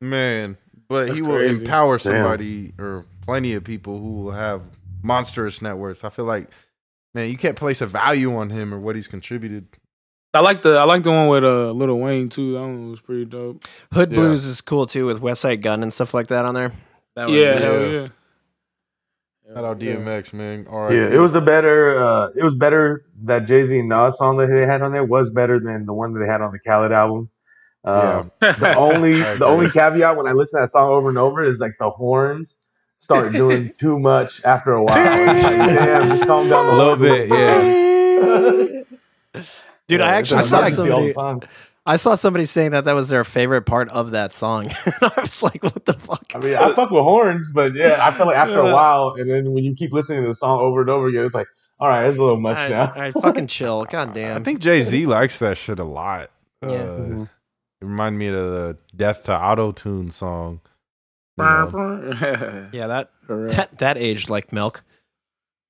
[0.00, 0.56] man.
[0.88, 1.62] But That's he will crazy.
[1.64, 4.60] empower somebody or plenty of people who will have
[5.04, 6.02] monstrous net worths.
[6.02, 6.48] I feel like,
[7.14, 9.68] man, you can't place a value on him or what he's contributed.
[10.32, 12.52] I like the I like the one with uh Lil Wayne too.
[12.54, 13.64] That one was pretty dope.
[13.92, 14.18] Hood Yeah.
[14.18, 16.72] Blues is cool too with Westside Gunn and stuff like that on there.
[17.16, 17.58] That one- Yeah, yeah.
[17.58, 18.08] hell yeah.
[19.52, 20.66] Shout out DMX, man.
[20.70, 20.92] All right.
[20.92, 21.98] Yeah, it was a better.
[21.98, 25.02] Uh, it was better that Jay Z and Nas song that they had on there
[25.04, 27.30] was better than the one that they had on the Khaled album.
[27.82, 31.42] Um, The only the only caveat when I listen to that song over and over
[31.42, 32.58] is like the horns
[33.00, 34.94] start doing too much after a while.
[35.34, 37.28] It's like, damn, just calm down A little bit,
[39.34, 39.42] yeah.
[39.90, 41.40] Dude, I actually it's saw annoying all the somebody.
[41.46, 41.50] time.
[41.86, 44.70] I saw somebody saying that that was their favorite part of that song.
[45.02, 46.24] I was like, what the fuck?
[46.34, 49.28] I mean, I fuck with horns, but yeah, I feel like after a while, and
[49.30, 51.48] then when you keep listening to the song over and over again, it's like,
[51.78, 52.92] all right, it's a little much All right, now.
[52.92, 53.84] all right, fucking chill.
[53.86, 54.40] God damn.
[54.40, 56.30] I think Jay Z likes that shit a lot.
[56.62, 56.68] Yeah.
[56.68, 57.26] Uh,
[57.80, 60.60] It reminded me of the Death to Auto Tune song.
[61.38, 64.84] You know, yeah, that, that that aged like milk.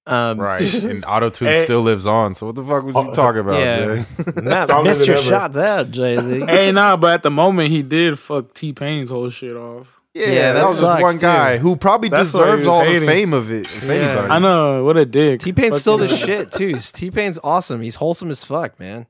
[0.06, 0.74] Um, right.
[0.84, 1.62] And Auto Tune Hey.
[1.64, 2.34] still lives on.
[2.34, 3.96] So what the fuck was you Oh, talking about, yeah.
[3.96, 4.04] Jay?
[4.42, 5.24] That Stronger missed your ever.
[5.24, 6.40] shot there, Jay Z.
[6.48, 10.00] hey, nah, but at the moment he did fuck T Pain's whole shit off.
[10.14, 11.20] Yeah, Yeah, that, that was just sucks, one too.
[11.20, 13.00] guy who probably That's deserves all hating.
[13.02, 13.92] the fame of it, if Yeah.
[13.92, 14.28] anybody.
[14.32, 15.40] I know what a dick.
[15.40, 16.78] T Pain's still the shit too.
[16.80, 17.80] T Pain's awesome.
[17.80, 19.06] He's wholesome as fuck, man.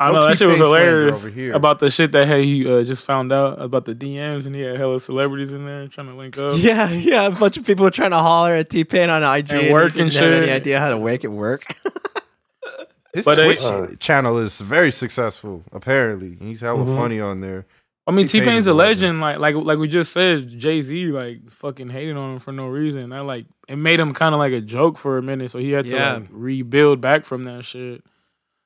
[0.00, 1.52] I No know that shit was hilarious over here.
[1.54, 4.60] about the shit that hey, he uh, just found out about the DMs and he
[4.60, 6.52] had hella celebrities in there trying to link up.
[6.56, 7.26] Yeah, yeah.
[7.26, 9.72] A bunch of people were trying to holler at T Pain on IG And and,
[9.72, 11.64] work he and didn't have any idea how to make it work.
[13.14, 16.36] His But they- Twitch channel is very successful, apparently.
[16.40, 16.94] He's hella Mhm.
[16.96, 17.66] funny on there.
[18.06, 19.20] I mean, T Pain's a a legend.
[19.20, 22.68] Like, like, like we just said, Jay Z like fucking hated on him for no
[22.68, 23.10] reason.
[23.10, 25.72] That like it made him kind of like a joke for a minute, so he
[25.72, 26.12] had to Yeah.
[26.18, 28.02] like rebuild back from that shit.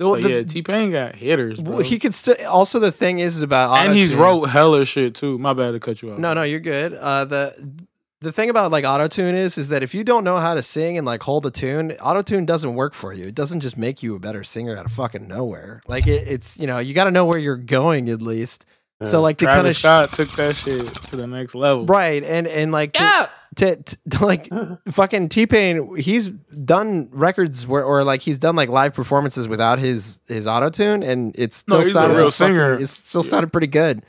[0.02, 1.74] Well, But the- yeah, T Pain got hitters, bro.
[1.76, 2.36] well, he could still.
[2.48, 5.38] Also, the thing is about and he's wrote hella shit too.
[5.38, 6.18] My bad to cut you off.
[6.18, 6.94] No, no, you're good.
[6.94, 7.86] Uh, the
[8.20, 10.62] the thing about like auto tune is is that if you don't know how to
[10.62, 13.24] sing and like hold a tune, auto tune doesn't work for you.
[13.24, 15.80] It doesn't just make you a better singer out of fucking nowhere.
[15.88, 18.64] Like it, it's you know you got to know where you're going at least.
[19.04, 21.86] So like to kind of Travis Scott took that shit to the next level.
[21.86, 23.76] right and and like to, to,
[24.10, 24.48] to like
[24.90, 29.78] fucking T Pain, he's done records where or like he's done like live performances without
[29.78, 32.74] his his auto tune, and it's still No, he's a sounded real fucking- singer.
[32.74, 34.02] It's still sounded pretty good.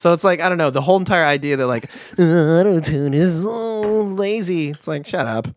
[0.00, 3.44] So it's like I don't know the whole entire idea that like auto tune is
[3.46, 4.70] oh, lazy.
[4.70, 5.48] It's like shut up.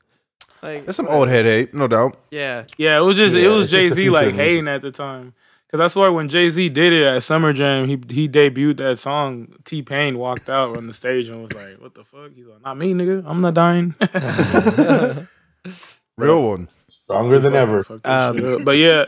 [0.63, 2.18] Like There's some old head hate, no doubt.
[2.30, 2.65] yeah.
[2.77, 5.34] Yeah, it was just it was Jay Z like hating at the time.
[5.72, 8.99] Cause that's why when Jay Z did it at Summer Jam, he he debuted that
[8.99, 9.53] song.
[9.64, 12.61] T Pain walked out on the stage and was like, "What the fuck?" He's like,
[12.61, 13.23] "Not me, nigga.
[13.26, 13.95] I'm not dying."
[16.18, 16.68] Real one.
[16.89, 17.84] Stronger than ever.
[17.84, 18.64] Fuck Um.
[18.65, 19.06] But yeah,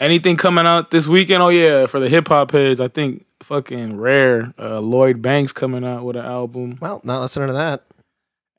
[0.00, 1.42] anything coming out this weekend?
[1.42, 4.54] Oh yeah, for the hip hop heads, I think fucking rare.
[4.58, 7.84] Uh, Lloyd Banks coming out with an album, Well, not listening to that.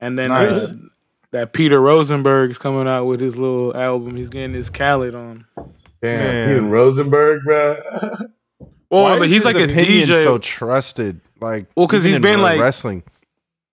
[0.02, 0.52] and then Nice.
[0.52, 0.74] uh,
[1.32, 4.16] that Peter Rosenberg's coming out with his little album.
[4.18, 5.46] He's getting his Khaled on.
[6.02, 6.48] Damn, Man.
[6.50, 7.78] Peter Rosenberg, bro.
[8.90, 10.24] Well, Why but is he's his like a opinion DJ.
[10.24, 11.20] so trusted.
[11.42, 13.04] Like, well, because he's been, like- wrestling.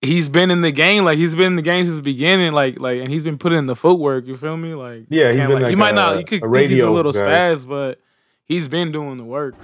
[0.02, 2.80] he's been in the game, like he's been in the game since the beginning, like
[2.80, 4.26] like, and he's been putting in the footwork.
[4.26, 4.74] You feel me?
[4.74, 6.70] Like, Yeah, he's can't, been like, like you might a- not, you could a think
[6.70, 7.20] he's a little guy.
[7.20, 8.00] spaz, but
[8.44, 9.54] he's been doing the work.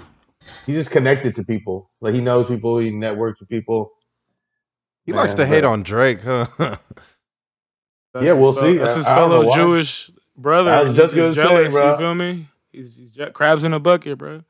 [0.67, 1.91] He's just connected to people.
[2.01, 2.79] Like he knows people.
[2.79, 3.93] He networks with people.
[5.07, 6.47] He likes Man, to hate on Drake, huh?
[8.21, 8.77] Yeah, we'll fel- see.
[8.79, 9.57] That's his I fellow why.
[9.57, 10.73] Jewish brother.
[10.73, 11.73] I was just gonna say, jealous.
[11.73, 11.93] bro.
[11.93, 12.47] You feel me?
[12.73, 14.43] He's, he's je- crabs in a bucket, bro.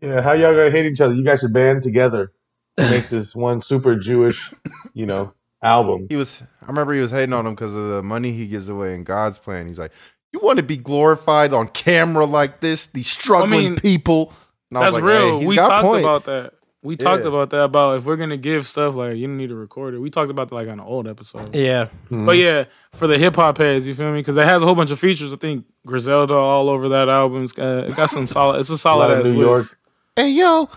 [0.00, 1.14] Yeah, how y'all gonna hate each other?
[1.14, 2.32] You guys should band together
[2.76, 4.52] to make this one super Jewish,
[4.94, 5.32] you know,
[5.62, 6.06] album.
[6.08, 6.42] he was.
[6.62, 9.04] I remember he was hating on him because of the money he gives away in
[9.04, 9.66] God's plan.
[9.66, 9.92] He's like,
[10.32, 12.86] "You want to be glorified on camera like this?
[12.88, 14.32] These struggling mean, people."
[14.70, 15.38] And I was That's like, hey, real.
[15.38, 16.04] he's we got talked point.
[16.04, 16.52] about that.
[16.86, 17.28] We talked Yeah.
[17.30, 19.98] about that about if we're gonna give stuff like you don't need to record it.
[19.98, 21.54] We talked about that like on an old episode.
[21.54, 21.88] Yeah.
[22.10, 22.24] Mhm.
[22.26, 24.20] But yeah, for the hip hop heads, you feel me?
[24.20, 25.32] Because it has a whole bunch of features.
[25.32, 27.42] I think Griselda all over that album.
[27.42, 28.60] It's got, it got some solid.
[28.60, 29.56] It's a solid lot of ass New York.
[29.58, 29.76] list.
[30.16, 30.68] Hey yo,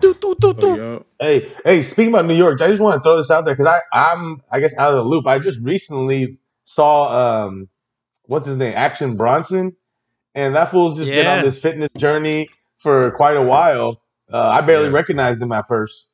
[0.00, 1.04] do do do Oh, do.
[1.20, 3.66] Hey, hey, speaking about New York, I just want to throw this out there because
[3.66, 3.80] I,
[4.12, 5.26] I'm, I guess, out of the loop.
[5.26, 7.68] I just recently saw, um,
[8.26, 9.76] what's his name, Action Bronson,
[10.34, 14.00] and that fool's just been on this fitness journey for quite a while.
[14.32, 14.92] Uh, I barely Yeah.
[14.94, 16.08] recognized him at first.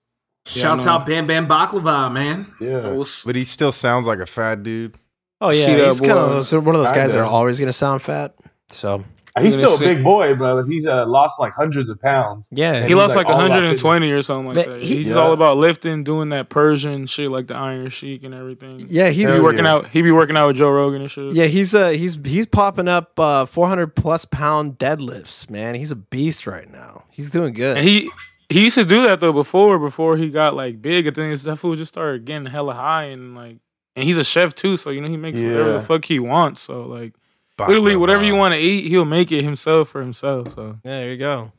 [0.46, 0.92] Shouts no.
[0.92, 2.46] out Bam Bam Baklava, man.
[2.60, 4.94] Yeah, But he still sounds like a fat dude.
[5.40, 7.66] Oh yeah, See that he's kind of one of those guys that are always going
[7.68, 8.34] to sound fat.
[8.68, 9.02] So
[9.42, 10.64] he's You're still a big boy, brother.
[10.64, 12.48] He's uh, lost like hundreds of pounds.
[12.52, 14.82] yeah, he lost like, like, 120 or something like But that.
[14.82, 15.14] he- He's Yeah.
[15.16, 18.80] all about lifting, doing that Persian shit like the Iron Sheik and everything.
[18.88, 19.72] yeah, He he's be working yeah.
[19.74, 19.88] out.
[19.88, 21.32] He be working out with Joe Rogan and shit.
[21.34, 25.50] yeah he's uh he's he's popping up uh 400 plus pound deadlifts.
[25.50, 27.04] Man, he's a beast right now.
[27.10, 27.76] He's doing good.
[27.76, 28.10] And he
[28.48, 31.06] he used to do that though before before he got like big.
[31.06, 33.58] I think that food just started getting hella high and like
[33.96, 36.60] and he's a chef too, so you know he makes whatever the fuck he wants.
[36.60, 37.14] So like
[37.58, 40.54] literally whatever you want to eat, he'll make it himself for himself.
[40.54, 41.52] So yeah, there you go.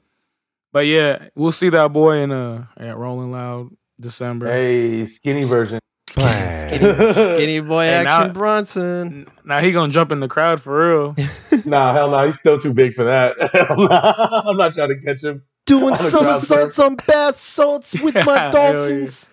[0.71, 3.69] but yeah, we'll see that boy in uh at Rolling Loud
[3.99, 4.51] December.
[4.51, 5.79] Hey, skinny version.
[6.09, 9.27] Skinny, skinny boy Hey, now- action Bronson.
[9.45, 11.15] Now he gonna jump in the crowd for real.
[11.65, 13.35] nah, hell no, he's still too big for that.
[13.77, 15.43] Nah, I'm not trying to catch him.
[15.65, 18.51] Doing On the somersaults on bath salts with my Hell yeah.
[18.51, 19.29] dolphins.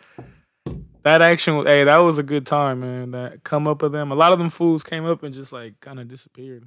[1.05, 3.13] That action was hey, that was a good time, man.
[3.13, 4.11] That come up of them.
[4.11, 6.67] A lot of them fools came up and just like kind of disappeared.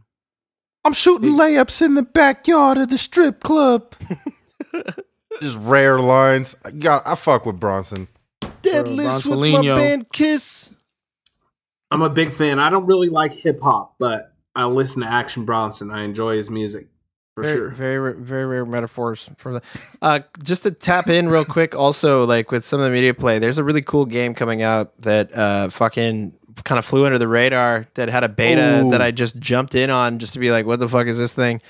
[0.85, 3.93] I'm shooting layups in the backyard of the strip club.
[5.41, 6.55] Just rare lines.
[6.63, 7.05] I got.
[7.05, 8.07] I fuck with Bronson.
[8.41, 9.77] Deadlifts with my Bronsolino.
[9.77, 10.71] band Kiss.
[11.91, 12.59] I'm a big fan.
[12.59, 15.91] I don't really like hip hop, but I listen to Action Bronson.
[15.91, 16.87] I enjoy his music
[17.37, 17.69] for very, sure.
[17.69, 19.63] Very, very rare metaphors for that.
[20.01, 23.37] Uh, just to tap in real quick, also like with some of the media play,
[23.37, 26.33] there's a really cool game coming out that uh, fucking
[26.63, 28.89] kind of flew under the radar that had a beta Ooh.
[28.89, 31.35] that I just jumped in on just to be like, what the fuck is this
[31.35, 31.61] thing?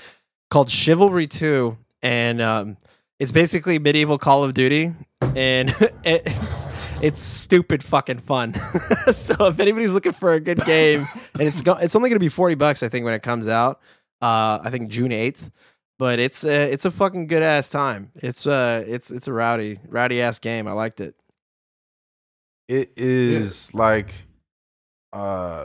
[0.48, 2.78] Called Chivalry Two, and um,
[3.18, 5.68] it's basically medieval Call of Duty, and
[6.04, 6.66] it's
[7.02, 8.54] it's stupid fucking fun.
[9.12, 12.30] so if anybody's looking for a good game, and it's go- it's only gonna be
[12.30, 13.82] forty bucks, I think, when it comes out.
[14.20, 15.50] Uh, I think June eighth.
[15.98, 18.12] But it's uh, it's a fucking good ass time.
[18.16, 20.68] It's uh it's it's a rowdy rowdy ass game.
[20.68, 21.16] I liked it.
[22.68, 24.14] It is like,
[25.12, 25.64] uh,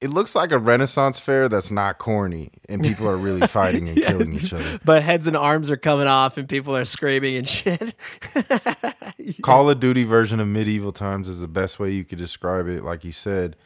[0.00, 3.96] it looks like a Renaissance fair that's not corny, and people are really fighting and
[3.96, 4.08] Yeah.
[4.10, 4.80] killing each other.
[4.84, 7.94] But heads and arms are coming off, and people are screaming and shit.
[9.42, 12.84] Call of Duty version of medieval times is the best way you could describe it,
[12.84, 13.56] like you said.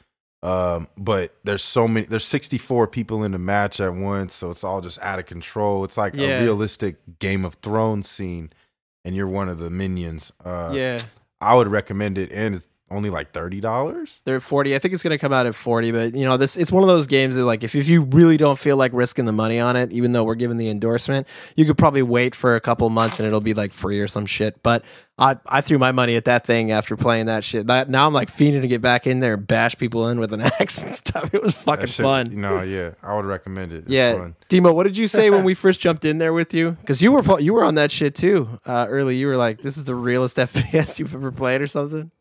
[0.43, 2.07] Um, but there's so many.
[2.07, 5.83] There's 64 people in the match at once, so it's all just out of control.
[5.85, 6.39] It's like Yeah.
[6.39, 8.51] a realistic Game of Thrones scene,
[9.05, 10.33] and you're one of the minions.
[10.45, 10.99] Uh, yeah,
[11.41, 14.21] I would recommend it, and it's only like thirty dollars.
[14.25, 14.75] They're at 40.
[14.75, 16.83] I think it's going to come out at 40, but you know, this it's one
[16.83, 19.61] of those games that like if, if you really don't feel like risking the money
[19.61, 22.89] on it, even though we're giving the endorsement, you could probably wait for a couple
[22.91, 24.63] months and it'll be like free or some shit.
[24.63, 24.85] But
[25.19, 27.67] I I threw my money at that thing after playing that shit.
[27.67, 30.33] That, now I'm like fiending to get back in there and bash people in with
[30.33, 31.35] an axe and stuff.
[31.35, 32.41] It was fucking shit- fun.
[32.41, 33.79] No, yeah, I would recommend it.
[33.85, 34.37] It's Yeah, fun.
[34.49, 36.73] Demo, what did you say when we first jumped in there with you?
[36.81, 39.17] Because you were you were on that shit too uh, early.
[39.17, 42.13] You were like, "This is the realest FPS you've ever played" or something.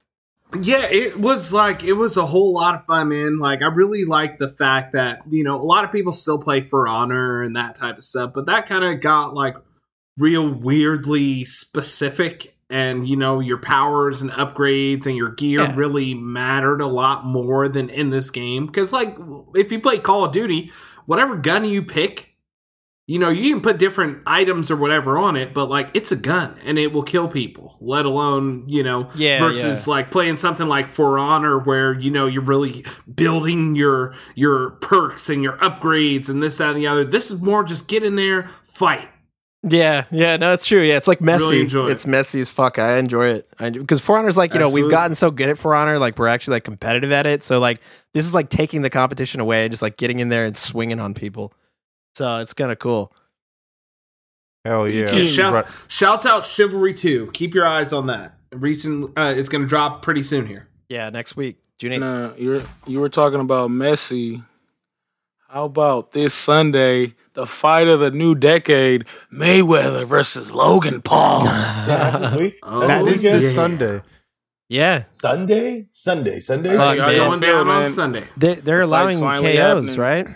[0.61, 3.37] Yeah, it was like it was a whole lot of fun, man.
[3.37, 6.61] Like I really like the fact that you know a lot of people still play
[6.61, 9.55] For Honor and that type of stuff, but that kind of got like
[10.17, 15.73] real weirdly specific, and you know your powers and upgrades and your gear Yeah.
[15.75, 18.67] really mattered a lot more than in this game.
[18.67, 19.17] Because like
[19.53, 20.71] if you play Call of Duty,
[21.05, 22.35] whatever gun you pick.
[23.09, 26.17] You know, you can put different items or whatever on it, but like it's a
[26.17, 30.67] gun and it will kill people, let alone, you know, Yeah, versus like playing something
[30.67, 32.83] like For Honor where you know you're really
[33.15, 37.05] building your your perks and your upgrades and this that and the other.
[37.05, 39.07] This is more just get in there, fight.
[39.63, 40.81] Yeah, yeah, no, it's true.
[40.81, 41.45] Yeah, it's like messy.
[41.45, 41.91] Really enjoy it.
[41.93, 42.77] it's messy as fuck.
[42.77, 44.83] I enjoy it because For Honor's like you know Absolutely.
[44.83, 47.41] we've gotten so good at For Honor, like we're actually like competitive at it.
[47.41, 47.79] So like
[48.13, 50.99] this is like taking the competition away, and just like getting in there and swinging
[50.99, 51.53] on people.
[52.17, 53.13] So it's kind of cool.
[54.65, 55.11] Hell yeah.
[55.11, 55.65] Yeah, shout, Right.
[55.87, 57.29] shouts out Chivalry 2.
[57.31, 58.33] Keep your eyes on that.
[58.51, 60.67] Recent uh, it's going to drop pretty soon here.
[60.89, 61.99] Yeah, next week, June eighth.
[61.99, 64.43] Nah, you were you were talking about Messi.
[65.47, 71.43] How about this Sunday, the fight of the new decade, Mayweather versus Logan Paul?
[71.45, 72.59] Yeah, that's this week.
[72.63, 73.39] Oh, That is yeah.
[73.51, 74.01] Sunday.
[74.69, 76.75] Yeah, Sunday, Sunday, Sunday.
[76.77, 77.85] Fuck, It's going Yeah, down on.
[77.85, 78.23] Sunday.
[78.37, 79.95] they, they're The allowing KOs, happening.
[79.99, 80.27] right?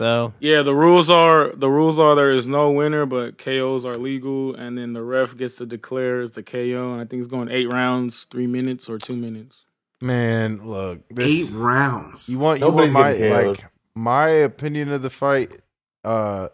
[0.00, 3.96] So yeah, the rules are the rules are there is no winner, but KOs are
[3.96, 7.30] legal, and then the ref gets to declare it's the KO, and I think it's
[7.30, 9.66] going eight rounds, three minutes or two minutes.
[10.00, 12.30] Man, look, Eight rounds.
[12.30, 15.60] you want you want my like my opinion of the fight.
[16.02, 16.48] Uh,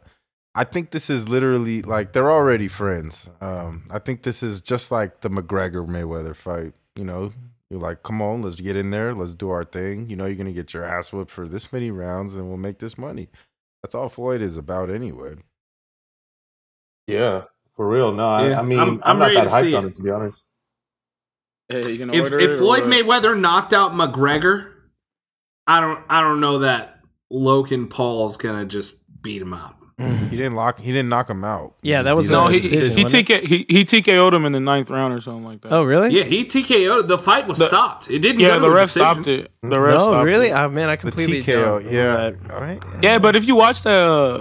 [0.53, 3.31] I think this is literally like they're already friends.
[3.41, 6.73] Um, I think this is just like the McGregor Mayweather fight.
[6.97, 7.31] You know,
[7.71, 10.09] you're like, come on, let's get in there, let's do our thing.
[10.09, 12.79] You know, you're gonna get your ass whipped for this many rounds, and we'll make
[12.79, 13.29] this money.
[13.83, 15.35] That's all Floyd is about, anyway.
[17.07, 17.45] Yeah,
[17.77, 18.13] for real.
[18.13, 19.85] No, I, Yeah, I mean, I'm- I'm, I'm not ready that to see hyped on
[19.85, 19.89] it.
[19.89, 20.47] it to be honest.
[21.69, 22.91] Hey, you gonna if order if it or Floyd what?
[22.93, 24.73] Mayweather knocked out McGregor,
[25.67, 29.81] I don't I don't know that Logan Paul's going to just beat him up.
[29.99, 30.79] He didn't lock.
[30.79, 31.75] He didn't knock him out.
[31.81, 34.91] Yeah, that was no, he decision, he, TK, he he TKO'd him in the ninth
[34.91, 35.73] round or something like that.
[35.73, 36.11] oh really?
[36.11, 37.09] Yeah, he TKO'd.
[37.09, 38.11] The fight was The- stopped.
[38.11, 39.07] It didn't yeah, go to the a ref decision.
[39.07, 39.51] stopped it.
[39.63, 40.49] The ref No, stopped really?
[40.49, 40.53] it.
[40.53, 41.65] Oh man, I the completely TKO.
[41.83, 42.79] don't Yeah, all right.
[43.01, 43.91] Yeah, but if you watch the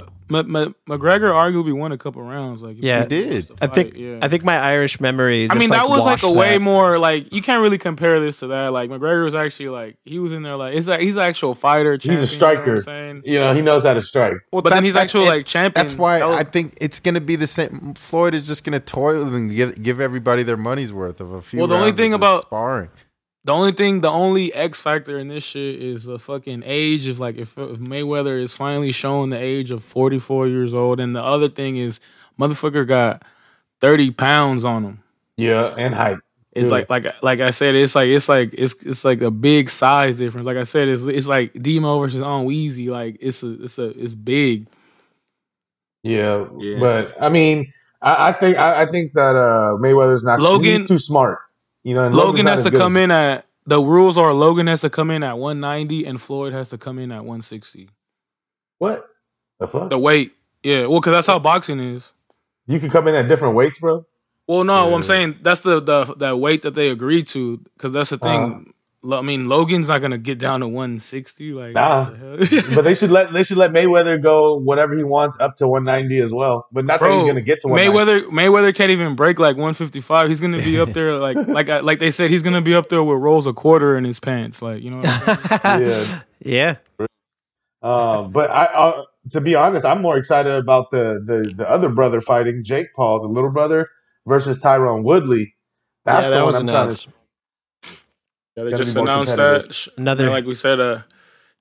[0.03, 2.63] uh, M- M- McGregor arguably won a couple rounds.
[2.63, 3.03] Like Yeah.
[3.03, 3.47] He did.
[3.61, 4.19] I think yeah.
[4.21, 5.47] I think my Irish memory.
[5.49, 8.39] I mean, that was like a washed way more like you can't really compare this
[8.39, 8.69] to that.
[8.69, 11.53] Like McGregor was actually like he was in there like it's like he's an actual
[11.53, 11.97] fighter.
[12.01, 12.65] He's a striker.
[12.65, 13.21] You know saying?
[13.25, 14.33] You know, he knows how to strike.
[14.51, 15.85] Well, But then he's that- actual it- like champion.
[15.85, 17.93] That's why That I think it's going to be the same.
[17.95, 21.41] Floyd is just going to toil and give, give everybody their money's worth of a
[21.41, 21.59] few.
[21.59, 22.89] Well, the only thing about- sparring,
[23.45, 27.07] The only thing, the only X factor in this shit is the fucking age.
[27.07, 31.15] Is like if, if Mayweather is finally showing the age of 44 years old, and
[31.15, 31.99] the other thing is
[32.39, 33.21] motherfucker got
[33.81, 35.03] 30 pounds on him.
[35.37, 36.17] Yeah, and height.
[36.53, 39.69] It's like like like I said, it's like it's like it's it's like a big
[39.69, 40.47] size difference.
[40.47, 42.87] Like I said, it's it's like Demo versus on Weezy.
[42.89, 44.65] Like it's a it's a it's big.
[46.01, 46.79] Yeah, Yeah.
[46.79, 50.39] but I mean, I, I think I, I think that uh, Mayweather's not.
[50.39, 51.39] Logan- he's too smart.
[51.85, 53.11] You know, and Logan has to come in.
[53.11, 56.79] at the rules are Logan has to come in at 190 and Floyd has to
[56.79, 57.89] come in at 160.
[58.79, 59.07] What
[59.59, 59.91] the fuck?
[59.91, 60.33] The weight,
[60.63, 62.11] yeah, well, because that's how boxing is.
[62.65, 64.03] You can come in at different weights, bro.
[64.47, 64.95] Well, no, Yeah.
[64.95, 68.41] I'm saying that's the the that weight that they agreed to because that's the thing.
[68.43, 68.71] Uh-huh.
[69.05, 71.53] Lo- I mean, Logan's not gonna get down to 160.
[71.53, 72.05] Like, Nah.
[72.09, 72.63] what the hell?
[72.75, 76.17] But they should let they should let Mayweather go whatever he wants up to 190
[76.19, 76.67] as well.
[76.71, 78.27] But not that he's gonna get to 190.
[78.27, 80.29] Mayweather Mayweather can't even break like 155.
[80.29, 83.03] He's gonna be up there like like like they said he's gonna be up there
[83.03, 84.61] with rolls a quarter in his pants.
[84.61, 84.97] Like you know.
[84.97, 85.81] What I'm?
[86.41, 86.75] Yeah.
[86.99, 87.07] yeah.
[87.81, 91.89] Um, but I, uh, to be honest, I'm more excited about the, the the other
[91.89, 93.87] brother fighting Jake Paul, the little brother,
[94.27, 95.53] versus Tyron Woodley.
[96.03, 97.03] That's yeah, the that one was I'm trying announced.
[97.03, 97.09] to.
[98.55, 99.65] Yeah, they just announced that.
[99.97, 100.99] Another- like we said, uh,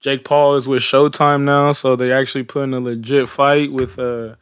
[0.00, 4.34] Jake Paul is with Showtime now, so they actually putting a legit fight with uh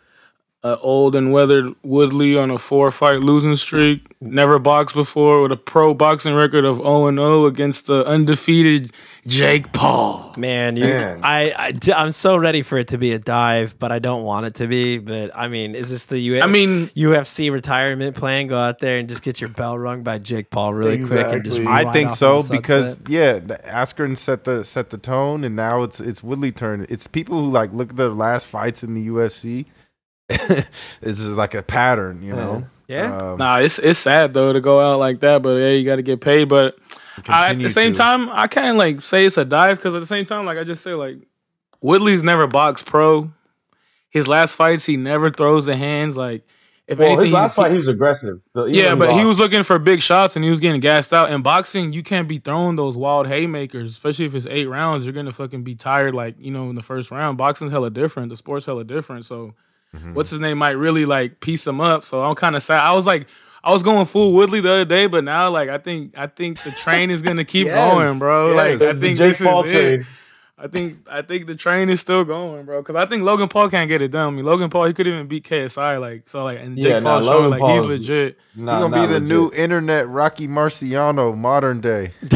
[0.65, 4.07] a old and weathered Woodley on a four fight losing streak.
[4.21, 8.93] Never boxed before with a pro boxing record of 0 and 0 against the undefeated
[9.27, 10.33] Jake Paul.
[10.37, 11.21] Man, you, Man.
[11.25, 14.47] I, I, am so ready for it to be a dive, but I don't want
[14.47, 14.99] it to be.
[14.99, 18.47] But I mean, is this the U- I mean, UFC retirement plan?
[18.47, 21.45] Go out there and just get your bell rung by Jake Paul really quick and
[21.45, 21.61] just.
[21.63, 25.83] I think off so because yeah, the Askren set the set the tone, and now
[25.83, 26.87] it's it's Woodley turn.
[26.89, 29.67] It's people who like look at the last fights in the UFC.
[31.01, 32.65] this is like a pattern, you know.
[32.89, 33.17] Yeah.
[33.17, 35.97] Um, Nah, it's it's sad though to go out like that, but yeah, you got
[35.97, 36.49] to get paid.
[36.49, 36.77] But
[37.29, 37.99] I, at the same to.
[37.99, 40.65] time, I can't like say it's a dive because at the same time, like I
[40.65, 41.17] just say, like
[41.81, 43.31] Woodley's never boxed pro.
[44.11, 46.17] His last fights, he never throws the hands.
[46.19, 46.47] Like
[46.87, 48.47] if Well, anything, his last he- fight, he was aggressive.
[48.53, 51.15] The- yeah, when but he was looking for big shots and he was getting gassed
[51.15, 51.31] out.
[51.31, 55.07] In boxing, you can't be throwing those wild haymakers, especially if it's eight rounds.
[55.07, 57.39] You're gonna fucking be tired, like you know, in the first round.
[57.39, 58.29] Boxing's hella different.
[58.29, 59.25] The sport's hella different.
[59.25, 59.55] So,
[59.95, 60.15] Mm-hmm.
[60.15, 62.05] what's his name might really like piece him up.
[62.05, 62.81] So I'm kind of sad.
[62.81, 63.27] I was like,
[63.63, 66.63] I was going full Woodley the other day, but now like I think I think
[66.63, 68.55] the train is gonna keep Yes, going, bro.
[68.55, 68.83] Like yes.
[68.83, 70.07] I The think Jake this Paul is it.
[70.59, 72.81] I think I think the train is still going, bro.
[72.81, 74.29] Because I think Logan Paul can't get it done.
[74.29, 76.99] I mean, Logan Paul he could even beat KSI, like so, like and Jake Yeah,
[77.01, 78.39] nah, Paul showing Logan like he's legit.
[78.57, 79.29] Nah, He's gonna be the legit.
[79.29, 82.13] new internet Rocky Marciano, modern day.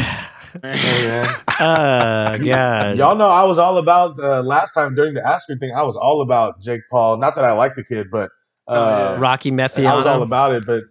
[0.62, 1.34] Hey, man.
[1.58, 2.98] Uh, God.
[2.98, 5.72] Y'all know I was all about uh, last time during the Askren thing.
[5.74, 7.16] I was all about Jake Paul.
[7.16, 8.30] Not that I like the kid, but
[8.68, 9.16] uh, Oh, yeah.
[9.18, 10.66] Rocky I was all about it.
[10.66, 10.82] But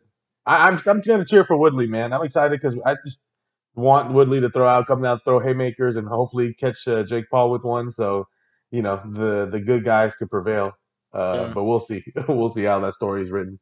[0.47, 2.13] I, I'm I'm gonna cheer for Woodley, man.
[2.13, 3.27] I'm excited because I just
[3.75, 7.51] want Woodley to throw out, come out, throw haymakers, and hopefully catch uh, Jake Paul
[7.51, 7.91] with one.
[7.91, 8.27] So
[8.71, 10.71] you know the the good guys could prevail.
[11.13, 11.53] Uh, Yeah.
[11.53, 12.03] But we'll see.
[12.27, 13.59] we'll see how that story is written.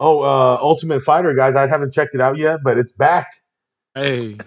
[0.00, 1.54] Oh, uh, Ultimate Fighter, guys!
[1.54, 3.28] I haven't checked it out yet, but it's back.
[3.94, 4.38] Hey,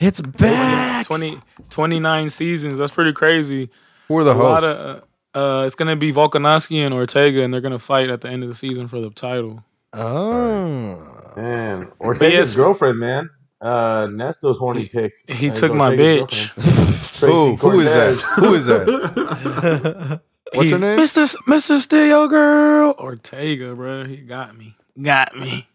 [0.00, 1.06] It's back.
[1.06, 1.38] 20,
[1.70, 2.78] 29 seasons.
[2.78, 3.70] That's pretty crazy.
[4.08, 4.82] Who are the a lot hosts?
[4.84, 5.02] of
[5.34, 8.42] uh, uh, it's gonna be Volkanovski and Ortega, and they're gonna fight at the end
[8.42, 9.64] of the season for the title.
[9.92, 11.32] Oh.
[11.36, 13.30] Man, Ortega's yes- girlfriend, man.
[13.60, 15.12] Uh, Nesto's horny pick.
[15.28, 16.54] He took my bitch.
[16.54, 17.34] girlfriend.
[17.60, 17.70] Who?
[17.70, 18.14] Who is that?
[18.36, 20.20] Who is that?
[20.54, 20.98] What's her name?
[20.98, 21.22] Mr.
[21.22, 21.78] S- Mr.
[21.80, 24.04] Steel Girl Ortega, bro.
[24.04, 24.76] He got me.
[25.00, 25.66] Got me.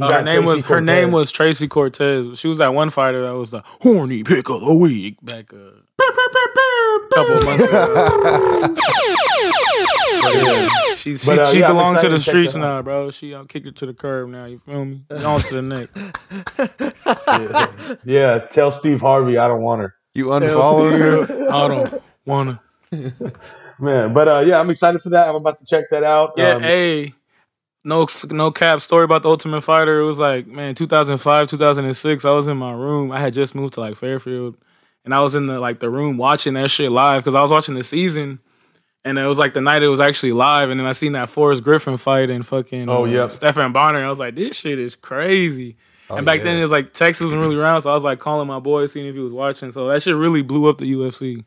[0.00, 1.12] You Uh, got her name was Tracy her name Cortez.
[1.14, 2.38] was Tracy Cortez.
[2.38, 5.72] She was that one fighter that was the horny pick of the week back a
[7.14, 8.76] couple of months ago.
[10.96, 12.62] She she, But, uh, she yeah, belongs to the to streets that out.
[12.62, 13.10] now, bro.
[13.10, 14.44] She uh, kicked it to the curb now.
[14.44, 15.02] You feel me?
[15.10, 15.96] On to the next.
[17.28, 17.96] yeah.
[18.04, 19.94] yeah, tell Steve Harvey I don't want her.
[20.14, 21.50] You unfollowed her.
[21.52, 22.60] I don't wanna.
[23.78, 25.28] Man, but uh, yeah, I'm excited for that.
[25.28, 26.34] I'm about to check that out.
[26.36, 27.14] Yeah, Um, hey,
[27.84, 30.00] no, no cap story about the Ultimate Fighter.
[30.00, 32.24] It was like, man, 2005, 2006.
[32.24, 33.10] I was in my room.
[33.12, 34.56] I had just moved to like Fairfield,
[35.04, 37.50] and I was in the like the room watching that shit live because I was
[37.50, 38.38] watching the season,
[39.04, 41.28] and it was like the night it was actually live, and then I seen that
[41.28, 43.26] Forrest Griffin fight and fucking Oh, uh, yeah.
[43.28, 44.04] Stephan Bonnar.
[44.04, 45.76] I was like, this shit is crazy.
[46.10, 48.18] Oh, and back then it was like Texas wasn't really around, so I was like
[48.18, 49.72] calling my boy, seeing if he was watching.
[49.72, 51.44] So that shit really blew up the UFC.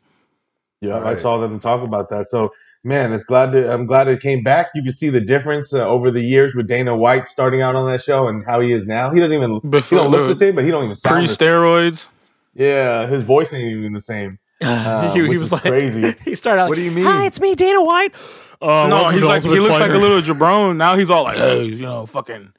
[0.80, 2.26] Yeah, I saw them talk about that.
[2.26, 2.52] So,
[2.84, 4.68] man, it's glad to, I'm glad it came back.
[4.74, 7.90] You can see the difference uh, over the years with Dana White starting out on
[7.90, 9.10] that show and how he is now.
[9.10, 11.26] He doesn't even he don't look the the same, but he don't even sound pre
[11.26, 11.48] the same.
[11.48, 12.08] steroids.
[12.54, 14.38] Yeah, his voice ain't even the same.
[14.66, 16.14] Uh, he, he which was is like, crazy.
[16.24, 17.04] he started out What do you mean?
[17.04, 18.14] Hi, it's me, Dana White.
[18.62, 20.76] Uh, no, he's to like he Ultimate looks like a little jabron.
[20.76, 22.52] Now he's all like, hey, you know, fucking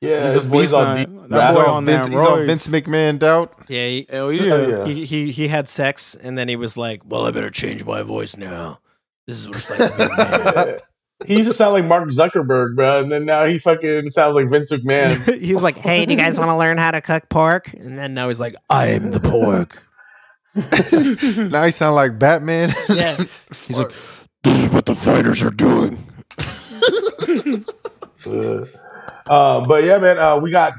[0.00, 1.08] Yeah, He's a beast all deep.
[1.08, 2.46] That boy He's on on Vince, them he's on.
[2.46, 3.54] Vince McMahon doubt.
[3.68, 4.78] Yeah, he, hell Hell yeah.
[4.78, 4.84] yeah.
[4.86, 8.02] he, he he had sex and then he was like, "Well, I better change my
[8.02, 8.80] voice now.
[9.26, 10.78] This is what it's like to be a man."
[11.26, 14.48] he used to sound like Mark Zuckerberg, bro, and then now he fucking sounds like
[14.48, 15.38] Vince McMahon.
[15.40, 18.14] He's like, "Hey, do you guys want to learn how to cook pork?" And then
[18.14, 19.86] now he's like, "I am the pork."
[21.50, 22.70] Now he sounds like Batman.
[22.88, 23.16] Yeah,
[23.66, 23.92] he's like,
[24.44, 25.98] "This is what the fighters are doing."
[28.26, 28.64] Uh,
[29.26, 30.72] uh, but yeah, man, uh, we got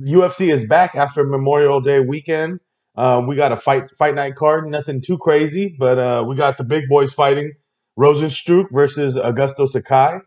[0.00, 2.60] UFC is back after Memorial Day weekend.
[2.96, 6.56] Uh, we got a fight fight night card, nothing too crazy, but uh, we got
[6.56, 7.52] the big boys fighting
[8.00, 10.18] Rozenstruik versus Augusto Sakai.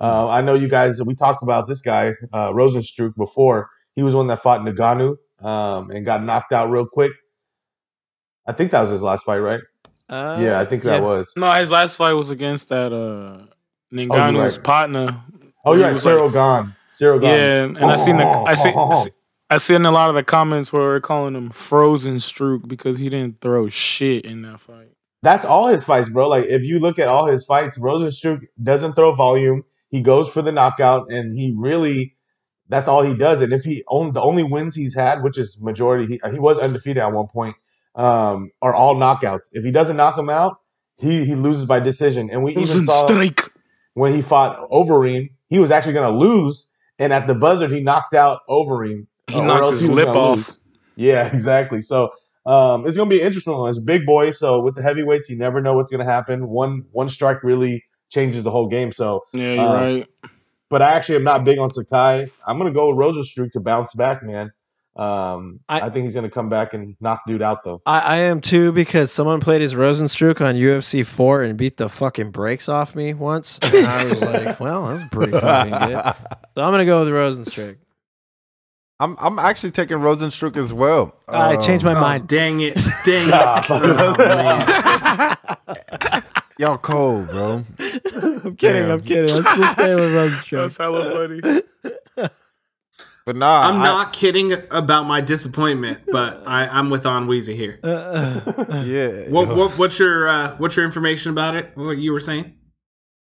[0.00, 1.02] Uh, I know you guys.
[1.02, 3.68] We talked about this guy uh, Rozenstruik before.
[3.96, 7.12] He was one that fought Ngannou um, and got knocked out real quick.
[8.46, 9.60] I think that was his last fight, right?
[10.08, 11.32] Uh, yeah, I think that was.
[11.36, 13.46] No, his last fight was against that uh
[13.92, 14.64] Ngannou's right.
[14.64, 15.22] partner.
[15.64, 16.74] Oh, you're right, Ciryl Gane.
[16.90, 17.30] Ciryl Gane.
[17.30, 19.10] Yeah, and I seen the I see I see-
[19.48, 23.08] I seen a lot of the comments where we're calling him frozen Strook because he
[23.08, 24.95] didn't throw shit in that fight.
[25.26, 26.28] That's all his fights, bro.
[26.28, 29.64] Like if you look at all his fights, Rozenstruik doesn't throw volume.
[29.88, 32.14] He goes for the knockout, and he really
[32.68, 33.42] that's all he does.
[33.42, 36.60] And if he own the only wins he's had, which is majority, he, he was
[36.60, 37.56] undefeated at one point,
[37.96, 39.48] um, are all knockouts.
[39.50, 40.60] If he doesn't knock him out,
[40.96, 43.50] he he loses by decision, and we even saw streak.
[43.94, 47.80] when he fought Overeem, he was actually going to lose, and at the buzzer he
[47.80, 49.08] knocked out Overeem.
[49.26, 50.36] He uh, knocked his he lip off.
[50.36, 50.60] lose.
[50.94, 51.82] Yeah, exactly.
[51.82, 52.12] So
[52.46, 53.52] um, it's going to be interesting.
[53.56, 53.68] one.
[53.68, 56.48] It's a big boy, so with the heavyweights, you never know what's going to happen.
[56.48, 58.92] One one strike really changes the whole game.
[58.92, 60.06] So, Yeah, you're Uh, right.
[60.70, 62.28] but I actually am not big on Sakai.
[62.46, 64.52] I'm going to go with Rozenstruik to bounce back, man.
[64.94, 67.82] Um, I- I, think he's going to come back and knock dude out though.
[67.84, 71.90] I, I am too because someone played his Rozenstruik on UFC four and beat the
[71.90, 73.58] fucking brakes off me once.
[73.62, 76.02] And I was like, well, that's pretty fucking good.
[76.54, 77.76] So I'm gonna go with Rozenstruik.
[78.98, 81.14] I'm I'm actually taking Rozenstruik as well.
[81.28, 82.28] I Um, changed my Oh, mind.
[82.28, 82.74] dang it.
[83.04, 83.34] Dang it.
[83.68, 85.36] Oh.
[86.58, 87.62] Y'all cold, bro.
[87.78, 88.82] I'm kidding.
[88.84, 88.90] Damn.
[88.92, 89.34] I'm kidding.
[89.34, 90.62] Let's, let's stay with Rozenstruik.
[90.62, 91.40] That's hella funny.
[93.26, 97.54] But nah, I'm I- not kidding about my disappointment, but I, I'm with On Weezy
[97.56, 97.78] here.
[97.84, 99.28] Yeah.
[99.30, 101.72] What, what, what's your uh, what's your information about it?
[101.74, 102.54] What you were saying?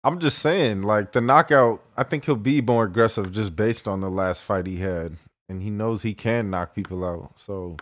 [0.05, 1.83] I'm just saying, like the knockout.
[1.97, 5.17] I think he'll be more aggressive just based on the last fight he had,
[5.51, 7.33] and he knows he can knock people out.
[7.35, 7.77] So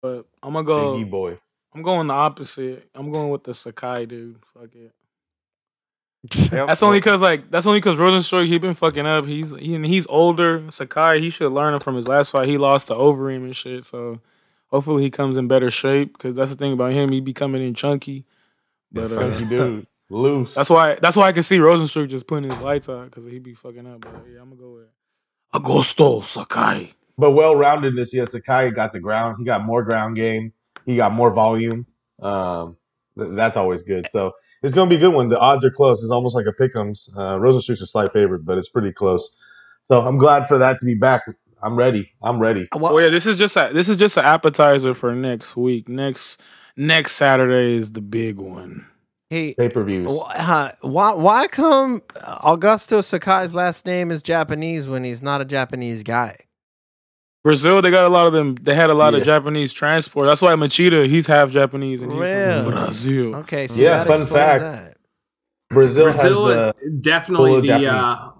[0.00, 0.96] But I'm gonna go.
[0.96, 1.38] Biggie boy.
[1.74, 2.88] I'm going the opposite.
[2.94, 4.38] I'm going with the Sakai dude.
[4.54, 4.92] Fuck it.
[6.52, 6.68] Yep.
[6.68, 9.26] That's only because like that's only because Rozenstruik he been fucking up.
[9.26, 10.70] He's he, and he's older.
[10.70, 12.48] Sakai he should learn it from his last fight.
[12.48, 13.84] He lost to Overeem and shit.
[13.84, 14.20] So
[14.68, 16.12] hopefully he comes in better shape.
[16.12, 17.10] Because that's the thing about him.
[17.10, 18.24] He be coming in chunky.
[18.92, 19.86] But uh, Funky dude.
[20.10, 20.54] Loose.
[20.54, 23.38] that's why that's why I can see Rozenstruik just putting his lights out because he
[23.38, 24.02] be fucking up.
[24.02, 24.88] But yeah, I'm gonna go with
[25.54, 26.94] Augusto Sakai.
[27.18, 29.36] but well roundedness, yeah, Sakai got the ground.
[29.38, 30.52] He got more ground game.
[30.86, 31.86] He got more volume.
[32.20, 32.76] Um,
[33.18, 34.06] th- that's always good.
[34.10, 35.28] So it's going to be a good one.
[35.28, 36.02] The odds are close.
[36.02, 37.08] It's almost like a pick'ems.
[37.16, 39.28] Uh, Rozenstruik's a slight favorite, but it's pretty close.
[39.82, 41.22] So I'm glad for that to be back.
[41.62, 42.10] I'm ready.
[42.22, 42.68] I'm ready.
[42.72, 45.88] Oh yeah, this is just a, this is just an appetizer for next week.
[45.88, 46.40] Next
[46.76, 48.86] next Saturday is the big one.
[49.32, 50.10] Hey, Pay per views.
[50.10, 52.00] wh- huh, why why come
[52.44, 56.36] Augusto Sakai's last name is Japanese when he's not a Japanese guy?
[57.42, 58.56] Brazil, they got a lot of them.
[58.56, 59.20] They had a lot Yeah.
[59.20, 60.26] of Japanese transport.
[60.26, 62.62] That's why Machida, he's half Japanese and he's Really?
[62.62, 63.34] from Brazil.
[63.36, 64.60] Okay, so Yeah, that fun fact.
[64.62, 64.96] that.
[65.70, 68.32] Brazil, Brazil has is uh, definitely the uh,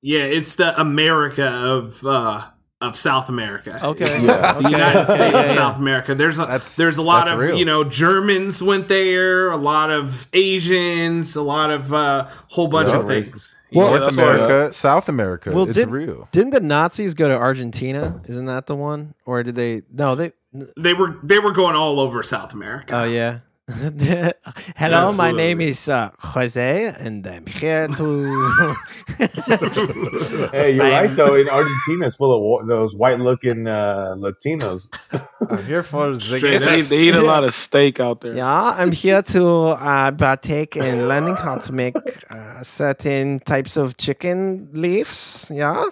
[0.00, 2.46] yeah, it's the America of uh,
[2.80, 3.78] of South America.
[3.84, 4.24] Okay.
[4.24, 4.54] Yeah.
[4.54, 5.46] The United States Yeah, of.
[5.48, 6.14] South America.
[6.14, 7.56] There's a That's- there's a lot of real.
[7.58, 12.88] you know Germans went there, a lot of Asians, a lot of uh, whole bunch
[12.88, 13.00] Yeah.
[13.00, 13.54] of things.
[13.72, 16.28] Well- North that's America, South America, Well, it's did- real.
[16.32, 18.20] Didn't the Nazis go to Argentina?
[18.26, 19.14] Isn't that the one?
[19.26, 19.82] Or did they?
[19.92, 20.32] No, they.
[20.76, 22.94] they were they were going all over South America.
[22.96, 23.40] Oh yeah.
[24.76, 28.74] Hello, my name is uh, Jose, and I'm here to.
[30.52, 31.34] Hey, you're I'm- right though.
[31.36, 34.88] In Argentina, it's full of wa- those white-looking uh, Latinos.
[35.50, 38.34] I'm here for Straight They, they eat a lot of steak out there.
[38.34, 41.94] yeah, I'm here to uh, partake in learning how to make
[42.30, 45.50] uh, certain types of chicken leaves.
[45.54, 45.86] Yeah.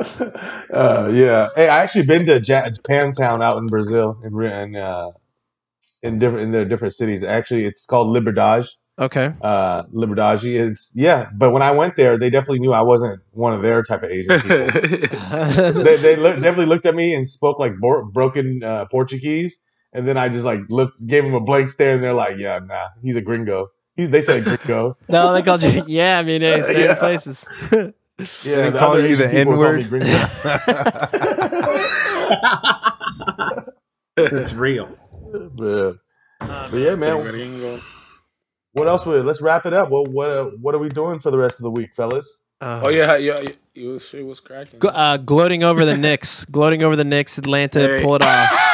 [0.00, 1.48] Uh, yeah.
[1.54, 5.10] Hey, I actually been to ja- Japantown out in Brazil, in in, uh,
[6.04, 7.24] in different in their different cities.
[7.24, 8.64] Actually, it's called Liberdade.
[8.96, 9.32] Okay.
[9.42, 10.44] Uh, Liberdade.
[10.44, 11.28] It's yeah.
[11.34, 14.10] But when I went there, they definitely knew I wasn't one of their type of
[14.10, 14.58] Asian people.
[15.82, 19.58] they they look, definitely looked at me and spoke like bor- broken uh, Portuguese,
[19.92, 22.60] and then I just like looked, gave them a blank stare, and they're like, "Yeah,
[22.62, 24.96] nah, he's a gringo." He, they said gringo.
[25.08, 25.82] no, they called you.
[25.88, 26.94] Yeah, I mean, hey, certain Yeah.
[26.94, 27.44] places.
[27.72, 27.90] Yeah,
[28.44, 30.04] They the call you the people call me N-word?
[34.16, 34.88] it's real.
[35.54, 35.98] But,
[36.40, 37.80] but yeah, man.
[38.72, 39.06] What else?
[39.06, 39.90] Would, let's wrap it up.
[39.90, 42.42] What what uh, what are we doing for the rest of the week, fellas?
[42.60, 43.50] Uh, oh yeah, yeah, yeah.
[43.74, 44.80] You shit was cracking.
[44.80, 46.44] Gl- uh, gloating over the Knicks.
[46.50, 47.38] gloating over the Knicks.
[47.38, 48.02] Atlanta Hey.
[48.02, 48.50] pull it off.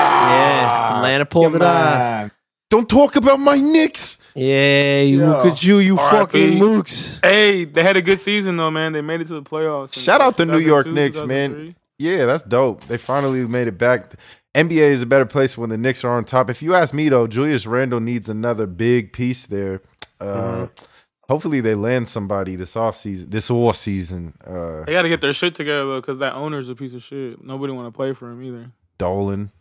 [0.00, 2.30] Yeah, Atlanta pulled it Come off.
[2.70, 4.18] Don't talk about my Knicks.
[4.34, 5.26] Yeah, you, Yo.
[5.28, 6.16] look at you, you R.I.P.
[6.18, 7.20] fucking mooks.
[7.24, 8.92] Hey, they had a good season though, man.
[8.92, 9.94] They made it to the playoffs.
[9.94, 11.74] Shout out to New York 2002, Knicks, man.
[11.98, 12.82] Yeah, that's dope.
[12.84, 14.12] They finally made it back.
[14.54, 16.50] NBA is a better place when the Knicks are on top.
[16.50, 19.82] If you ask me though, Julius Randle needs another big piece there.
[20.20, 20.24] Uh,
[20.66, 20.84] Mm-hmm.
[21.28, 23.30] Hopefully they land somebody this off season.
[23.30, 24.34] This off season.
[24.44, 27.04] Uh, They got to get their shit together though, because that owner's a piece of
[27.04, 27.40] shit.
[27.44, 28.72] Nobody want to play for him either.
[28.98, 29.52] Dolan.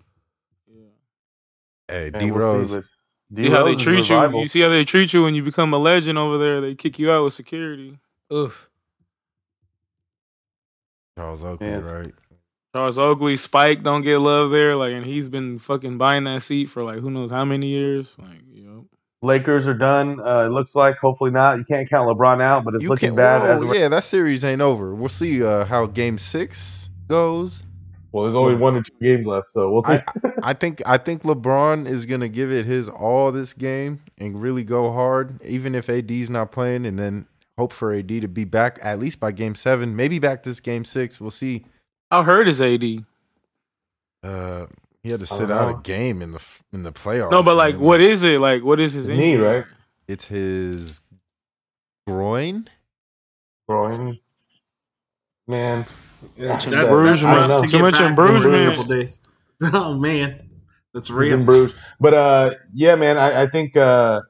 [0.68, 0.82] Yeah.
[1.88, 2.74] Hey, Man, D we'll see.
[2.76, 2.90] Rose.
[3.36, 4.16] See how they treat you.
[4.16, 4.42] revival.
[4.42, 6.60] You see how they treat you when you become a legend over there.
[6.60, 8.00] They kick you out with security.
[8.34, 8.68] Oof.
[11.20, 11.84] Charles Oakley, Yes.
[11.86, 12.14] right?
[12.76, 14.76] Charles Oakley, Spike don't get love there.
[14.76, 18.16] Like, and he's been fucking buying that seat for like who knows how many years.
[18.18, 18.86] Like, you know.
[19.22, 20.20] Lakers are done.
[20.20, 20.98] Uh, it looks like.
[20.98, 21.58] Hopefully not.
[21.58, 23.42] You can't count LeBron out, but it's You looking bad.
[23.42, 24.96] whoa, as of yeah, that series ain't over.
[24.96, 27.64] We'll see uh, how Game Six goes.
[28.12, 29.94] Well, there's only one or two games left, so we'll see.
[29.94, 30.04] I,
[30.44, 34.64] I think I think LeBron is gonna give it his all this game and really
[34.64, 37.28] go hard, even if AD's not playing, and then
[37.58, 40.86] hope for AD to be back at least by game seven, maybe back this game
[40.86, 41.20] six.
[41.20, 41.66] We'll see.
[42.12, 42.84] How hurt is AD?
[44.24, 44.66] Uh,
[45.04, 45.78] he had to sit out know.
[45.78, 46.42] a game in the
[46.74, 47.32] in the playoffs.
[47.32, 47.84] No, but like, man.
[47.84, 48.40] what is it?
[48.42, 49.48] Like, what is his His knee, injury?
[49.58, 49.64] right?
[50.08, 51.02] It's his
[52.08, 52.68] groin.
[53.68, 54.16] Groin.
[55.48, 55.86] Man,
[56.38, 58.86] That's, Too that's much- rough to too much back from embrusement.
[58.86, 59.24] a days.
[59.74, 60.50] Oh man,
[60.94, 61.34] that's real.
[61.34, 61.76] in Bruges.
[62.00, 64.22] But uh, yeah, man, I, I think uh,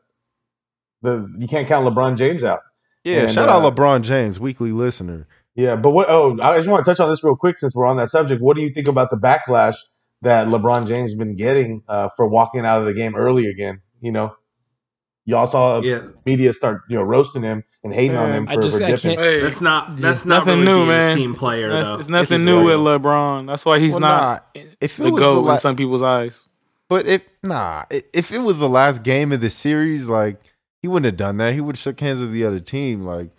[1.03, 2.61] the you can't count LeBron James out.
[3.03, 5.27] Yeah, And, shout uh, out LeBron James, weekly listener.
[5.59, 6.09] Yeah, but what?
[6.09, 8.41] Oh, I just want to touch on this real quick since we're on that subject.
[8.41, 9.75] What do you think about the backlash
[10.21, 13.81] that LeBron James has been getting uh, for walking out of the game early again?
[13.99, 14.35] You know,
[15.25, 18.61] y'all saw Yeah, media start you know roasting him and hating on him I for,
[18.61, 19.11] just- for I dipping.
[19.15, 21.11] can't- Hey, that's not that's not nothing really new, man.
[21.11, 21.99] a team player It's, not- though.
[21.99, 23.47] it's nothing It's new with LeBron.
[23.47, 24.47] That's why he's Well, not
[24.79, 26.47] If it the was goat the la- in some people's eyes.
[26.87, 30.39] But if nah, if it was the last game of the series, like
[30.81, 31.53] he wouldn't have done that.
[31.53, 33.03] He would have shook hands with the other team.
[33.03, 33.29] Like,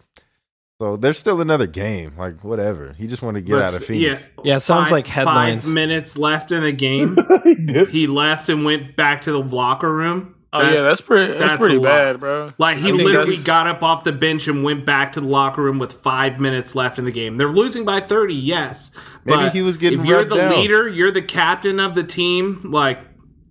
[0.81, 2.15] so there's still another game.
[2.19, 2.95] Like, whatever.
[2.99, 4.29] He just wanted to get Let's- out of Phoenix.
[4.43, 5.65] Yeah, it sounds Five- like headlines.
[5.67, 7.17] Five minutes left in the game.
[7.45, 7.89] He did.
[7.91, 10.35] he left and went back to the locker room.
[10.53, 11.33] Oh yeah, that's pretty.
[11.33, 11.87] That's, that's pretty a lot.
[11.89, 12.53] bad, bro.
[12.59, 15.27] Like he I literally that's- got up off the bench and went back to the
[15.29, 17.37] locker room with five minutes left in the game.
[17.37, 18.91] They're losing by thirty, yes.
[19.25, 20.51] Maybe but he was getting If you're the down.
[20.53, 22.61] leader, you're the captain of the team.
[22.65, 22.99] Like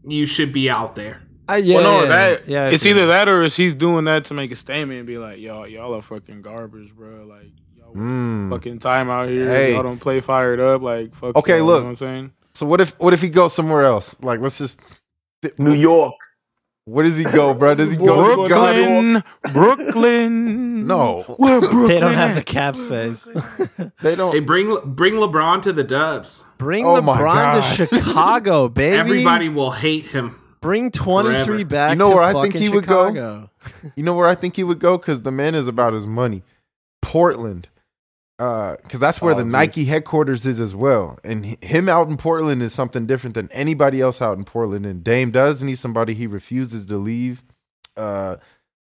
[0.06, 1.22] you should be out there.
[1.50, 4.06] Uh, yeah, Well, no, yeah, that yeah, it's feel either that or is he's doing
[4.06, 7.26] that to make a statement and be like, y'all, y'all are fucking garbage, bro.
[7.26, 7.48] Like,
[7.78, 8.50] y'all Mm.
[8.52, 9.48] fucking time out here.
[9.50, 9.74] Hey.
[9.74, 10.82] Y'all don't play fired up.
[10.82, 11.36] Like, fuck.
[11.36, 11.76] Okay, y'all, look.
[11.78, 12.32] You know what I'm saying?
[12.54, 14.16] So what if what if he goes somewhere else?
[14.22, 14.80] Like, let's just.
[15.58, 16.16] New York.
[16.86, 17.76] Where does he go, bro?
[17.76, 18.16] Does he go?
[18.16, 19.24] Brooklyn.
[19.54, 20.88] Brooklyn, Brooklyn.
[20.88, 22.46] No, Where Brooklyn They don't have the at?
[22.48, 23.28] cap space.
[24.02, 24.34] they don't.
[24.34, 26.46] Hey, bring bring LeBron to the Dubs.
[26.58, 28.98] Bring Oh my LeBron to Chicago, baby.
[28.98, 30.40] Everybody will hate him.
[30.62, 31.66] Bring 23 Forever.
[31.66, 33.50] back You know to where I think fucking he would go?
[33.96, 34.98] You know where I think he would go?
[34.98, 36.44] Because the man is about his money.
[37.02, 37.68] Portland.
[38.38, 39.52] Because that's where Oh, the geez.
[39.52, 41.20] Nike headquarters is as well.
[41.26, 44.86] And him out in Portland is something different than anybody else out in Portland.
[44.86, 47.44] And Dame does need somebody he refuses to leave.
[47.98, 48.38] Uh,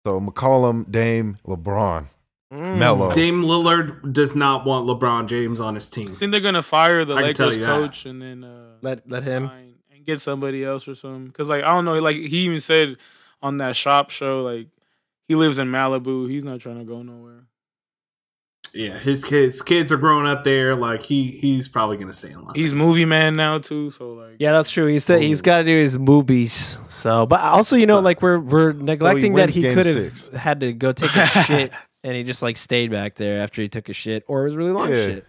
[0.06, 2.06] so McCollum, Dame, LeBron,
[2.54, 2.78] Mm.
[2.78, 3.12] Melo.
[3.12, 6.12] Dame Lillard does not want LeBron James on his team.
[6.12, 7.68] I think they're gonna fire the I Lakers you that.
[7.68, 9.50] coach and then uh, Let let him.
[10.04, 11.28] Fine and get somebody else or something.
[11.28, 12.98] Because like I don't know, like he even said
[13.42, 14.68] on that shop show, like
[15.28, 16.30] he lives in Malibu.
[16.30, 17.44] He's not trying to go nowhere.
[18.76, 20.76] Yeah, his kids kids are growing up there.
[20.76, 22.88] Like he he's probably gonna stay in Los He's Angeles.
[22.88, 23.92] movie man now too.
[23.92, 24.88] So like, Yeah, that's true.
[24.88, 25.44] He He's he's oh.
[25.44, 26.80] got to do his movies.
[26.90, 30.62] So, but also, you know, like we're we're oh, neglecting that he could have had
[30.62, 31.72] to go take a shit,
[32.04, 34.56] and he just like stayed back there after he took a shit, or it was
[34.56, 34.96] really long Yeah.
[35.06, 35.28] shit.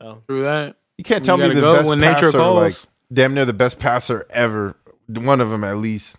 [0.00, 0.76] So, through that.
[0.96, 2.84] You can't You tell me gotta the go best when nature calls.
[2.86, 4.76] like damn near the best passer ever.
[5.08, 6.18] One of them at least,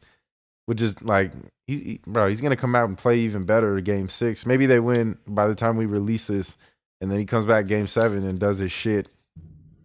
[0.65, 1.31] which is like,
[1.67, 4.45] he, he- bro, he's gonna come out and play even better at game six.
[4.45, 6.57] Maybe they win by the time we release this,
[7.01, 9.09] and then he comes back game seven and does his shit.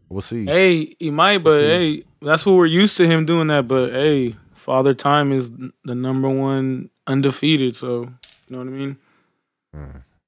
[0.09, 0.47] We'll see.
[0.47, 1.67] Hey, he might, but see.
[1.67, 3.69] hey, that's what we're used to him doing that.
[3.69, 5.51] But hey, Father Time is
[5.85, 7.77] the number one undefeated.
[7.77, 8.11] So you
[8.49, 8.97] know what I mean.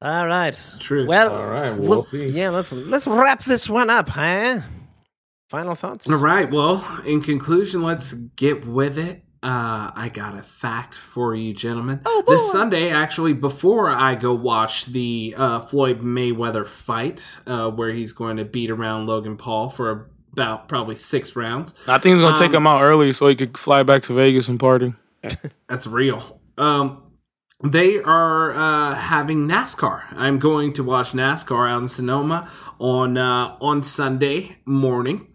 [0.03, 0.49] all right.
[0.49, 1.09] It's the truth.
[1.09, 2.27] Well, All right, we'll well, see.
[2.29, 4.61] Yeah, let's let's wrap this one up, huh?
[5.51, 6.09] Final thoughts.
[6.09, 6.49] All right.
[6.49, 9.25] Well, in conclusion, let's get with it.
[9.43, 12.03] Uh, I got a fact for you, gentlemen.
[12.07, 12.53] Oh, This.
[12.53, 18.37] Sunday, actually, before I go watch the uh, Floyd Mayweather fight, uh, where he's going
[18.37, 21.75] to beat around Logan Paul for about probably six rounds.
[21.89, 24.15] I think he's gonna take Um, him out early so he could fly back to
[24.15, 24.95] Vegas and party.
[25.69, 26.41] That's real.
[26.59, 27.03] Um,
[27.63, 30.05] they are uh, having NASCAR.
[30.13, 35.27] I'm going to watch NASCAR out in Sonoma on uh, on Sunday morning,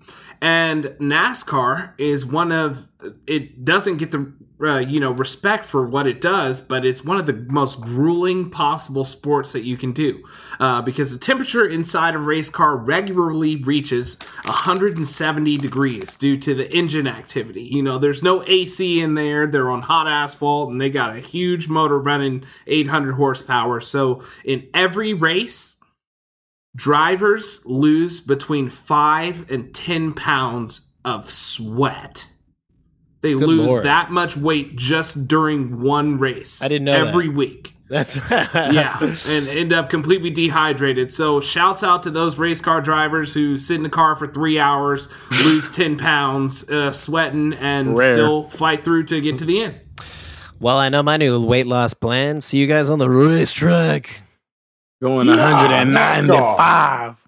[0.41, 2.89] and NASCAR is one of
[3.27, 4.33] it doesn't get the
[4.63, 8.49] uh, you know respect for what it does, but it's one of the most grueling
[8.49, 10.23] possible sports that you can do
[10.59, 16.71] uh, because the temperature inside a race car regularly reaches 170 degrees due to the
[16.73, 17.63] engine activity.
[17.63, 19.47] You know, there's no AC in there.
[19.47, 23.79] They're on hot asphalt and they got a huge motor running 800 horsepower.
[23.81, 25.81] So in every race,
[26.75, 32.27] drivers lose between five and 10 pounds of sweat.
[33.25, 33.85] They Good lose Lord.
[33.85, 36.61] that much weight just during one race.
[36.61, 37.35] I didn't know every that.
[37.35, 38.97] week That's yeah,
[39.27, 41.11] and end up completely dehydrated.
[41.11, 44.59] So, shouts out to those race car drivers who sit in the car for three
[44.59, 45.09] hours,
[45.43, 48.13] lose 10 pounds, uh, sweating, and Rare.
[48.13, 49.79] still fight through to get to the end.
[50.59, 52.41] Well, I know my new weight loss plan.
[52.41, 54.21] See you guys on the racetrack.
[55.01, 57.27] Going Yeah, 195.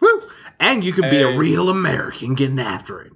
[0.00, 0.22] Woo!
[0.60, 3.12] and you can be a real American getting after it.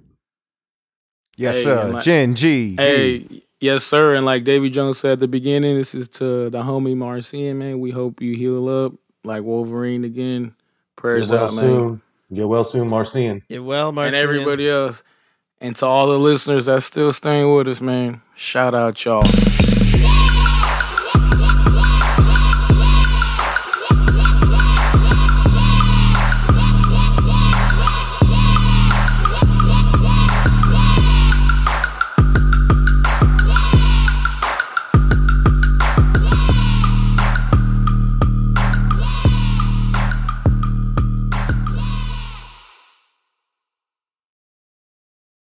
[1.37, 1.77] Yes, Hey, sir.
[1.79, 2.69] and like- Gen G.
[2.71, 2.75] G.
[2.77, 4.15] Hey, yes, sir.
[4.15, 7.79] And like Davy Jones said at the beginning, this is to the homie Marcian, man.
[7.79, 8.93] We hope you heal up
[9.23, 10.43] like Wolverine again.
[10.43, 10.53] Get
[10.95, 11.59] Prayers well out, man.
[11.63, 12.01] soon.
[12.33, 13.41] Get well soon, Marcian.
[13.49, 14.15] Yeah, well, Marcian.
[14.15, 15.03] And everybody else.
[15.59, 18.21] And to all the listeners that's still staying with us, man.
[18.35, 19.23] Shout out y'all.